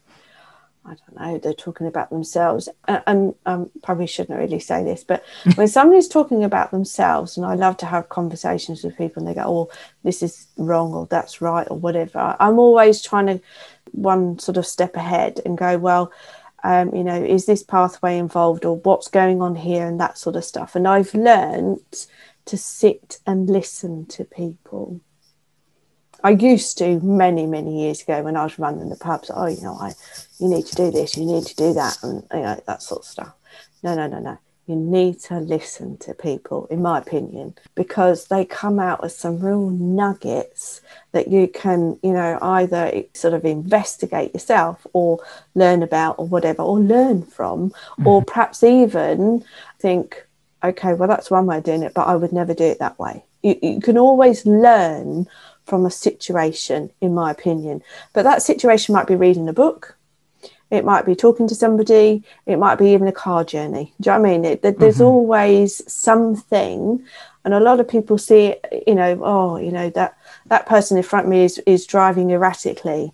I 0.84 0.96
don't 0.96 1.20
know, 1.20 1.38
they're 1.38 1.54
talking 1.54 1.86
about 1.86 2.10
themselves. 2.10 2.68
And 2.88 3.36
um, 3.46 3.70
probably 3.84 4.08
shouldn't 4.08 4.40
really 4.40 4.60
say 4.60 4.84
this, 4.84 5.04
but 5.04 5.24
when 5.56 5.68
somebody's 5.68 6.08
talking 6.08 6.44
about 6.44 6.72
themselves, 6.72 7.38
and 7.38 7.46
I 7.46 7.54
love 7.54 7.78
to 7.78 7.86
have 7.86 8.10
conversations 8.10 8.84
with 8.84 8.98
people 8.98 9.22
and 9.22 9.28
they 9.28 9.40
go, 9.40 9.46
oh, 9.46 9.70
this 10.04 10.24
is 10.24 10.48
wrong 10.58 10.94
or 10.94 11.06
that's 11.06 11.40
right 11.40 11.68
or 11.70 11.78
whatever, 11.78 12.36
I'm 12.40 12.58
always 12.58 13.02
trying 13.02 13.28
to 13.28 13.42
one 13.92 14.40
sort 14.40 14.58
of 14.58 14.66
step 14.66 14.96
ahead 14.96 15.40
and 15.46 15.58
go, 15.58 15.78
well, 15.78 16.12
um, 16.64 16.94
you 16.94 17.04
know, 17.04 17.22
is 17.22 17.46
this 17.46 17.64
pathway 17.64 18.18
involved 18.18 18.66
or 18.66 18.78
what's 18.78 19.08
going 19.08 19.42
on 19.42 19.56
here 19.56 19.88
and 19.88 20.00
that 20.00 20.18
sort 20.18 20.36
of 20.36 20.46
stuff. 20.46 20.76
And 20.76 20.88
I've 20.88 21.14
learned 21.14 22.08
to 22.46 22.58
sit 22.58 23.20
and 23.26 23.50
listen 23.50 24.06
to 24.08 24.24
people. 24.24 25.02
I 26.24 26.32
used 26.32 26.78
to 26.78 27.00
many, 27.00 27.48
many 27.48 27.82
years 27.82 28.02
ago 28.04 28.22
when 28.22 28.38
I 28.38 28.44
was 28.44 28.60
running 28.60 28.90
the 28.90 28.96
pubs. 28.96 29.32
Oh, 29.34 29.48
you 29.48 29.62
know, 29.62 29.76
I, 29.76 29.94
you 30.38 30.48
need 30.48 30.68
to 30.68 30.76
do 30.76 30.92
this, 30.92 31.18
you 31.18 31.26
need 31.26 31.46
to 31.46 31.56
do 31.56 31.74
that, 31.74 31.98
and 32.04 32.24
you 32.32 32.42
know 32.42 32.62
that 32.68 32.84
sort 32.84 33.02
of 33.02 33.06
stuff. 33.06 33.34
No, 33.84 33.96
no, 33.96 34.08
no, 34.08 34.20
no 34.20 34.38
you 34.72 34.78
need 34.78 35.20
to 35.20 35.40
listen 35.40 35.98
to 35.98 36.14
people, 36.14 36.66
in 36.72 36.82
my 36.82 36.98
opinion, 36.98 37.54
because 37.76 38.28
they 38.28 38.46
come 38.46 38.80
out 38.80 39.02
with 39.02 39.12
some 39.12 39.40
real 39.40 39.70
nuggets 39.70 40.80
that 41.12 41.28
you 41.28 41.48
can, 41.48 42.00
you 42.02 42.14
know, 42.14 42.40
either 42.42 43.04
sort 43.14 43.34
of 43.34 43.44
investigate 43.44 44.34
yourself 44.34 44.88
or 44.94 45.20
learn 45.56 45.84
about 45.84 46.16
or 46.18 46.26
whatever, 46.26 46.62
or 46.62 46.80
learn 46.80 47.24
from, 47.24 47.72
mm-hmm. 47.72 48.08
or 48.08 48.24
perhaps 48.24 48.64
even 48.64 49.44
think, 49.80 50.26
okay, 50.64 50.94
well, 50.94 51.10
that's 51.10 51.30
one 51.30 51.46
way 51.46 51.58
of 51.58 51.64
doing 51.64 51.84
it, 51.84 51.94
but 51.94 52.08
I 52.08 52.16
would 52.16 52.32
never 52.32 52.54
do 52.54 52.64
it 52.64 52.80
that 52.80 52.98
way. 52.98 53.26
You, 53.44 53.60
you 53.62 53.82
can 53.82 53.98
always 53.98 54.46
learn 54.46 55.28
from 55.66 55.86
a 55.86 55.92
situation, 55.92 56.92
in 57.02 57.14
my 57.14 57.32
opinion. 57.32 57.84
But 58.14 58.24
that 58.24 58.42
situation 58.42 58.94
might 58.94 59.08
be 59.08 59.16
reading 59.16 59.50
a 59.50 59.54
book, 59.54 59.98
it 60.72 60.86
might 60.86 61.06
be 61.06 61.16
talking 61.16 61.48
to 61.50 61.56
somebody, 61.56 62.24
it 62.46 62.58
might 62.58 62.78
be 62.78 62.94
even 62.94 63.08
a 63.08 63.12
car 63.12 63.44
journey. 63.44 63.94
Do 64.00 64.10
you 64.10 64.16
know 64.16 64.22
what 64.22 64.30
I 64.30 64.32
mean? 64.32 64.46
It, 64.46 64.62
there's 64.62 64.96
mm-hmm. 64.96 65.04
always 65.04 65.94
something, 65.94 67.06
and 67.44 67.54
a 67.54 67.60
lot 67.60 67.82
of 67.82 67.88
people 67.88 68.18
see, 68.18 68.56
you 68.88 68.96
know, 68.96 69.20
oh, 69.22 69.58
you 69.58 69.72
know 69.72 69.90
that 69.92 70.18
that 70.48 70.66
person 70.66 70.98
in 70.98 71.04
front 71.04 71.26
of 71.26 71.30
me 71.30 71.44
is 71.44 71.58
is 71.68 71.86
driving 71.86 72.32
erratically. 72.32 73.14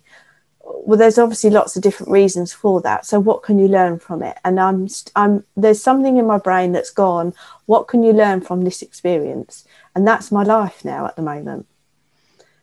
Well, 0.60 0.98
there's 0.98 1.18
obviously 1.18 1.50
lots 1.50 1.76
of 1.76 1.82
different 1.82 2.12
reasons 2.12 2.52
for 2.52 2.80
that. 2.82 3.06
So, 3.06 3.18
what 3.18 3.42
can 3.42 3.58
you 3.58 3.68
learn 3.68 3.98
from 3.98 4.22
it? 4.22 4.38
And 4.44 4.60
I'm, 4.60 4.86
I'm 5.16 5.44
there's 5.56 5.82
something 5.82 6.16
in 6.16 6.26
my 6.26 6.38
brain 6.38 6.72
that's 6.72 6.90
gone. 6.90 7.34
What 7.66 7.88
can 7.88 8.02
you 8.02 8.12
learn 8.12 8.42
from 8.42 8.62
this 8.62 8.82
experience? 8.82 9.64
And 9.94 10.06
that's 10.06 10.30
my 10.30 10.44
life 10.44 10.84
now 10.84 11.06
at 11.06 11.16
the 11.16 11.22
moment 11.22 11.66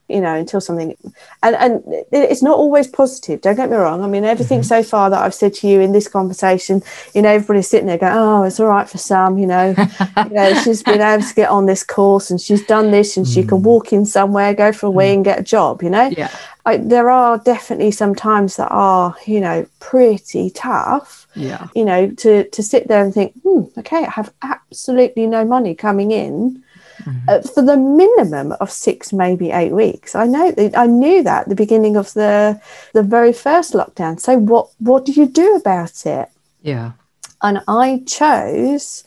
you 0.07 0.21
know 0.21 0.35
until 0.35 0.61
something 0.61 0.95
and 1.41 1.55
and 1.55 1.83
it's 2.11 2.43
not 2.43 2.55
always 2.57 2.87
positive 2.87 3.41
don't 3.41 3.55
get 3.55 3.69
me 3.69 3.75
wrong 3.75 4.03
i 4.03 4.07
mean 4.07 4.23
everything 4.23 4.59
mm-hmm. 4.59 4.67
so 4.67 4.83
far 4.83 5.09
that 5.09 5.21
i've 5.21 5.33
said 5.33 5.53
to 5.53 5.67
you 5.67 5.81
in 5.81 5.91
this 5.91 6.07
conversation 6.07 6.81
you 7.13 7.21
know 7.21 7.29
everybody's 7.29 7.67
sitting 7.67 7.87
there 7.87 7.97
going 7.97 8.13
oh 8.13 8.43
it's 8.43 8.59
all 8.59 8.67
right 8.67 8.87
for 8.87 8.97
sam 8.97 9.37
you 9.37 9.47
know 9.47 9.73
you 10.17 10.29
know 10.29 10.53
she's 10.61 10.83
been 10.83 11.01
able 11.01 11.23
to 11.23 11.33
get 11.33 11.49
on 11.49 11.65
this 11.65 11.83
course 11.83 12.29
and 12.29 12.39
she's 12.39 12.65
done 12.65 12.91
this 12.91 13.17
and 13.17 13.25
mm. 13.25 13.33
she 13.33 13.41
can 13.41 13.59
mm. 13.59 13.63
walk 13.63 13.91
in 13.93 14.05
somewhere 14.05 14.53
go 14.53 14.71
for 14.71 14.87
a 14.87 14.91
wee 14.91 15.05
mm. 15.05 15.13
and 15.15 15.25
get 15.25 15.39
a 15.39 15.43
job 15.43 15.81
you 15.81 15.89
know 15.89 16.07
yeah 16.15 16.31
I, 16.67 16.77
there 16.77 17.11
are 17.11 17.37
definitely 17.37 17.91
some 17.91 18.15
times 18.15 18.55
that 18.55 18.69
are 18.69 19.15
you 19.25 19.39
know 19.39 19.67
pretty 19.79 20.49
tough 20.49 21.27
yeah 21.35 21.67
you 21.75 21.85
know 21.85 22.09
to 22.11 22.47
to 22.49 22.63
sit 22.63 22.87
there 22.87 23.03
and 23.03 23.13
think 23.13 23.33
hmm, 23.41 23.63
okay 23.77 24.05
i 24.05 24.09
have 24.09 24.33
absolutely 24.41 25.27
no 25.27 25.45
money 25.45 25.75
coming 25.75 26.11
in 26.11 26.63
mm-hmm. 27.05 27.29
uh, 27.29 27.41
for 27.41 27.61
the 27.61 27.77
minimum 27.77 28.53
of 28.59 28.71
six, 28.71 29.13
maybe 29.13 29.51
eight 29.51 29.71
weeks. 29.71 30.15
I 30.15 30.25
know 30.25 30.53
I 30.75 30.87
knew 30.87 31.23
that 31.23 31.43
at 31.43 31.49
the 31.49 31.55
beginning 31.55 31.95
of 31.95 32.13
the 32.13 32.59
the 32.93 33.03
very 33.03 33.33
first 33.33 33.73
lockdown. 33.73 34.19
So 34.19 34.37
what 34.37 34.69
what 34.79 35.05
do 35.05 35.11
you 35.11 35.27
do 35.27 35.55
about 35.55 36.05
it? 36.05 36.29
Yeah, 36.61 36.93
and 37.41 37.61
I 37.67 38.03
chose 38.05 39.03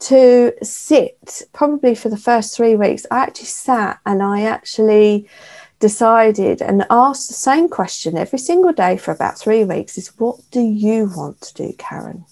to 0.00 0.52
sit 0.62 1.42
probably 1.52 1.94
for 1.94 2.08
the 2.08 2.16
first 2.16 2.56
three 2.56 2.76
weeks. 2.76 3.06
I 3.10 3.20
actually 3.20 3.46
sat 3.46 4.00
and 4.06 4.22
I 4.22 4.42
actually 4.42 5.28
decided 5.80 6.60
and 6.60 6.86
asked 6.90 7.28
the 7.28 7.34
same 7.34 7.68
question 7.68 8.16
every 8.16 8.38
single 8.38 8.72
day 8.72 8.96
for 8.98 9.12
about 9.12 9.38
three 9.38 9.64
weeks 9.64 9.96
is 9.96 10.08
what 10.18 10.38
do 10.50 10.60
you 10.60 11.10
want 11.16 11.40
to 11.40 11.54
do 11.54 11.72
karen 11.78 12.24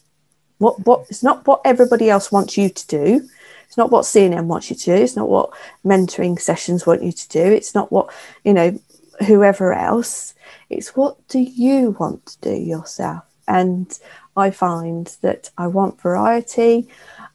what 0.59 0.79
what 0.87 1.07
it's 1.09 1.23
not 1.23 1.47
what 1.47 1.63
everybody 1.65 2.11
else 2.11 2.31
wants 2.31 2.59
you 2.59 2.69
to 2.69 2.87
do 2.87 3.29
it's 3.69 3.77
not 3.77 3.93
what 3.93 4.07
CNM 4.07 4.47
wants 4.47 4.71
you 4.71 4.77
to 4.77 4.85
do. 4.87 4.95
It's 4.95 5.15
not 5.15 5.29
what 5.29 5.51
mentoring 5.85 6.41
sessions 6.41 6.87
want 6.87 7.03
you 7.03 7.13
to 7.13 7.29
do. 7.29 7.43
It's 7.43 7.75
not 7.75 7.93
what, 7.93 8.11
you 8.43 8.55
know, 8.55 8.81
whoever 9.27 9.75
else. 9.75 10.33
It's 10.71 10.97
what 10.97 11.17
do 11.29 11.39
you 11.39 11.91
want 12.01 12.25
to 12.27 12.41
do 12.41 12.55
yourself? 12.57 13.25
And 13.47 13.97
I 14.39 14.51
find 14.51 15.15
that 15.21 15.51
I 15.59 15.67
want 15.67 16.01
variety. 16.01 16.89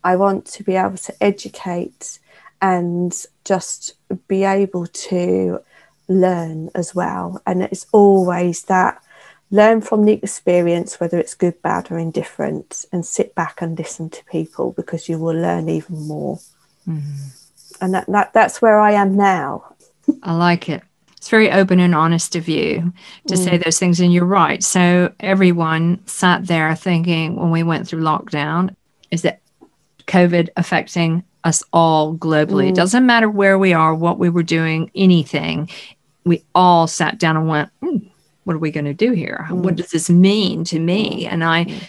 I 0.04 0.16
want 0.16 0.48
to 0.48 0.64
be 0.64 0.76
able 0.76 0.98
to 0.98 1.24
educate 1.24 2.18
and 2.64 3.14
just 3.46 3.94
be 4.28 4.44
able 4.44 4.88
to 4.88 5.60
learn 6.08 6.72
as 6.74 6.96
well. 6.96 7.42
And 7.46 7.62
it's 7.62 7.86
always 7.92 8.64
that 8.64 9.04
learn 9.54 9.82
from 9.82 10.04
the 10.04 10.14
experience, 10.14 11.00
whether 11.00 11.20
it's 11.20 11.36
good, 11.36 11.62
bad, 11.62 11.92
or 11.92 12.00
indifferent, 12.00 12.86
and 12.92 13.06
sit 13.06 13.36
back 13.36 13.62
and 13.62 13.78
listen 13.78 14.10
to 14.10 14.26
people 14.26 14.72
because 14.72 15.08
you 15.08 15.20
will 15.20 15.36
learn 15.36 15.70
even 15.70 16.08
more. 16.08 16.40
Mm-hmm. 16.88 17.28
And 17.80 17.94
that, 17.94 18.08
that 18.08 18.34
that's 18.34 18.64
where 18.64 18.80
I 18.80 18.94
am 18.94 19.16
now. 19.16 19.76
I 20.24 20.34
like 20.34 20.70
it. 20.70 20.82
It's 21.18 21.30
very 21.30 21.52
open 21.52 21.80
and 21.80 21.94
honest 21.94 22.36
of 22.36 22.50
you 22.50 22.94
to 23.28 23.36
mm. 23.36 23.38
say 23.38 23.58
those 23.58 23.78
things, 23.78 24.00
and 24.00 24.12
you're 24.12 24.26
right. 24.26 24.62
So 24.64 25.14
everyone 25.20 26.06
sat 26.08 26.48
there 26.48 26.76
thinking 26.76 27.36
when 27.36 27.52
we 27.52 27.62
went 27.62 27.88
through 27.88 28.02
lockdown, 28.02 28.76
is 29.12 29.22
that 29.22 29.40
COVID 30.08 30.50
affecting 30.58 31.24
us 31.44 31.64
all 31.72 32.16
globally? 32.16 32.66
Mm. 32.66 32.70
It 32.70 32.76
doesn't 32.76 33.06
matter 33.06 33.30
where 33.30 33.60
we 33.60 33.72
are, 33.74 33.94
what 33.94 34.18
we 34.18 34.30
were 34.30 34.44
doing, 34.44 34.90
anything. 34.96 35.70
We 36.26 36.44
all 36.56 36.88
sat 36.88 37.20
down 37.20 37.38
and 37.38 37.48
went, 37.48 37.70
mm, 37.82 38.10
what 38.44 38.56
are 38.56 38.60
we 38.60 38.72
going 38.72 38.86
to 38.86 38.94
do 38.94 39.12
here? 39.12 39.46
Mm. 39.50 39.64
What 39.64 39.76
does 39.76 39.92
this 39.92 40.10
mean 40.10 40.64
to 40.66 40.80
me? 40.80 41.26
And 41.26 41.44
I, 41.44 41.66
mm. 41.66 41.84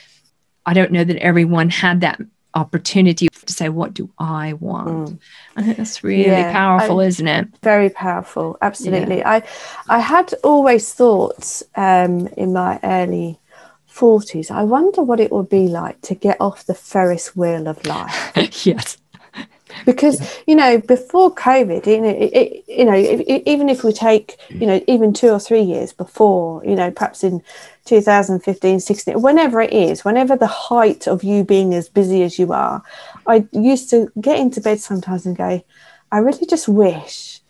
I 0.66 0.74
don't 0.74 0.92
know 0.92 1.05
that 1.05 1.16
everyone 1.16 1.70
had 1.70 2.00
that 2.02 2.20
opportunity 2.55 3.28
to 3.28 3.52
say, 3.52 3.68
what 3.68 3.94
do 3.94 4.11
I 4.18 4.55
want? 4.55 4.88
Mm. 4.88 5.18
I 5.57 5.62
think 5.62 5.76
that's 5.76 6.05
really 6.05 6.26
yeah, 6.26 6.52
powerful, 6.52 7.00
I, 7.00 7.05
isn't 7.05 7.26
it? 7.26 7.48
Very 7.62 7.90
powerful. 7.90 8.57
Absolutely. 8.62 9.18
Yeah. 9.18 9.30
I, 9.30 9.42
I 9.88 9.98
had 9.98 10.32
always 10.44 10.92
thought 10.92 11.62
um, 11.76 12.28
in 12.36 12.52
my 12.52 12.78
early 12.82 13.38
40s, 13.92 14.50
I 14.50 14.62
wonder 14.64 15.02
what 15.02 15.20
it 15.20 15.32
would 15.32 15.48
be 15.48 15.68
like 15.68 16.00
to 16.02 16.14
get 16.14 16.40
off 16.40 16.66
the 16.66 16.74
Ferris 16.74 17.36
wheel 17.36 17.68
of 17.68 17.84
life. 17.86 18.32
yes 18.66 18.98
because 19.85 20.20
yeah. 20.20 20.29
you 20.47 20.57
know 20.57 20.79
before 20.79 21.35
covid 21.35 21.87
you 21.87 22.01
know 22.01 22.16
it, 22.16 22.64
you 22.68 22.85
know 22.85 22.95
even 23.47 23.68
if 23.68 23.85
we 23.85 23.93
take 23.93 24.37
you 24.49 24.66
know 24.66 24.83
even 24.87 25.12
two 25.12 25.31
or 25.31 25.41
three 25.41 25.62
years 25.62 25.93
before 25.93 26.64
you 26.64 26.75
know 26.75 26.91
perhaps 26.91 27.25
in 27.25 27.43
2015 27.85 28.81
16 28.81 29.20
whenever 29.20 29.61
it 29.61 29.72
is 29.72 30.05
whenever 30.05 30.37
the 30.37 30.47
height 30.47 31.07
of 31.07 31.22
you 31.22 31.45
being 31.45 31.75
as 31.75 31.89
busy 31.89 32.22
as 32.22 32.39
you 32.39 32.53
are 32.53 32.83
i 33.27 33.47
used 33.53 33.91
to 33.91 34.11
get 34.20 34.39
into 34.39 34.61
bed 34.61 34.81
sometimes 34.81 35.27
and 35.27 35.37
go 35.37 35.62
i 36.12 36.18
really 36.18 36.47
just 36.47 36.68
wish 36.68 37.41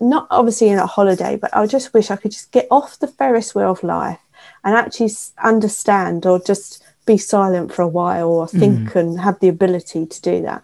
not 0.00 0.26
obviously 0.30 0.68
in 0.68 0.78
a 0.78 0.86
holiday 0.86 1.36
but 1.36 1.54
i 1.56 1.66
just 1.66 1.94
wish 1.94 2.10
i 2.10 2.16
could 2.16 2.32
just 2.32 2.50
get 2.52 2.66
off 2.70 2.98
the 2.98 3.08
ferris 3.08 3.54
wheel 3.54 3.70
of 3.70 3.82
life 3.82 4.18
and 4.64 4.74
actually 4.74 5.10
understand 5.42 6.26
or 6.26 6.38
just 6.40 6.82
be 7.06 7.18
silent 7.18 7.72
for 7.72 7.82
a 7.82 7.88
while 7.88 8.28
or 8.28 8.48
think 8.48 8.90
mm. 8.90 8.96
and 8.96 9.20
have 9.20 9.38
the 9.40 9.48
ability 9.48 10.06
to 10.06 10.20
do 10.22 10.42
that 10.42 10.62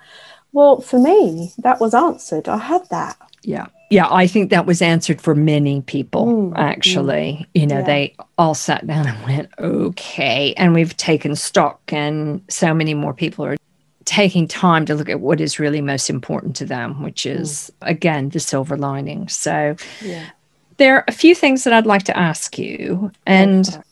well, 0.53 0.81
for 0.81 0.99
me, 0.99 1.53
that 1.59 1.81
was 1.81 1.95
answered. 1.95 2.49
I 2.49 2.59
had 2.59 2.89
that. 2.91 3.17
Yeah. 3.43 3.67
Yeah, 3.91 4.07
I 4.09 4.27
think 4.29 4.51
that 4.51 4.67
was 4.67 4.81
answered 4.83 5.21
for 5.21 5.35
many 5.35 5.81
people, 5.81 6.27
Mm, 6.27 6.53
actually. 6.57 7.47
You 7.55 7.67
know, 7.67 7.79
Yeah. 7.79 7.87
they 7.87 8.15
all 8.39 8.55
sat 8.55 8.87
down 8.87 9.09
and 9.09 9.25
went, 9.25 9.49
okay. 9.59 10.55
And 10.57 10.75
we've 10.75 10.97
taken 10.97 11.35
stock, 11.35 11.81
and 11.93 12.41
so 12.49 12.73
many 12.73 12.95
more 12.95 13.13
people 13.15 13.45
are 13.47 13.57
taking 14.05 14.47
time 14.47 14.85
to 14.87 14.95
look 14.95 15.09
at 15.09 15.21
what 15.21 15.41
is 15.41 15.59
really 15.59 15.81
most 15.81 16.09
important 16.09 16.55
to 16.57 16.65
them, 16.65 17.03
which 17.03 17.27
is, 17.27 17.71
again, 17.83 18.29
the 18.29 18.41
silver 18.41 18.77
lining. 18.77 19.29
So, 19.29 19.75
Yeah. 20.05 20.27
there 20.77 20.97
are 20.97 21.05
a 21.09 21.13
few 21.13 21.35
things 21.35 21.65
that 21.65 21.73
I'd 21.73 21.87
like 21.87 22.05
to 22.05 22.17
ask 22.17 22.59
you. 22.59 23.11
And 23.27 23.83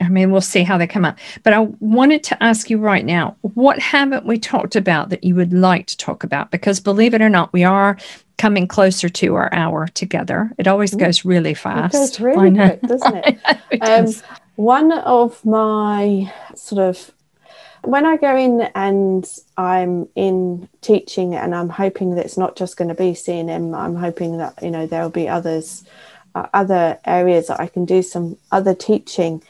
I 0.00 0.08
mean, 0.08 0.30
we'll 0.30 0.40
see 0.40 0.62
how 0.62 0.78
they 0.78 0.86
come 0.86 1.04
up. 1.04 1.18
But 1.42 1.52
I 1.52 1.60
wanted 1.80 2.22
to 2.24 2.42
ask 2.42 2.70
you 2.70 2.78
right 2.78 3.04
now 3.04 3.36
what 3.42 3.78
haven't 3.78 4.24
we 4.26 4.38
talked 4.38 4.74
about 4.76 5.10
that 5.10 5.24
you 5.24 5.34
would 5.34 5.52
like 5.52 5.86
to 5.88 5.96
talk 5.96 6.24
about? 6.24 6.50
Because 6.50 6.80
believe 6.80 7.12
it 7.14 7.20
or 7.22 7.28
not, 7.28 7.52
we 7.52 7.64
are 7.64 7.96
coming 8.38 8.66
closer 8.66 9.08
to 9.10 9.34
our 9.34 9.52
hour 9.52 9.86
together. 9.88 10.50
It 10.58 10.66
always 10.66 10.94
goes 10.94 11.24
really 11.24 11.50
It 11.50 11.58
fast. 11.58 11.92
goes 11.92 12.18
really 12.20 12.54
quick, 12.54 12.80
doesn't 12.82 13.16
it? 13.16 13.38
It 13.70 13.82
Um, 13.82 14.06
does. 14.06 14.22
one 14.56 14.92
of 14.92 15.44
my 15.44 16.32
sort 16.54 16.80
of 16.82 17.10
when 17.82 18.04
I 18.04 18.16
go 18.18 18.36
in 18.36 18.60
and 18.74 19.26
I'm 19.56 20.06
in 20.14 20.68
teaching 20.82 21.34
and 21.34 21.54
I'm 21.54 21.70
hoping 21.70 22.14
that 22.14 22.24
it's 22.26 22.36
not 22.36 22.54
just 22.56 22.76
going 22.76 22.88
to 22.88 22.94
be 22.94 23.12
CNM, 23.12 23.74
I'm 23.76 23.96
hoping 23.96 24.36
that 24.38 24.62
you 24.62 24.70
know 24.70 24.86
there'll 24.86 25.08
be 25.10 25.28
others, 25.28 25.84
uh, 26.34 26.46
other 26.52 26.98
areas 27.06 27.46
that 27.46 27.58
I 27.60 27.66
can 27.68 27.84
do 27.86 28.02
some 28.02 28.36
other 28.52 28.74
teaching. 28.74 29.42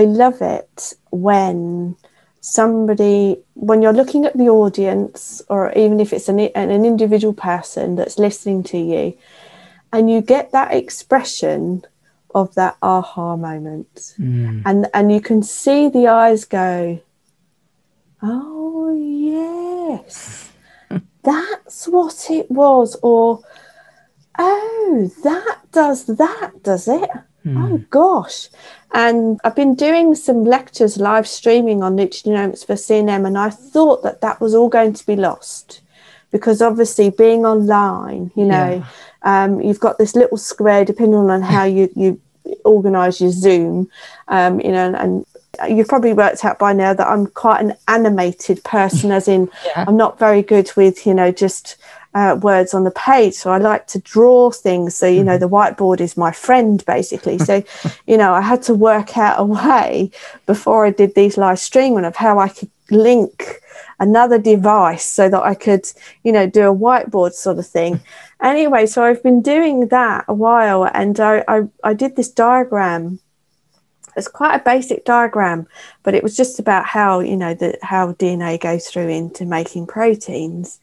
I 0.00 0.02
love 0.04 0.38
it 0.42 0.94
when 1.10 1.96
somebody 2.40 3.38
when 3.54 3.80
you're 3.80 3.98
looking 4.00 4.24
at 4.26 4.36
the 4.36 4.48
audience 4.62 5.40
or 5.48 5.72
even 5.72 5.98
if 6.04 6.12
it's 6.12 6.28
an, 6.28 6.38
an 6.40 6.84
individual 6.92 7.32
person 7.32 7.96
that's 7.96 8.18
listening 8.18 8.62
to 8.72 8.76
you 8.92 9.16
and 9.92 10.10
you 10.10 10.20
get 10.20 10.52
that 10.52 10.74
expression 10.74 11.84
of 12.34 12.46
that 12.60 12.76
aha 12.82 13.36
moment 13.36 13.94
Mm. 14.18 14.62
and 14.68 14.78
and 14.96 15.12
you 15.14 15.20
can 15.28 15.40
see 15.42 15.88
the 15.88 16.06
eyes 16.08 16.44
go 16.44 17.00
oh 18.22 18.92
yes 18.92 20.50
that's 21.30 21.86
what 21.96 22.18
it 22.30 22.50
was 22.50 22.96
or 23.02 23.40
oh 24.38 25.10
that 25.22 25.58
does 25.72 26.06
that 26.06 26.50
does 26.62 26.88
it 26.88 27.10
oh 27.46 27.78
gosh. 27.90 28.48
And 28.92 29.40
i've 29.44 29.56
been 29.56 29.74
doing 29.74 30.14
some 30.14 30.44
lectures 30.44 30.96
live 30.98 31.26
streaming 31.26 31.82
on 31.82 31.96
nutrigenomics 31.96 32.64
for 32.64 32.74
cnm 32.74 33.26
and 33.26 33.36
i 33.36 33.50
thought 33.50 34.02
that 34.04 34.20
that 34.20 34.40
was 34.40 34.54
all 34.54 34.68
going 34.68 34.92
to 34.92 35.04
be 35.06 35.16
lost 35.16 35.80
because 36.30 36.62
obviously 36.62 37.10
being 37.10 37.44
online 37.44 38.30
you 38.36 38.44
know 38.44 38.84
um, 39.22 39.60
you've 39.60 39.80
got 39.80 39.98
this 39.98 40.14
little 40.14 40.36
square 40.38 40.84
depending 40.84 41.30
on 41.30 41.42
how 41.42 41.64
you 41.64 41.90
you 41.96 42.20
organize 42.64 43.20
your 43.20 43.30
zoom 43.30 43.88
um, 44.28 44.60
you 44.60 44.70
know 44.70 44.94
and 44.94 45.26
you've 45.68 45.88
probably 45.88 46.12
worked 46.12 46.44
out 46.44 46.58
by 46.58 46.72
now 46.72 46.92
that 46.94 47.06
i'm 47.06 47.26
quite 47.26 47.60
an 47.60 47.74
animated 47.88 48.62
person 48.64 49.10
as 49.10 49.26
in 49.28 49.48
Yeah. 49.66 49.84
i'm 49.88 49.96
not 49.96 50.18
very 50.18 50.42
good 50.42 50.70
with 50.76 51.06
you 51.06 51.14
know 51.14 51.30
just 51.32 51.76
uh, 52.14 52.38
words 52.40 52.74
on 52.74 52.84
the 52.84 52.90
page 52.92 53.34
so 53.34 53.50
i 53.50 53.58
like 53.58 53.86
to 53.86 53.98
draw 54.00 54.50
things 54.50 54.94
so 54.94 55.06
you 55.06 55.24
know 55.24 55.36
the 55.36 55.48
whiteboard 55.48 56.00
is 56.00 56.16
my 56.16 56.30
friend 56.30 56.84
basically 56.86 57.38
so 57.38 57.62
you 58.06 58.16
know 58.16 58.32
i 58.32 58.40
had 58.40 58.62
to 58.62 58.74
work 58.74 59.16
out 59.18 59.40
a 59.40 59.44
way 59.44 60.10
before 60.46 60.86
i 60.86 60.90
did 60.90 61.14
these 61.14 61.36
live 61.36 61.58
streaming 61.58 62.04
of 62.04 62.16
how 62.16 62.38
i 62.38 62.48
could 62.48 62.70
link 62.90 63.60
another 63.98 64.38
device 64.38 65.04
so 65.04 65.28
that 65.28 65.42
I 65.42 65.54
could, 65.54 65.86
you 66.22 66.32
know, 66.32 66.46
do 66.46 66.62
a 66.62 66.74
whiteboard 66.74 67.32
sort 67.32 67.58
of 67.58 67.66
thing. 67.66 68.00
anyway, 68.42 68.86
so 68.86 69.04
I've 69.04 69.22
been 69.22 69.42
doing 69.42 69.88
that 69.88 70.24
a 70.28 70.34
while 70.34 70.84
and 70.92 71.18
I, 71.20 71.44
I, 71.48 71.62
I 71.82 71.94
did 71.94 72.16
this 72.16 72.30
diagram. 72.30 73.20
It's 74.16 74.28
quite 74.28 74.54
a 74.54 74.64
basic 74.64 75.04
diagram, 75.04 75.66
but 76.04 76.14
it 76.14 76.22
was 76.22 76.36
just 76.36 76.60
about 76.60 76.86
how, 76.86 77.18
you 77.18 77.36
know, 77.36 77.52
the 77.52 77.76
how 77.82 78.12
DNA 78.12 78.60
goes 78.60 78.86
through 78.86 79.08
into 79.08 79.44
making 79.44 79.88
proteins. 79.88 80.78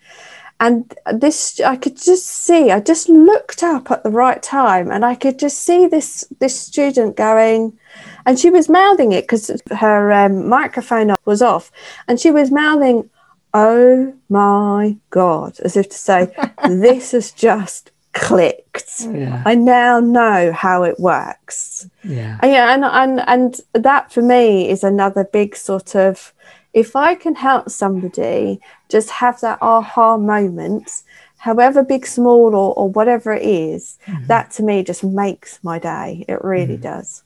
And 0.62 0.94
this 1.12 1.60
I 1.60 1.76
could 1.76 1.98
just 1.98 2.28
see, 2.28 2.70
I 2.70 2.80
just 2.80 3.10
looked 3.10 3.64
up 3.64 3.90
at 3.90 4.04
the 4.04 4.12
right 4.12 4.42
time 4.44 4.92
and 4.92 5.04
I 5.04 5.16
could 5.16 5.40
just 5.40 5.58
see 5.58 5.88
this 5.88 6.24
this 6.40 6.58
student 6.58 7.18
going, 7.18 7.78
and 8.26 8.40
she 8.40 8.52
was 8.52 8.70
mouthing 8.70 9.12
it 9.12 9.24
because 9.24 9.52
her 9.72 10.12
um, 10.12 10.48
microphone 10.48 11.16
was 11.26 11.42
off 11.42 11.72
and 12.08 12.20
she 12.20 12.30
was 12.32 12.52
mouthing 12.52 13.10
oh 13.54 14.14
my 14.30 14.96
god 15.10 15.60
as 15.66 15.76
if 15.76 15.90
to 15.90 15.98
say 15.98 16.32
this 16.70 17.12
has 17.12 17.32
just 17.32 17.92
clicked 18.14 19.02
Yeah. 19.02 19.42
i 19.46 19.56
now 19.56 20.00
know 20.00 20.52
how 20.54 20.84
it 20.84 21.00
works 21.00 21.90
Yeah. 22.04 22.38
and 22.42 22.52
yeah 22.52 22.74
and, 22.74 22.86
and 22.86 23.20
and 23.28 23.84
that 23.84 24.12
for 24.14 24.22
me 24.22 24.70
is 24.70 24.84
another 24.84 25.24
big 25.26 25.56
sort 25.56 25.96
of 25.96 26.34
if 26.74 26.96
i 26.96 27.16
can 27.16 27.36
help 27.36 27.70
somebody 27.70 28.60
just 28.90 29.10
have 29.10 29.40
that 29.42 29.58
aha 29.62 30.18
moment 30.18 31.04
however 31.38 31.84
big 31.84 32.06
small 32.06 32.54
or, 32.56 32.74
or 32.76 32.88
whatever 32.90 33.34
it 33.34 33.42
is, 33.44 33.98
that 34.28 34.52
to 34.52 34.62
me 34.64 34.84
just 34.84 35.04
makes 35.04 35.60
my 35.64 35.80
day 35.80 36.24
it 36.28 36.44
really 36.44 36.78
does 36.78 37.24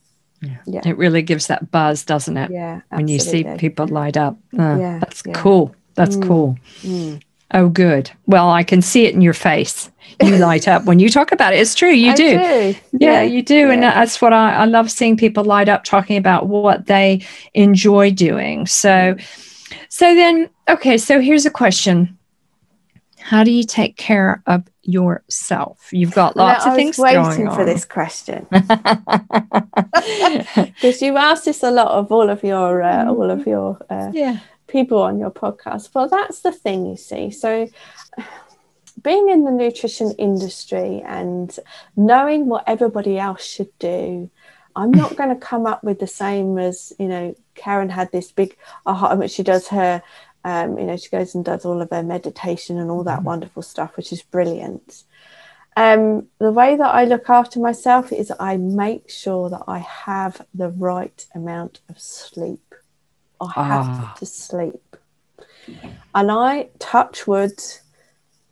Yeah. 0.66 0.82
It 0.84 0.96
really 0.98 1.22
gives 1.22 1.46
that 1.48 1.70
buzz, 1.70 2.04
doesn't 2.04 2.36
it? 2.36 2.50
yeah 2.50 2.80
When 2.90 3.08
you 3.08 3.18
see 3.18 3.44
people 3.58 3.86
light 3.88 4.16
up. 4.16 4.36
Uh, 4.58 4.76
Yeah, 4.78 4.98
That's 5.00 5.22
yeah. 5.26 5.32
cool. 5.42 5.74
That's 5.94 6.16
cool. 6.16 6.58
Mm. 6.82 7.20
Oh, 7.52 7.68
good. 7.68 8.10
Well, 8.26 8.50
I 8.50 8.64
can 8.64 8.82
see 8.82 9.06
it 9.06 9.14
in 9.14 9.20
your 9.20 9.32
face. 9.32 9.90
You 10.22 10.36
light 10.38 10.66
up 10.66 10.84
when 10.84 10.98
you 10.98 11.08
talk 11.08 11.32
about 11.32 11.54
it. 11.54 11.60
It's 11.60 11.74
true. 11.74 11.90
You 11.90 12.12
I 12.12 12.14
do. 12.14 12.74
Yeah, 12.92 13.22
you 13.22 13.42
do. 13.42 13.70
And 13.70 13.82
that's 13.82 14.20
what 14.20 14.32
I, 14.32 14.54
I 14.54 14.64
love 14.64 14.90
seeing 14.90 15.16
people 15.16 15.44
light 15.44 15.68
up 15.68 15.84
talking 15.84 16.16
about 16.16 16.48
what 16.48 16.86
they 16.86 17.24
enjoy 17.54 18.10
doing. 18.10 18.66
So, 18.66 19.16
so 19.88 20.14
then, 20.14 20.50
okay, 20.68 20.98
so 20.98 21.20
here's 21.20 21.46
a 21.46 21.50
question 21.50 22.18
How 23.20 23.44
do 23.44 23.52
you 23.52 23.62
take 23.62 23.96
care 23.96 24.42
of 24.46 24.64
yourself? 24.82 25.88
You've 25.92 26.14
got 26.14 26.36
lots 26.36 26.64
Now, 26.64 26.72
of 26.72 26.76
things 26.76 26.98
waiting 26.98 27.50
for 27.50 27.64
this 27.64 27.84
question 27.84 28.46
because 28.50 28.80
you 31.00 31.16
asked 31.16 31.44
this 31.44 31.62
a 31.62 31.70
lot 31.70 31.88
of 31.88 32.10
all 32.10 32.28
of 32.28 32.42
your 32.42 32.82
uh, 32.82 33.06
all 33.06 33.30
of 33.30 33.46
your 33.46 33.78
uh, 33.88 34.10
yeah. 34.12 34.40
People 34.66 34.98
on 35.02 35.18
your 35.18 35.30
podcast. 35.30 35.94
Well, 35.94 36.08
that's 36.08 36.40
the 36.40 36.52
thing, 36.52 36.86
you 36.86 36.96
see. 36.96 37.30
So, 37.30 37.68
being 39.02 39.28
in 39.28 39.44
the 39.44 39.50
nutrition 39.50 40.12
industry 40.12 41.02
and 41.06 41.56
knowing 41.96 42.46
what 42.46 42.64
everybody 42.66 43.18
else 43.18 43.44
should 43.44 43.76
do, 43.78 44.30
I'm 44.74 44.90
not 44.90 45.16
going 45.16 45.30
to 45.30 45.36
come 45.36 45.66
up 45.66 45.82
with 45.82 46.00
the 46.00 46.06
same 46.06 46.58
as, 46.58 46.92
you 46.98 47.08
know, 47.08 47.34
Karen 47.54 47.88
had 47.88 48.12
this 48.12 48.30
big 48.32 48.56
aha, 48.84 49.14
which 49.14 49.32
she 49.32 49.42
does 49.42 49.68
her, 49.68 50.02
um, 50.44 50.78
you 50.78 50.84
know, 50.84 50.96
she 50.96 51.08
goes 51.08 51.34
and 51.34 51.44
does 51.44 51.64
all 51.64 51.80
of 51.80 51.90
her 51.90 52.02
meditation 52.02 52.78
and 52.78 52.90
all 52.90 53.04
that 53.04 53.22
wonderful 53.22 53.62
stuff, 53.62 53.96
which 53.96 54.12
is 54.12 54.22
brilliant. 54.22 55.04
Um, 55.76 56.28
the 56.38 56.52
way 56.52 56.76
that 56.76 56.94
I 56.94 57.04
look 57.04 57.28
after 57.28 57.60
myself 57.60 58.12
is 58.12 58.32
I 58.40 58.56
make 58.56 59.10
sure 59.10 59.50
that 59.50 59.64
I 59.68 59.78
have 59.78 60.46
the 60.54 60.70
right 60.70 61.26
amount 61.34 61.80
of 61.88 62.00
sleep. 62.00 62.74
I 63.40 63.64
have 63.64 63.86
Ah. 63.86 64.14
to 64.18 64.26
sleep. 64.26 64.96
And 66.14 66.30
I 66.30 66.68
touch 66.78 67.26
wood, 67.26 67.60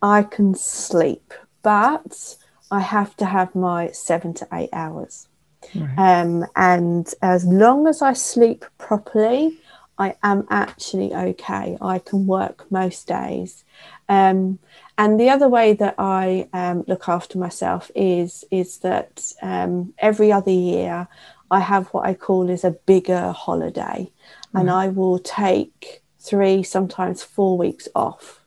I 0.01 0.23
can 0.23 0.53
sleep, 0.55 1.33
but 1.63 2.35
I 2.69 2.79
have 2.79 3.15
to 3.17 3.25
have 3.25 3.55
my 3.55 3.91
seven 3.91 4.33
to 4.35 4.47
eight 4.53 4.69
hours. 4.73 5.27
Right. 5.73 5.97
Um, 5.97 6.45
and 6.55 7.11
as 7.21 7.45
long 7.45 7.87
as 7.87 8.01
I 8.01 8.13
sleep 8.13 8.65
properly, 8.77 9.57
I 9.97 10.15
am 10.21 10.45
actually 10.49 11.15
okay. 11.15 11.77
I 11.81 11.99
can 11.99 12.27
work 12.27 12.69
most 12.69 13.07
days. 13.07 13.63
Um, 14.09 14.59
and 14.97 15.19
the 15.19 15.29
other 15.29 15.47
way 15.47 15.73
that 15.73 15.95
I 15.97 16.47
um, 16.53 16.83
look 16.87 17.07
after 17.07 17.37
myself 17.37 17.89
is 17.95 18.43
is 18.51 18.79
that 18.79 19.31
um, 19.41 19.93
every 19.97 20.31
other 20.31 20.51
year 20.51 21.07
I 21.51 21.59
have 21.59 21.87
what 21.87 22.05
I 22.05 22.13
call 22.13 22.49
is 22.49 22.63
a 22.63 22.71
bigger 22.71 23.31
holiday, 23.31 24.11
and 24.53 24.69
I 24.69 24.87
will 24.87 25.19
take 25.19 26.01
three, 26.19 26.63
sometimes 26.63 27.23
four 27.23 27.57
weeks 27.57 27.87
off. 27.95 28.41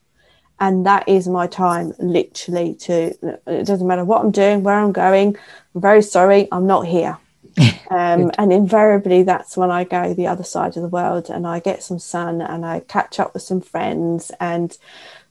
And 0.60 0.84
that 0.86 1.08
is 1.08 1.28
my 1.28 1.46
time 1.46 1.92
literally 2.00 2.74
to 2.74 3.14
it 3.46 3.66
doesn't 3.66 3.86
matter 3.86 4.04
what 4.04 4.24
i'm 4.24 4.32
doing 4.32 4.64
where 4.64 4.74
i'm 4.74 4.90
going 4.90 5.36
i'm 5.74 5.80
very 5.80 6.02
sorry 6.02 6.48
i'm 6.52 6.66
not 6.66 6.86
here. 6.86 7.18
Um, 7.90 8.30
and 8.36 8.52
invariably 8.52 9.22
that's 9.22 9.56
when 9.56 9.70
i 9.70 9.82
go 9.82 10.12
the 10.12 10.26
other 10.26 10.44
side 10.44 10.76
of 10.76 10.82
the 10.82 10.88
world 10.88 11.30
and 11.30 11.46
i 11.46 11.58
get 11.58 11.82
some 11.82 11.98
sun 11.98 12.42
and 12.42 12.66
i 12.66 12.80
catch 12.80 13.18
up 13.18 13.32
with 13.32 13.42
some 13.42 13.62
friends. 13.62 14.30
And 14.40 14.76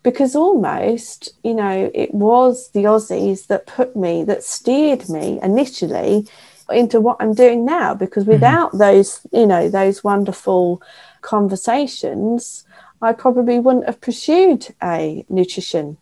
because 0.02 0.36
almost 0.36 1.34
you 1.44 1.54
know 1.54 1.92
it 1.94 2.14
was 2.14 2.72
the 2.72 2.86
aussies 2.86 3.48
that 3.48 3.68
put 3.68 3.96
me 3.96 4.24
that 4.24 4.44
steered 4.44 5.08
me 5.08 5.40
initially 5.44 6.28
into 6.70 7.00
what 7.00 7.18
i'm 7.20 7.34
doing 7.34 7.66
now 7.66 7.94
because 7.94 8.26
without 8.26 8.78
those 8.78 9.22
you 9.32 9.46
know 9.46 9.70
those 9.70 10.04
wonderful 10.04 10.82
conversations 11.22 12.66
I 13.02 13.14
probably 13.14 13.60
wouldn't 13.60 13.86
have 13.86 14.02
pursued 14.02 14.74
a 14.82 15.26
nutrition 15.30 15.98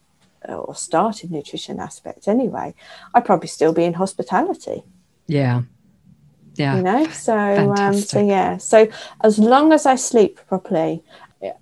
or 0.48 0.76
started 0.76 1.32
nutrition 1.32 1.80
aspect 1.80 2.28
anyway, 2.28 2.74
I'd 3.14 3.26
probably 3.26 3.48
still 3.48 3.74
be 3.74 3.84
in 3.84 3.94
hospitality. 3.94 4.84
Yeah. 5.28 5.64
Yeah. 6.56 6.78
You 6.78 6.84
know, 6.84 7.08
so 7.10 7.38
um, 7.78 7.96
so 7.96 8.26
yeah. 8.26 8.58
So 8.58 8.88
as 9.22 9.38
long 9.38 9.74
as 9.74 9.86
I 9.86 9.96
sleep 9.96 10.40
properly, 10.48 11.04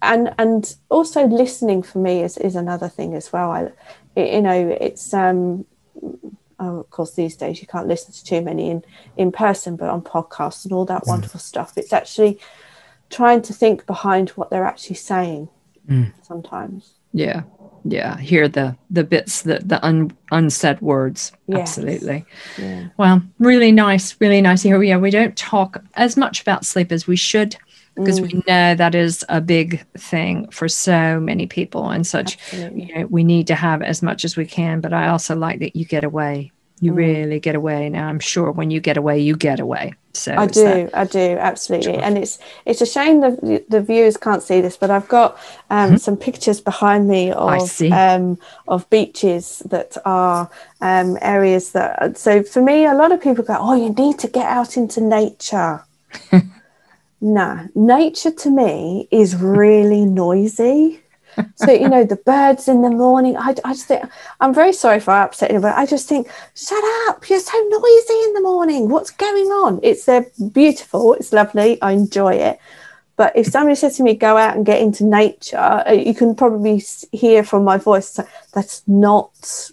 and 0.04 0.36
and 0.38 0.76
also 0.90 1.26
listening 1.26 1.82
for 1.82 1.98
me 1.98 2.22
is, 2.22 2.38
is 2.38 2.56
another 2.56 2.88
thing 2.90 3.16
as 3.16 3.34
well. 3.34 3.50
I, 3.50 3.72
you 4.16 4.42
know, 4.42 4.78
it's 4.80 5.12
um, 5.12 5.66
oh, 6.64 6.80
of 6.80 6.90
course 6.90 7.14
these 7.14 7.36
days 7.36 7.62
you 7.62 7.68
can't 7.68 7.88
listen 7.88 8.14
to 8.14 8.24
too 8.24 8.42
many 8.42 8.70
in 8.70 8.84
in 9.18 9.32
person, 9.32 9.76
but 9.76 9.90
on 9.90 10.02
podcasts 10.02 10.64
and 10.64 10.74
all 10.74 10.86
that 10.86 11.04
mm. 11.04 11.08
wonderful 11.08 11.40
stuff. 11.40 11.78
It's 11.78 11.94
actually 11.94 12.40
trying 13.10 13.42
to 13.44 13.54
think 13.54 13.86
behind 13.86 14.30
what 14.32 14.50
they're 14.50 14.66
actually 14.66 14.96
saying 14.96 15.50
mm. 15.88 16.12
sometimes. 16.24 16.94
Yeah. 17.14 17.44
Yeah. 17.86 18.18
Hear 18.18 18.48
the 18.48 18.78
the 18.90 19.04
bits 19.04 19.42
that 19.44 19.68
the 19.68 19.86
un, 19.86 20.16
unsaid 20.32 20.82
words. 20.82 21.34
Yes. 21.48 21.78
Absolutely. 21.78 22.26
Yeah. 22.58 22.88
Well, 22.98 23.22
really 23.40 23.72
nice, 23.72 24.16
really 24.20 24.42
nice. 24.42 24.64
Here 24.64 24.80
we 24.80 24.92
are. 24.92 25.00
We 25.00 25.12
don't 25.12 25.36
talk 25.38 25.84
as 25.96 26.16
much 26.16 26.42
about 26.42 26.66
sleep 26.66 26.92
as 26.92 27.08
we 27.08 27.18
should 27.18 27.58
because 27.96 28.20
mm. 28.20 28.32
we 28.32 28.44
know 28.48 28.76
that 28.76 28.96
is 28.96 29.24
a 29.30 29.40
big 29.40 29.86
thing 29.98 30.48
for 30.50 30.68
so 30.68 31.20
many 31.20 31.46
people 31.46 31.90
and 31.90 32.06
such 32.08 32.38
you 32.54 32.94
know 32.94 33.06
we 33.08 33.24
need 33.24 33.48
to 33.48 33.56
have 33.56 33.82
as 33.82 34.02
much 34.02 34.26
as 34.26 34.36
we 34.36 34.46
can 34.46 34.82
but 34.82 34.94
i 34.94 35.08
also 35.08 35.36
like 35.36 35.60
that 35.60 35.76
you 35.76 35.86
get 35.86 36.04
away. 36.04 36.52
You 36.80 36.92
mm. 36.92 36.98
really 36.98 37.40
get 37.40 37.56
away. 37.56 37.90
Now 37.90 38.08
i'm 38.08 38.20
sure 38.20 38.52
when 38.52 38.72
you 38.72 38.80
get 38.82 38.98
away 38.98 39.20
you 39.20 39.36
get 39.36 39.60
away. 39.60 39.94
So 40.14 40.36
i 40.36 40.48
do 40.48 40.90
i 40.94 41.06
do 41.06 41.38
absolutely. 41.40 41.98
And 41.98 42.18
it's 42.18 42.40
it's 42.66 42.82
a 42.82 42.86
shame 42.86 43.22
the 43.22 43.64
the 43.70 43.82
viewers 43.82 44.18
can't 44.18 44.44
see 44.44 44.60
this 44.62 44.78
but 44.78 44.92
i've 44.92 45.08
got 45.08 45.38
um, 45.70 45.90
mm-hmm. 45.90 45.98
some 45.98 46.18
pictures 46.18 46.62
behind 46.62 47.08
me 47.08 47.32
of 47.32 47.82
um, 47.92 48.38
of 48.68 48.90
beaches 48.90 49.62
that 49.66 49.98
are 50.06 50.50
um, 50.82 51.18
areas 51.22 51.72
that 51.72 52.18
so 52.18 52.44
for 52.44 52.62
me 52.62 52.86
a 52.86 52.94
lot 52.94 53.12
of 53.12 53.22
people 53.22 53.44
go 53.44 53.58
oh 53.60 53.76
you 53.76 53.92
need 53.92 54.20
to 54.20 54.28
get 54.28 54.46
out 54.46 54.78
into 54.78 55.00
nature 55.02 55.84
no 57.24 57.68
nature 57.74 58.32
to 58.32 58.50
me 58.52 59.08
is 59.10 59.36
really 59.36 60.06
noisy. 60.06 61.00
So 61.56 61.72
you 61.72 61.90
know 61.90 62.04
the 62.04 62.18
birds 62.18 62.68
in 62.68 62.82
the 62.84 62.92
morning 62.92 63.36
I, 63.38 63.56
I 63.66 63.74
just 63.74 63.88
think 63.88 64.04
i'm 64.40 64.54
very 64.54 64.72
sorry 64.72 65.00
for 65.00 65.20
upsetting 65.20 65.62
but 65.62 65.76
i 65.76 65.84
just 65.84 66.08
think 66.08 66.30
shut 66.56 66.84
up 67.08 67.28
you're 67.28 67.40
so 67.40 67.58
noisy 67.70 68.20
in 68.28 68.34
the 68.34 68.42
morning. 68.42 68.88
What's 68.88 69.10
going 69.10 69.48
on? 69.48 69.80
It's 69.82 70.08
uh, 70.08 70.26
beautiful 70.52 71.14
it's 71.16 71.34
lovely 71.34 71.82
i 71.82 71.92
enjoy 71.94 72.34
it. 72.34 72.60
But 73.16 73.36
if 73.36 73.48
somebody 73.48 73.76
says 73.76 73.98
to 73.98 74.04
me 74.04 74.14
go 74.14 74.38
out 74.38 74.56
and 74.56 74.64
get 74.64 74.82
into 74.82 75.06
nature 75.06 75.58
uh, 75.58 75.92
you 75.92 76.14
can 76.14 76.36
probably 76.36 76.84
hear 77.12 77.44
from 77.44 77.64
my 77.64 77.78
voice 77.78 78.20
that's 78.54 78.84
not 78.86 79.32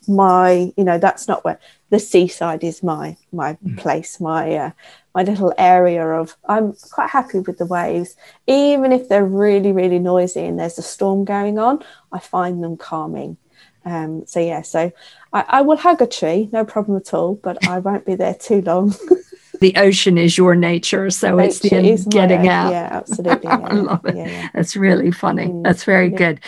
my 0.09 0.73
you 0.79 0.85
know 0.85 0.97
that's 0.97 1.29
not 1.29 1.45
where 1.45 1.59
the 1.91 1.99
seaside 1.99 2.65
is 2.65 2.83
my 2.83 3.17
my 3.33 3.59
mm. 3.63 3.77
place 3.77 4.19
my 4.19 4.55
uh, 4.55 4.71
my 5.15 5.23
little 5.23 5.53
area 5.59 6.07
of 6.07 6.37
I'm 6.49 6.75
quite 6.93 7.11
happy 7.11 7.41
with 7.41 7.59
the 7.59 7.67
waves, 7.67 8.17
even 8.47 8.93
if 8.93 9.09
they're 9.09 9.25
really, 9.25 9.73
really 9.73 9.99
noisy 9.99 10.45
and 10.45 10.59
there's 10.59 10.79
a 10.79 10.83
storm 10.83 11.25
going 11.25 11.59
on. 11.59 11.85
I 12.13 12.19
find 12.19 12.63
them 12.63 12.77
calming. 12.77 13.37
Um, 13.85 14.25
so 14.27 14.41
yeah, 14.41 14.63
so 14.63 14.93
I, 15.33 15.45
I 15.49 15.61
will 15.63 15.77
hug 15.77 16.03
a 16.03 16.07
tree, 16.07 16.49
no 16.53 16.65
problem 16.65 16.97
at 16.97 17.15
all, 17.15 17.35
but 17.37 17.67
I 17.67 17.79
won't 17.79 18.05
be 18.05 18.15
there 18.15 18.35
too 18.35 18.61
long. 18.61 18.95
the 19.61 19.75
ocean 19.77 20.19
is 20.19 20.37
your 20.37 20.55
nature, 20.55 21.11
so 21.11 21.37
nature 21.37 21.69
it's 21.79 22.05
the 22.05 22.11
getting 22.11 22.49
out. 22.49 22.73
Yeah, 22.73 22.89
absolutely. 22.93 23.49
Yeah, 23.49 23.59
I 23.59 23.75
love 23.75 24.05
it. 24.07 24.17
Yeah, 24.17 24.29
yeah. 24.29 24.49
That's 24.55 24.77
really 24.77 25.11
funny. 25.11 25.47
Mm, 25.47 25.65
That's 25.65 25.85
very 25.85 26.11
good. 26.11 26.41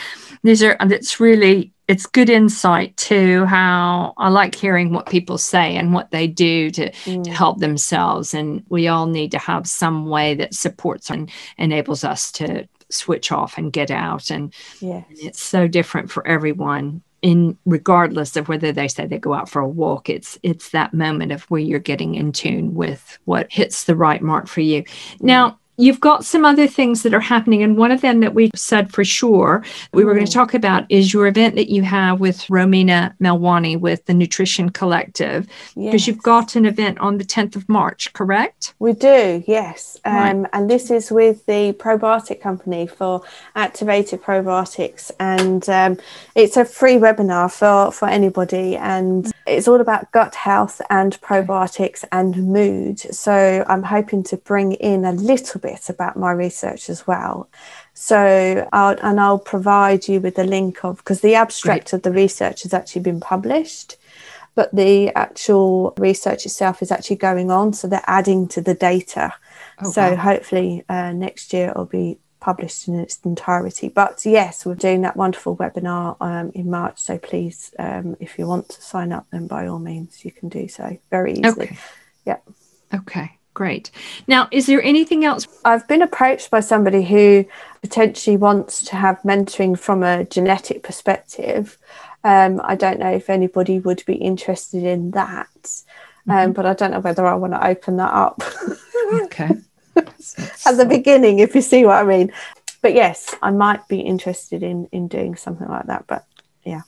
These 0.42 0.62
are, 0.62 0.76
and 0.78 0.92
it's 0.92 1.20
really 1.20 1.72
it's 1.92 2.06
good 2.06 2.30
insight 2.30 2.96
to 2.96 3.44
how 3.44 4.14
I 4.16 4.30
like 4.30 4.54
hearing 4.54 4.94
what 4.94 5.10
people 5.10 5.36
say 5.36 5.76
and 5.76 5.92
what 5.92 6.10
they 6.10 6.26
do 6.26 6.70
to, 6.70 6.90
mm. 6.90 7.22
to 7.22 7.30
help 7.30 7.58
themselves. 7.58 8.32
And 8.32 8.64
we 8.70 8.88
all 8.88 9.04
need 9.04 9.30
to 9.32 9.38
have 9.38 9.66
some 9.66 10.06
way 10.06 10.34
that 10.36 10.54
supports 10.54 11.10
and 11.10 11.30
enables 11.58 12.02
us 12.02 12.32
to 12.32 12.66
switch 12.88 13.30
off 13.30 13.58
and 13.58 13.74
get 13.74 13.90
out. 13.90 14.30
And, 14.30 14.54
yes. 14.80 15.04
and 15.06 15.18
it's 15.18 15.42
so 15.42 15.68
different 15.68 16.10
for 16.10 16.26
everyone 16.26 17.02
in 17.20 17.58
regardless 17.66 18.36
of 18.36 18.48
whether 18.48 18.72
they 18.72 18.88
say 18.88 19.06
they 19.06 19.18
go 19.18 19.34
out 19.34 19.48
for 19.48 19.62
a 19.62 19.68
walk 19.68 20.10
it's 20.10 20.36
it's 20.42 20.70
that 20.70 20.92
moment 20.92 21.30
of 21.30 21.44
where 21.44 21.60
you're 21.60 21.78
getting 21.78 22.16
in 22.16 22.32
tune 22.32 22.74
with 22.74 23.16
what 23.26 23.46
hits 23.52 23.84
the 23.84 23.94
right 23.94 24.22
mark 24.22 24.48
for 24.48 24.60
you 24.60 24.82
now 25.20 25.56
You've 25.82 25.98
got 25.98 26.24
some 26.24 26.44
other 26.44 26.68
things 26.68 27.02
that 27.02 27.12
are 27.12 27.18
happening, 27.18 27.60
and 27.60 27.76
one 27.76 27.90
of 27.90 28.02
them 28.02 28.20
that 28.20 28.34
we 28.34 28.52
said 28.54 28.92
for 28.92 29.04
sure 29.04 29.64
we 29.92 30.04
were 30.04 30.14
going 30.14 30.24
to 30.24 30.30
mm. 30.30 30.34
talk 30.34 30.54
about 30.54 30.86
is 30.88 31.12
your 31.12 31.26
event 31.26 31.56
that 31.56 31.72
you 31.72 31.82
have 31.82 32.20
with 32.20 32.42
Romina 32.42 33.16
Melwani 33.18 33.76
with 33.80 34.06
the 34.06 34.14
Nutrition 34.14 34.70
Collective, 34.70 35.48
because 35.74 35.92
yes. 35.92 36.06
you've 36.06 36.22
got 36.22 36.54
an 36.54 36.66
event 36.66 37.00
on 37.00 37.18
the 37.18 37.24
10th 37.24 37.56
of 37.56 37.68
March, 37.68 38.12
correct? 38.12 38.74
We 38.78 38.92
do, 38.92 39.42
yes. 39.44 39.98
Um, 40.04 40.42
right. 40.42 40.50
And 40.52 40.70
this 40.70 40.88
is 40.88 41.10
with 41.10 41.44
the 41.46 41.72
probiotic 41.72 42.40
company 42.40 42.86
for 42.86 43.22
activated 43.56 44.22
probiotics, 44.22 45.10
and 45.18 45.68
um, 45.68 45.98
it's 46.36 46.56
a 46.56 46.64
free 46.64 46.94
webinar 46.94 47.50
for, 47.50 47.90
for 47.90 48.06
anybody, 48.06 48.76
and 48.76 49.32
it's 49.48 49.66
all 49.66 49.80
about 49.80 50.12
gut 50.12 50.36
health 50.36 50.80
and 50.90 51.20
probiotics 51.20 52.04
and 52.12 52.36
mood. 52.36 53.00
So 53.00 53.64
I'm 53.66 53.82
hoping 53.82 54.22
to 54.24 54.36
bring 54.36 54.74
in 54.74 55.04
a 55.04 55.12
little 55.12 55.58
bit 55.58 55.71
about 55.88 56.16
my 56.16 56.32
research 56.32 56.90
as 56.90 57.06
well. 57.06 57.48
So, 57.94 58.68
I'll, 58.72 58.96
and 59.02 59.20
I'll 59.20 59.38
provide 59.38 60.08
you 60.08 60.20
with 60.20 60.34
the 60.36 60.44
link 60.44 60.84
of 60.84 60.96
because 60.98 61.20
the 61.20 61.34
abstract 61.34 61.90
Great. 61.90 61.92
of 61.92 62.02
the 62.02 62.12
research 62.12 62.62
has 62.62 62.74
actually 62.74 63.02
been 63.02 63.20
published, 63.20 63.96
but 64.54 64.74
the 64.74 65.10
actual 65.10 65.94
research 65.98 66.46
itself 66.46 66.82
is 66.82 66.90
actually 66.90 67.16
going 67.16 67.50
on. 67.50 67.72
So, 67.72 67.88
they're 67.88 68.04
adding 68.06 68.48
to 68.48 68.60
the 68.60 68.74
data. 68.74 69.32
Oh, 69.82 69.90
so, 69.90 70.10
wow. 70.10 70.16
hopefully, 70.16 70.84
uh, 70.88 71.12
next 71.12 71.52
year 71.52 71.70
it'll 71.70 71.86
be 71.86 72.18
published 72.40 72.88
in 72.88 72.98
its 72.98 73.20
entirety. 73.24 73.88
But 73.88 74.24
yes, 74.24 74.66
we're 74.66 74.74
doing 74.74 75.02
that 75.02 75.16
wonderful 75.16 75.56
webinar 75.56 76.16
um, 76.20 76.50
in 76.54 76.70
March. 76.70 76.98
So, 76.98 77.18
please, 77.18 77.72
um, 77.78 78.16
if 78.20 78.38
you 78.38 78.46
want 78.46 78.68
to 78.70 78.82
sign 78.82 79.12
up, 79.12 79.26
then 79.30 79.46
by 79.46 79.66
all 79.66 79.78
means, 79.78 80.24
you 80.24 80.32
can 80.32 80.48
do 80.48 80.68
so 80.68 80.98
very 81.10 81.34
easily. 81.34 81.66
Okay. 81.66 81.78
Yeah. 82.24 82.38
Okay. 82.92 83.38
Great. 83.54 83.90
Now, 84.26 84.48
is 84.50 84.66
there 84.66 84.82
anything 84.82 85.24
else? 85.24 85.46
I've 85.64 85.86
been 85.86 86.00
approached 86.00 86.50
by 86.50 86.60
somebody 86.60 87.02
who 87.02 87.44
potentially 87.82 88.36
wants 88.36 88.82
to 88.84 88.96
have 88.96 89.20
mentoring 89.22 89.78
from 89.78 90.02
a 90.02 90.24
genetic 90.24 90.82
perspective. 90.82 91.76
Um, 92.24 92.60
I 92.64 92.76
don't 92.76 92.98
know 92.98 93.12
if 93.12 93.28
anybody 93.28 93.78
would 93.78 94.02
be 94.06 94.14
interested 94.14 94.84
in 94.84 95.10
that, 95.10 95.82
um, 96.28 96.34
mm-hmm. 96.34 96.52
but 96.52 96.64
I 96.64 96.72
don't 96.72 96.92
know 96.92 97.00
whether 97.00 97.26
I 97.26 97.34
want 97.34 97.52
to 97.52 97.66
open 97.66 97.98
that 97.98 98.12
up. 98.12 98.42
okay. 99.24 99.50
At 99.96 100.76
the 100.76 100.86
beginning, 100.88 101.40
if 101.40 101.54
you 101.54 101.60
see 101.60 101.84
what 101.84 101.96
I 101.96 102.04
mean. 102.04 102.32
But 102.80 102.94
yes, 102.94 103.34
I 103.42 103.50
might 103.50 103.86
be 103.86 104.00
interested 104.00 104.62
in 104.62 104.88
in 104.92 105.08
doing 105.08 105.36
something 105.36 105.68
like 105.68 105.86
that. 105.86 106.06
But 106.06 106.24
yeah. 106.64 106.82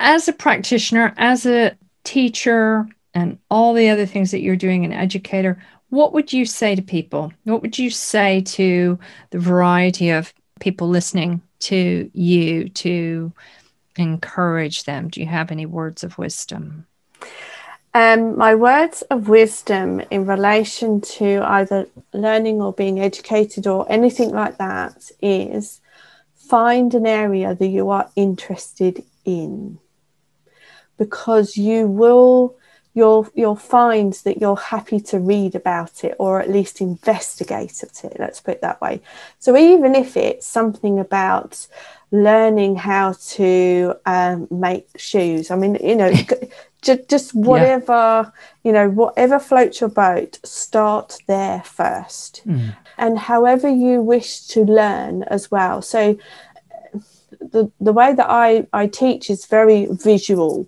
As 0.00 0.26
a 0.26 0.32
practitioner, 0.32 1.14
as 1.16 1.46
a 1.46 1.76
teacher, 2.04 2.88
and 3.16 3.38
all 3.50 3.72
the 3.72 3.88
other 3.88 4.04
things 4.04 4.30
that 4.32 4.42
you're 4.42 4.56
doing, 4.56 4.84
an 4.84 4.92
educator, 4.92 5.62
what 5.90 6.12
would 6.12 6.32
you 6.32 6.44
say 6.44 6.74
to 6.74 6.82
people? 6.82 7.32
What 7.44 7.62
would 7.62 7.78
you 7.78 7.90
say 7.90 8.40
to 8.42 8.98
the 9.30 9.38
variety 9.38 10.10
of 10.10 10.32
people 10.60 10.88
listening 10.88 11.42
to 11.60 12.10
you 12.12 12.68
to 12.70 13.32
encourage 13.96 14.84
them? 14.84 15.08
Do 15.08 15.20
you 15.20 15.26
have 15.26 15.50
any 15.50 15.66
words 15.66 16.02
of 16.04 16.18
wisdom? 16.18 16.86
Um, 17.94 18.36
my 18.36 18.54
words 18.54 19.02
of 19.10 19.28
wisdom 19.28 20.02
in 20.10 20.26
relation 20.26 21.00
to 21.00 21.40
either 21.42 21.86
learning 22.12 22.60
or 22.60 22.72
being 22.74 23.00
educated 23.00 23.66
or 23.66 23.90
anything 23.90 24.32
like 24.32 24.58
that 24.58 25.10
is 25.22 25.80
find 26.34 26.94
an 26.94 27.06
area 27.06 27.54
that 27.54 27.66
you 27.66 27.88
are 27.88 28.10
interested 28.14 29.02
in 29.24 29.78
because 30.98 31.56
you 31.56 31.86
will 31.86 32.56
you'll 32.96 33.28
you'll 33.34 33.54
find 33.54 34.14
that 34.24 34.40
you're 34.40 34.56
happy 34.56 34.98
to 34.98 35.20
read 35.20 35.54
about 35.54 36.02
it 36.02 36.16
or 36.18 36.40
at 36.40 36.50
least 36.50 36.80
investigate 36.80 37.82
it 37.82 38.16
let's 38.18 38.40
put 38.40 38.54
it 38.54 38.60
that 38.62 38.80
way 38.80 39.00
so 39.38 39.56
even 39.56 39.94
if 39.94 40.16
it's 40.16 40.46
something 40.46 40.98
about 40.98 41.68
learning 42.10 42.74
how 42.74 43.12
to 43.20 43.94
um, 44.06 44.48
make 44.50 44.88
shoes 44.96 45.50
i 45.50 45.56
mean 45.56 45.76
you 45.76 45.94
know 45.94 46.12
just, 46.82 47.08
just 47.08 47.34
whatever 47.34 47.92
yeah. 47.92 48.30
you 48.64 48.72
know 48.72 48.88
whatever 48.88 49.38
floats 49.38 49.80
your 49.80 49.90
boat 49.90 50.40
start 50.42 51.18
there 51.26 51.60
first 51.62 52.42
mm. 52.46 52.74
and 52.96 53.18
however 53.18 53.68
you 53.68 54.00
wish 54.00 54.40
to 54.46 54.64
learn 54.64 55.22
as 55.24 55.50
well 55.50 55.82
so 55.82 56.18
the, 57.40 57.70
the 57.80 57.92
way 57.92 58.14
that 58.14 58.28
I, 58.28 58.66
I 58.72 58.86
teach 58.86 59.30
is 59.30 59.46
very 59.46 59.86
visual 59.90 60.66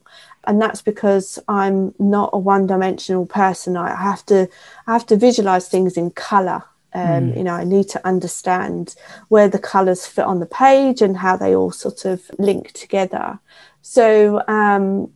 and 0.49 0.61
that's 0.61 0.81
because 0.81 1.39
I'm 1.47 1.95
not 1.99 2.31
a 2.33 2.39
one-dimensional 2.39 3.27
person. 3.27 3.77
I 3.77 3.95
have 3.95 4.25
to 4.27 4.49
I 4.87 4.93
have 4.95 5.07
to 5.07 5.17
visualize 5.17 5.69
things 5.69 5.97
in 5.99 6.11
color. 6.11 6.65
Um, 6.95 7.05
mm. 7.05 7.37
You 7.37 7.45
know, 7.45 7.53
I 7.53 7.65
need 7.65 7.89
to 7.91 8.05
understand 8.07 8.95
where 9.29 9.47
the 9.47 9.59
colors 9.59 10.07
fit 10.07 10.25
on 10.25 10.41
the 10.41 10.47
page 10.47 11.03
and 11.03 11.19
how 11.19 11.37
they 11.37 11.55
all 11.55 11.71
sort 11.71 12.07
of 12.07 12.23
link 12.39 12.73
together. 12.73 13.39
So 13.83 14.43
um, 14.49 15.13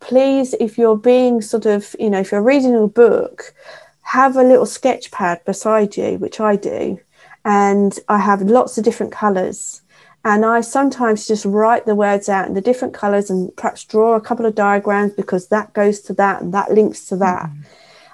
please, 0.00 0.54
if 0.58 0.76
you're 0.76 0.96
being 0.98 1.40
sort 1.40 1.66
of, 1.66 1.94
you 2.00 2.10
know, 2.10 2.18
if 2.18 2.32
you're 2.32 2.42
reading 2.42 2.74
a 2.74 2.88
book, 2.88 3.54
have 4.02 4.36
a 4.36 4.42
little 4.42 4.66
sketch 4.66 5.12
pad 5.12 5.40
beside 5.44 5.96
you, 5.96 6.18
which 6.18 6.40
I 6.40 6.56
do, 6.56 6.98
and 7.44 7.96
I 8.08 8.18
have 8.18 8.42
lots 8.42 8.76
of 8.76 8.84
different 8.84 9.12
colours. 9.12 9.82
And 10.24 10.44
I 10.46 10.62
sometimes 10.62 11.28
just 11.28 11.44
write 11.44 11.84
the 11.84 11.94
words 11.94 12.30
out 12.30 12.48
in 12.48 12.54
the 12.54 12.62
different 12.62 12.94
colours 12.94 13.28
and 13.28 13.54
perhaps 13.56 13.84
draw 13.84 14.14
a 14.14 14.20
couple 14.20 14.46
of 14.46 14.54
diagrams 14.54 15.12
because 15.12 15.48
that 15.48 15.74
goes 15.74 16.00
to 16.02 16.14
that 16.14 16.40
and 16.40 16.54
that 16.54 16.72
links 16.72 17.06
to 17.08 17.16
that. 17.16 17.50
Mm. 17.50 17.64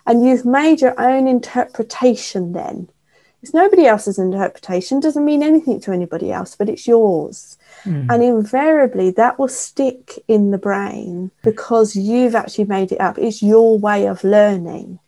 And 0.06 0.26
you've 0.26 0.44
made 0.44 0.80
your 0.80 1.00
own 1.00 1.28
interpretation 1.28 2.52
then. 2.52 2.88
It's 3.42 3.54
nobody 3.54 3.86
else's 3.86 4.18
interpretation, 4.18 5.00
doesn't 5.00 5.24
mean 5.24 5.42
anything 5.42 5.80
to 5.82 5.92
anybody 5.92 6.32
else, 6.32 6.56
but 6.56 6.68
it's 6.68 6.88
yours. 6.88 7.56
Mm. 7.84 8.06
And 8.10 8.22
invariably, 8.22 9.12
that 9.12 9.38
will 9.38 9.48
stick 9.48 10.18
in 10.26 10.50
the 10.50 10.58
brain 10.58 11.30
because 11.42 11.94
you've 11.94 12.34
actually 12.34 12.64
made 12.64 12.90
it 12.90 13.00
up. 13.00 13.18
It's 13.18 13.40
your 13.40 13.78
way 13.78 14.06
of 14.06 14.24
learning. 14.24 14.98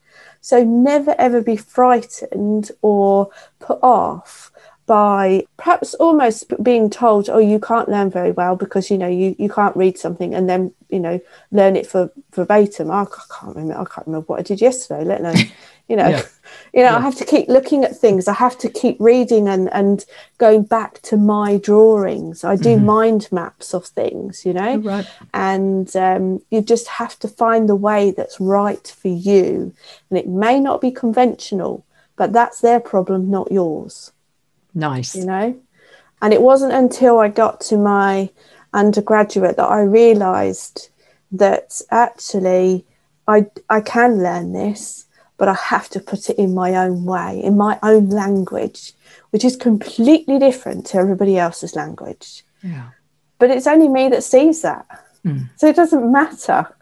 So 0.40 0.62
never 0.62 1.14
ever 1.18 1.40
be 1.42 1.57
frightened 1.57 2.70
or 2.80 3.30
put 3.59 3.80
off 3.82 4.51
by 4.87 5.45
perhaps 5.57 5.95
almost 5.95 6.53
being 6.62 6.91
told, 6.91 7.30
oh, 7.30 7.39
you 7.39 7.59
can't 7.59 7.89
learn 7.89 8.11
very 8.11 8.33
well 8.33 8.57
because 8.57 8.91
you 8.91 8.99
know 8.99 9.09
you, 9.09 9.35
you 9.39 9.49
can't 9.49 9.76
read 9.76 9.99
something 9.99 10.35
and 10.35 10.49
then 10.49 10.72
you 10.91 11.01
know 11.01 11.20
learn 11.51 11.76
it 11.76 11.87
for 11.87 12.11
verbatim. 12.33 12.91
I 12.91 13.05
can't 13.05 13.57
remember. 13.57 13.80
I 13.80 13.85
can't 13.85 14.07
remember 14.07 14.26
what 14.26 14.41
I 14.41 14.43
did 14.43 14.61
yesterday. 14.61 15.05
Let 15.05 15.20
alone 15.20 15.37
you 15.89 15.97
know 15.97 16.09
yeah. 16.09 16.22
you 16.72 16.80
know 16.80 16.91
yeah. 16.91 16.97
i 16.97 17.01
have 17.01 17.16
to 17.16 17.24
keep 17.24 17.49
looking 17.49 17.85
at 17.85 17.97
things 17.97 18.28
i 18.28 18.33
have 18.33 18.57
to 18.57 18.68
keep 18.68 18.97
reading 18.99 19.49
and 19.49 19.72
and 19.72 20.07
going 20.39 20.62
back 20.62 21.01
to 21.03 21.16
my 21.16 21.59
drawings 21.59 22.45
i 22.45 22.57
do 22.57 22.76
mm-hmm. 22.76 22.87
mind 22.87 23.28
maps 23.33 23.74
of 23.74 23.85
things 23.87 24.47
you 24.47 24.53
know 24.53 24.76
right. 24.78 25.07
and 25.35 25.95
um, 25.97 26.41
you 26.51 26.61
just 26.62 26.89
have 26.89 27.18
to 27.18 27.28
find 27.28 27.68
the 27.68 27.76
way 27.76 28.11
that's 28.11 28.41
right 28.41 28.95
for 29.01 29.09
you 29.09 29.74
and 30.09 30.18
it 30.18 30.28
may 30.28 30.59
not 30.61 30.80
be 30.80 30.91
conventional 30.91 31.85
but 32.16 32.33
that's 32.33 32.61
their 32.61 32.80
problem 32.80 33.30
not 33.30 33.51
yours 33.51 34.12
nice 34.75 35.14
you 35.14 35.25
know 35.25 35.59
and 36.20 36.33
it 36.33 36.43
wasn't 36.43 36.73
until 36.73 37.18
i 37.18 37.29
got 37.29 37.61
to 37.61 37.77
my 37.77 38.29
undergraduate 38.73 39.57
that 39.57 39.68
i 39.68 39.81
realized 39.81 40.89
that 41.31 41.81
actually 41.91 42.85
I, 43.29 43.47
I 43.70 43.81
can 43.81 44.23
learn 44.23 44.53
this 44.53 45.07
but 45.43 45.49
I 45.49 45.55
have 45.55 45.89
to 45.89 45.99
put 45.99 46.31
it 46.31 46.39
in 46.39 46.55
my 46.55 46.77
own 46.77 47.05
way, 47.05 47.43
in 47.43 47.57
my 47.57 47.77
own 47.83 48.11
language, 48.11 48.93
which 49.31 49.45
is 49.45 49.57
completely 49.57 50.39
different 50.39 50.87
to 50.87 50.99
everybody 50.99 51.37
else's 51.37 51.75
language. 51.75 52.45
Yeah. 52.62 52.91
But 53.41 53.51
it's 53.51 53.66
only 53.66 53.89
me 53.89 54.09
that 54.11 54.23
sees 54.23 54.62
that. 54.62 54.87
Mm. 55.27 55.51
So 55.57 55.66
it 55.66 55.75
doesn't 55.75 56.12
matter. 56.12 56.73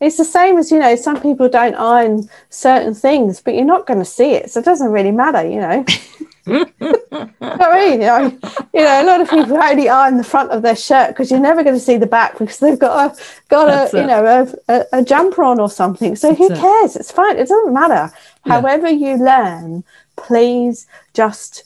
It's 0.00 0.16
the 0.16 0.24
same 0.24 0.58
as, 0.58 0.72
you 0.72 0.80
know, 0.80 0.96
some 0.96 1.20
people 1.20 1.48
don't 1.48 1.76
iron 1.76 2.28
certain 2.48 2.94
things, 2.94 3.40
but 3.40 3.54
you're 3.54 3.64
not 3.64 3.86
going 3.86 4.00
to 4.00 4.04
see 4.04 4.32
it. 4.32 4.50
So 4.50 4.58
it 4.58 4.66
doesn't 4.66 4.90
really 4.90 5.12
matter, 5.12 5.48
you 5.48 5.60
know. 5.60 5.84
I 7.40 7.74
mean, 7.74 8.00
you 8.00 8.06
know, 8.06 8.38
you 8.74 8.80
know, 8.82 9.02
a 9.02 9.04
lot 9.04 9.20
of 9.20 9.30
people 9.30 9.56
only 9.56 9.88
iron 9.88 10.16
the 10.16 10.24
front 10.24 10.50
of 10.50 10.62
their 10.62 10.74
shirt 10.74 11.10
because 11.10 11.30
you're 11.30 11.38
never 11.38 11.62
going 11.62 11.76
to 11.76 11.80
see 11.80 11.96
the 11.96 12.06
back 12.06 12.38
because 12.38 12.58
they've 12.58 12.78
got 12.78 13.12
a 13.12 13.22
got 13.48 13.66
That's 13.66 13.94
a 13.94 13.98
it. 13.98 14.00
you 14.00 14.06
know 14.06 14.26
a, 14.68 14.72
a, 14.72 14.86
a, 15.00 15.04
jumper 15.04 15.44
on 15.44 15.60
or 15.60 15.70
something. 15.70 16.16
So 16.16 16.28
That's 16.28 16.38
who 16.38 16.48
cares? 16.48 16.96
It. 16.96 17.00
It's 17.00 17.12
fine. 17.12 17.36
It 17.36 17.48
doesn't 17.48 17.72
matter. 17.72 18.12
Yeah. 18.46 18.52
However 18.52 18.88
you 18.88 19.16
learn, 19.16 19.84
please 20.16 20.86
just 21.14 21.64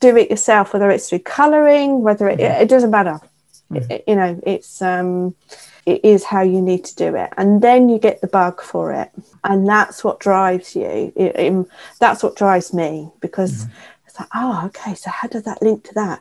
do 0.00 0.16
it 0.16 0.30
yourself. 0.30 0.72
Whether 0.72 0.90
it's 0.90 1.08
through 1.08 1.20
colouring, 1.20 2.02
whether 2.02 2.28
it, 2.28 2.38
mm-hmm. 2.38 2.62
it, 2.62 2.68
doesn't 2.68 2.90
matter. 2.90 3.20
Mm-hmm. 3.70 3.90
It, 3.90 4.04
you 4.06 4.16
know, 4.16 4.38
it's 4.44 4.82
um, 4.82 5.34
it 5.86 6.04
is 6.04 6.24
how 6.24 6.42
you 6.42 6.60
need 6.60 6.84
to 6.84 6.94
do 6.94 7.14
it, 7.16 7.32
and 7.38 7.62
then 7.62 7.88
you 7.88 7.98
get 7.98 8.20
the 8.20 8.26
bug 8.26 8.60
for 8.60 8.92
it, 8.92 9.10
and 9.44 9.66
that's 9.66 10.04
what 10.04 10.20
drives 10.20 10.76
you. 10.76 11.66
that's 11.98 12.22
what 12.22 12.36
drives 12.36 12.74
me 12.74 13.10
because. 13.20 13.64
Mm-hmm 13.64 13.74
like, 14.18 14.28
oh, 14.34 14.62
okay, 14.66 14.94
so 14.94 15.10
how 15.10 15.28
does 15.28 15.44
that 15.44 15.62
link 15.62 15.84
to 15.84 15.94
that? 15.94 16.20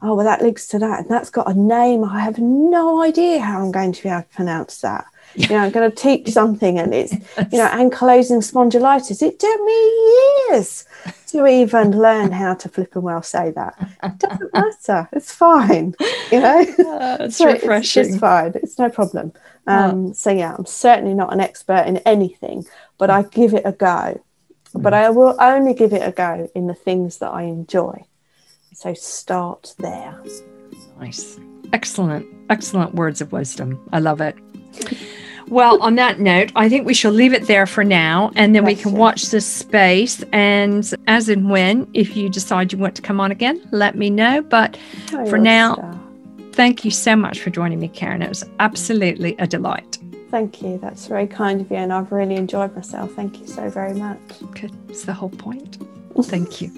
Oh, 0.00 0.14
well, 0.14 0.24
that 0.24 0.42
links 0.42 0.68
to 0.68 0.78
that. 0.78 1.00
And 1.00 1.08
that's 1.08 1.30
got 1.30 1.50
a 1.50 1.54
name. 1.54 2.04
I 2.04 2.20
have 2.20 2.38
no 2.38 3.02
idea 3.02 3.40
how 3.40 3.60
I'm 3.60 3.72
going 3.72 3.92
to 3.92 4.02
be 4.02 4.08
able 4.08 4.22
to 4.22 4.28
pronounce 4.28 4.80
that. 4.80 5.06
You 5.34 5.48
know, 5.48 5.58
I'm 5.58 5.72
going 5.72 5.90
to 5.90 5.96
teach 5.96 6.28
something 6.32 6.78
and 6.78 6.94
it's, 6.94 7.12
you 7.12 7.58
know, 7.58 7.68
ankylosing 7.68 8.42
spondylitis. 8.42 9.22
It 9.22 9.38
took 9.40 9.60
me 9.60 10.50
years 10.50 10.86
to 11.28 11.46
even 11.46 11.98
learn 11.98 12.30
how 12.30 12.54
to 12.54 12.68
flip 12.68 12.94
and 12.94 13.02
well 13.02 13.22
say 13.22 13.50
that. 13.50 13.74
It 14.02 14.18
doesn't 14.18 14.54
matter. 14.54 15.08
It's 15.12 15.32
fine. 15.32 15.94
You 16.30 16.40
know, 16.40 16.60
uh, 16.60 17.16
it's 17.20 17.36
so 17.36 17.46
refreshing. 17.46 18.02
It's, 18.02 18.10
it's, 18.10 18.18
fine. 18.18 18.52
It's 18.54 18.78
no 18.78 18.88
problem. 18.90 19.32
Um, 19.66 20.14
So, 20.14 20.30
yeah, 20.30 20.54
I'm 20.56 20.64
certainly 20.64 21.14
not 21.14 21.32
an 21.32 21.40
expert 21.40 21.86
in 21.86 21.98
anything, 21.98 22.66
but 22.98 23.10
I 23.10 23.22
give 23.22 23.52
it 23.52 23.62
a 23.64 23.72
go 23.72 24.22
but 24.74 24.92
mm. 24.92 24.96
I 24.96 25.10
will 25.10 25.36
only 25.40 25.74
give 25.74 25.92
it 25.92 26.06
a 26.06 26.12
go 26.12 26.50
in 26.54 26.66
the 26.66 26.74
things 26.74 27.18
that 27.18 27.30
I 27.30 27.42
enjoy. 27.42 28.04
So 28.74 28.94
start 28.94 29.74
there. 29.78 30.22
Nice. 31.00 31.38
Excellent. 31.72 32.26
Excellent 32.50 32.94
words 32.94 33.20
of 33.20 33.32
wisdom. 33.32 33.78
I 33.92 33.98
love 33.98 34.20
it. 34.20 34.36
Well, 35.48 35.80
on 35.82 35.94
that 35.94 36.20
note, 36.20 36.52
I 36.56 36.68
think 36.68 36.86
we 36.86 36.94
shall 36.94 37.12
leave 37.12 37.32
it 37.32 37.46
there 37.46 37.66
for 37.66 37.82
now, 37.82 38.30
and 38.36 38.54
then 38.54 38.64
That's 38.64 38.76
we 38.76 38.82
can 38.82 38.94
it. 38.94 38.98
watch 38.98 39.30
this 39.30 39.46
space. 39.46 40.22
And 40.32 40.88
as 41.06 41.28
and 41.28 41.50
when, 41.50 41.88
if 41.94 42.16
you 42.16 42.28
decide 42.28 42.72
you 42.72 42.78
want 42.78 42.94
to 42.96 43.02
come 43.02 43.18
on 43.20 43.30
again, 43.30 43.66
let 43.72 43.96
me 43.96 44.10
know. 44.10 44.42
But 44.42 44.76
for 45.28 45.38
now, 45.38 45.74
star. 45.74 46.00
thank 46.52 46.84
you 46.84 46.90
so 46.90 47.16
much 47.16 47.40
for 47.40 47.50
joining 47.50 47.80
me, 47.80 47.88
Karen. 47.88 48.22
It 48.22 48.28
was 48.28 48.44
absolutely 48.60 49.36
a 49.38 49.46
delight. 49.46 49.97
Thank 50.30 50.62
you. 50.62 50.78
That's 50.78 51.06
very 51.06 51.26
kind 51.26 51.60
of 51.60 51.70
you. 51.70 51.76
And 51.76 51.92
I've 51.92 52.12
really 52.12 52.36
enjoyed 52.36 52.74
myself. 52.74 53.12
Thank 53.12 53.40
you 53.40 53.46
so 53.46 53.70
very 53.70 53.94
much. 53.94 54.18
Good. 54.52 54.72
It's 54.88 55.04
the 55.04 55.14
whole 55.14 55.30
point. 55.30 55.78
Thank 56.22 56.60
you. 56.60 56.72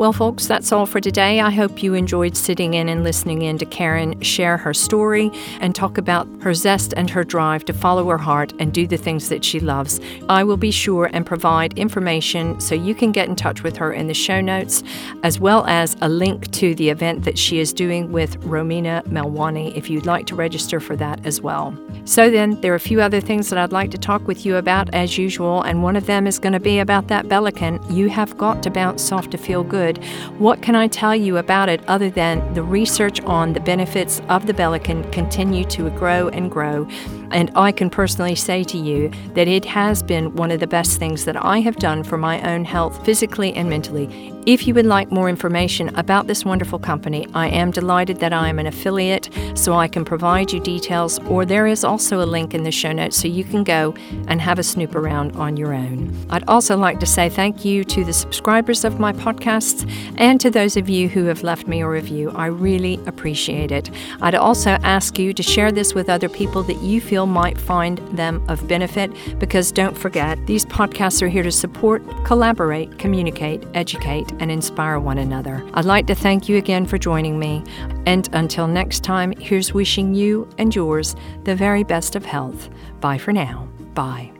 Well, 0.00 0.14
folks, 0.14 0.46
that's 0.46 0.72
all 0.72 0.86
for 0.86 0.98
today. 0.98 1.40
I 1.40 1.50
hope 1.50 1.82
you 1.82 1.92
enjoyed 1.92 2.34
sitting 2.34 2.72
in 2.72 2.88
and 2.88 3.04
listening 3.04 3.42
in 3.42 3.58
to 3.58 3.66
Karen 3.66 4.18
share 4.22 4.56
her 4.56 4.72
story 4.72 5.30
and 5.60 5.74
talk 5.74 5.98
about 5.98 6.26
her 6.40 6.54
zest 6.54 6.94
and 6.96 7.10
her 7.10 7.22
drive 7.22 7.66
to 7.66 7.74
follow 7.74 8.08
her 8.08 8.16
heart 8.16 8.54
and 8.58 8.72
do 8.72 8.86
the 8.86 8.96
things 8.96 9.28
that 9.28 9.44
she 9.44 9.60
loves. 9.60 10.00
I 10.30 10.42
will 10.42 10.56
be 10.56 10.70
sure 10.70 11.10
and 11.12 11.26
provide 11.26 11.78
information 11.78 12.58
so 12.60 12.74
you 12.74 12.94
can 12.94 13.12
get 13.12 13.28
in 13.28 13.36
touch 13.36 13.62
with 13.62 13.76
her 13.76 13.92
in 13.92 14.06
the 14.06 14.14
show 14.14 14.40
notes, 14.40 14.82
as 15.22 15.38
well 15.38 15.66
as 15.66 15.98
a 16.00 16.08
link 16.08 16.50
to 16.52 16.74
the 16.74 16.88
event 16.88 17.24
that 17.24 17.36
she 17.36 17.58
is 17.58 17.70
doing 17.70 18.10
with 18.10 18.40
Romina 18.40 19.02
Melwani 19.02 19.76
if 19.76 19.90
you'd 19.90 20.06
like 20.06 20.24
to 20.28 20.34
register 20.34 20.80
for 20.80 20.96
that 20.96 21.26
as 21.26 21.42
well. 21.42 21.76
So, 22.06 22.30
then, 22.30 22.58
there 22.62 22.72
are 22.72 22.76
a 22.76 22.80
few 22.80 23.02
other 23.02 23.20
things 23.20 23.50
that 23.50 23.58
I'd 23.58 23.70
like 23.70 23.90
to 23.90 23.98
talk 23.98 24.26
with 24.26 24.46
you 24.46 24.56
about 24.56 24.88
as 24.94 25.18
usual, 25.18 25.60
and 25.60 25.82
one 25.82 25.94
of 25.94 26.06
them 26.06 26.26
is 26.26 26.38
going 26.38 26.54
to 26.54 26.58
be 26.58 26.78
about 26.78 27.08
that 27.08 27.26
Bellicon. 27.26 27.78
You 27.94 28.08
have 28.08 28.38
got 28.38 28.62
to 28.62 28.70
bounce 28.70 29.02
soft 29.02 29.30
to 29.32 29.36
feel 29.36 29.62
good 29.62 29.89
good. 29.92 30.04
What 30.38 30.62
can 30.62 30.74
I 30.74 30.88
tell 30.88 31.14
you 31.14 31.36
about 31.36 31.68
it 31.68 31.82
other 31.88 32.10
than 32.10 32.54
the 32.54 32.62
research 32.62 33.20
on 33.22 33.52
the 33.52 33.60
benefits 33.60 34.20
of 34.28 34.46
the 34.46 34.54
Bellicon 34.54 35.10
continue 35.12 35.64
to 35.66 35.90
grow 35.90 36.28
and 36.28 36.50
grow? 36.50 36.88
And 37.32 37.50
I 37.54 37.72
can 37.72 37.90
personally 37.90 38.34
say 38.34 38.64
to 38.64 38.78
you 38.78 39.10
that 39.34 39.48
it 39.48 39.64
has 39.64 40.02
been 40.02 40.34
one 40.34 40.50
of 40.50 40.60
the 40.60 40.66
best 40.66 40.98
things 40.98 41.24
that 41.24 41.42
I 41.42 41.60
have 41.60 41.76
done 41.76 42.02
for 42.02 42.16
my 42.16 42.40
own 42.42 42.64
health, 42.64 43.04
physically 43.04 43.52
and 43.54 43.68
mentally. 43.68 44.32
If 44.46 44.66
you 44.66 44.72
would 44.74 44.86
like 44.86 45.12
more 45.12 45.28
information 45.28 45.94
about 45.96 46.26
this 46.26 46.46
wonderful 46.46 46.78
company, 46.78 47.26
I 47.34 47.48
am 47.48 47.70
delighted 47.70 48.20
that 48.20 48.32
I 48.32 48.48
am 48.48 48.58
an 48.58 48.66
affiliate, 48.66 49.28
so 49.54 49.74
I 49.74 49.86
can 49.86 50.02
provide 50.02 50.50
you 50.50 50.60
details, 50.60 51.18
or 51.26 51.44
there 51.44 51.66
is 51.66 51.84
also 51.84 52.22
a 52.22 52.24
link 52.24 52.54
in 52.54 52.64
the 52.64 52.70
show 52.70 52.90
notes 52.90 53.18
so 53.18 53.28
you 53.28 53.44
can 53.44 53.64
go 53.64 53.94
and 54.28 54.40
have 54.40 54.58
a 54.58 54.62
snoop 54.62 54.94
around 54.94 55.36
on 55.36 55.58
your 55.58 55.74
own. 55.74 56.16
I'd 56.30 56.48
also 56.48 56.76
like 56.76 57.00
to 57.00 57.06
say 57.06 57.28
thank 57.28 57.66
you 57.66 57.84
to 57.84 58.02
the 58.02 58.14
subscribers 58.14 58.82
of 58.82 58.98
my 58.98 59.12
podcasts 59.12 59.88
and 60.16 60.40
to 60.40 60.50
those 60.50 60.76
of 60.78 60.88
you 60.88 61.08
who 61.08 61.26
have 61.26 61.42
left 61.42 61.66
me 61.66 61.82
a 61.82 61.88
review. 61.88 62.30
I 62.30 62.46
really 62.46 62.98
appreciate 63.06 63.70
it. 63.70 63.90
I'd 64.22 64.34
also 64.34 64.70
ask 64.82 65.18
you 65.18 65.34
to 65.34 65.42
share 65.42 65.70
this 65.70 65.94
with 65.94 66.08
other 66.08 66.30
people 66.30 66.62
that 66.62 66.80
you 66.80 67.02
feel 67.02 67.19
feel 67.20 67.26
might 67.26 67.58
find 67.58 67.98
them 68.16 68.42
of 68.48 68.66
benefit 68.66 69.10
because 69.38 69.72
don't 69.72 69.96
forget, 69.96 70.38
these 70.46 70.64
podcasts 70.64 71.20
are 71.20 71.28
here 71.28 71.42
to 71.42 71.52
support, 71.52 72.02
collaborate, 72.24 72.98
communicate, 72.98 73.62
educate, 73.74 74.32
and 74.40 74.50
inspire 74.50 74.98
one 74.98 75.18
another. 75.18 75.62
I'd 75.74 75.84
like 75.84 76.06
to 76.06 76.14
thank 76.14 76.48
you 76.48 76.56
again 76.56 76.86
for 76.86 76.96
joining 76.96 77.38
me. 77.38 77.62
And 78.06 78.26
until 78.32 78.66
next 78.66 79.04
time, 79.04 79.32
here's 79.32 79.74
wishing 79.74 80.14
you 80.14 80.48
and 80.56 80.74
yours 80.74 81.14
the 81.44 81.54
very 81.54 81.84
best 81.84 82.16
of 82.16 82.24
health. 82.24 82.70
Bye 83.00 83.18
for 83.18 83.32
now. 83.32 83.68
Bye. 83.92 84.39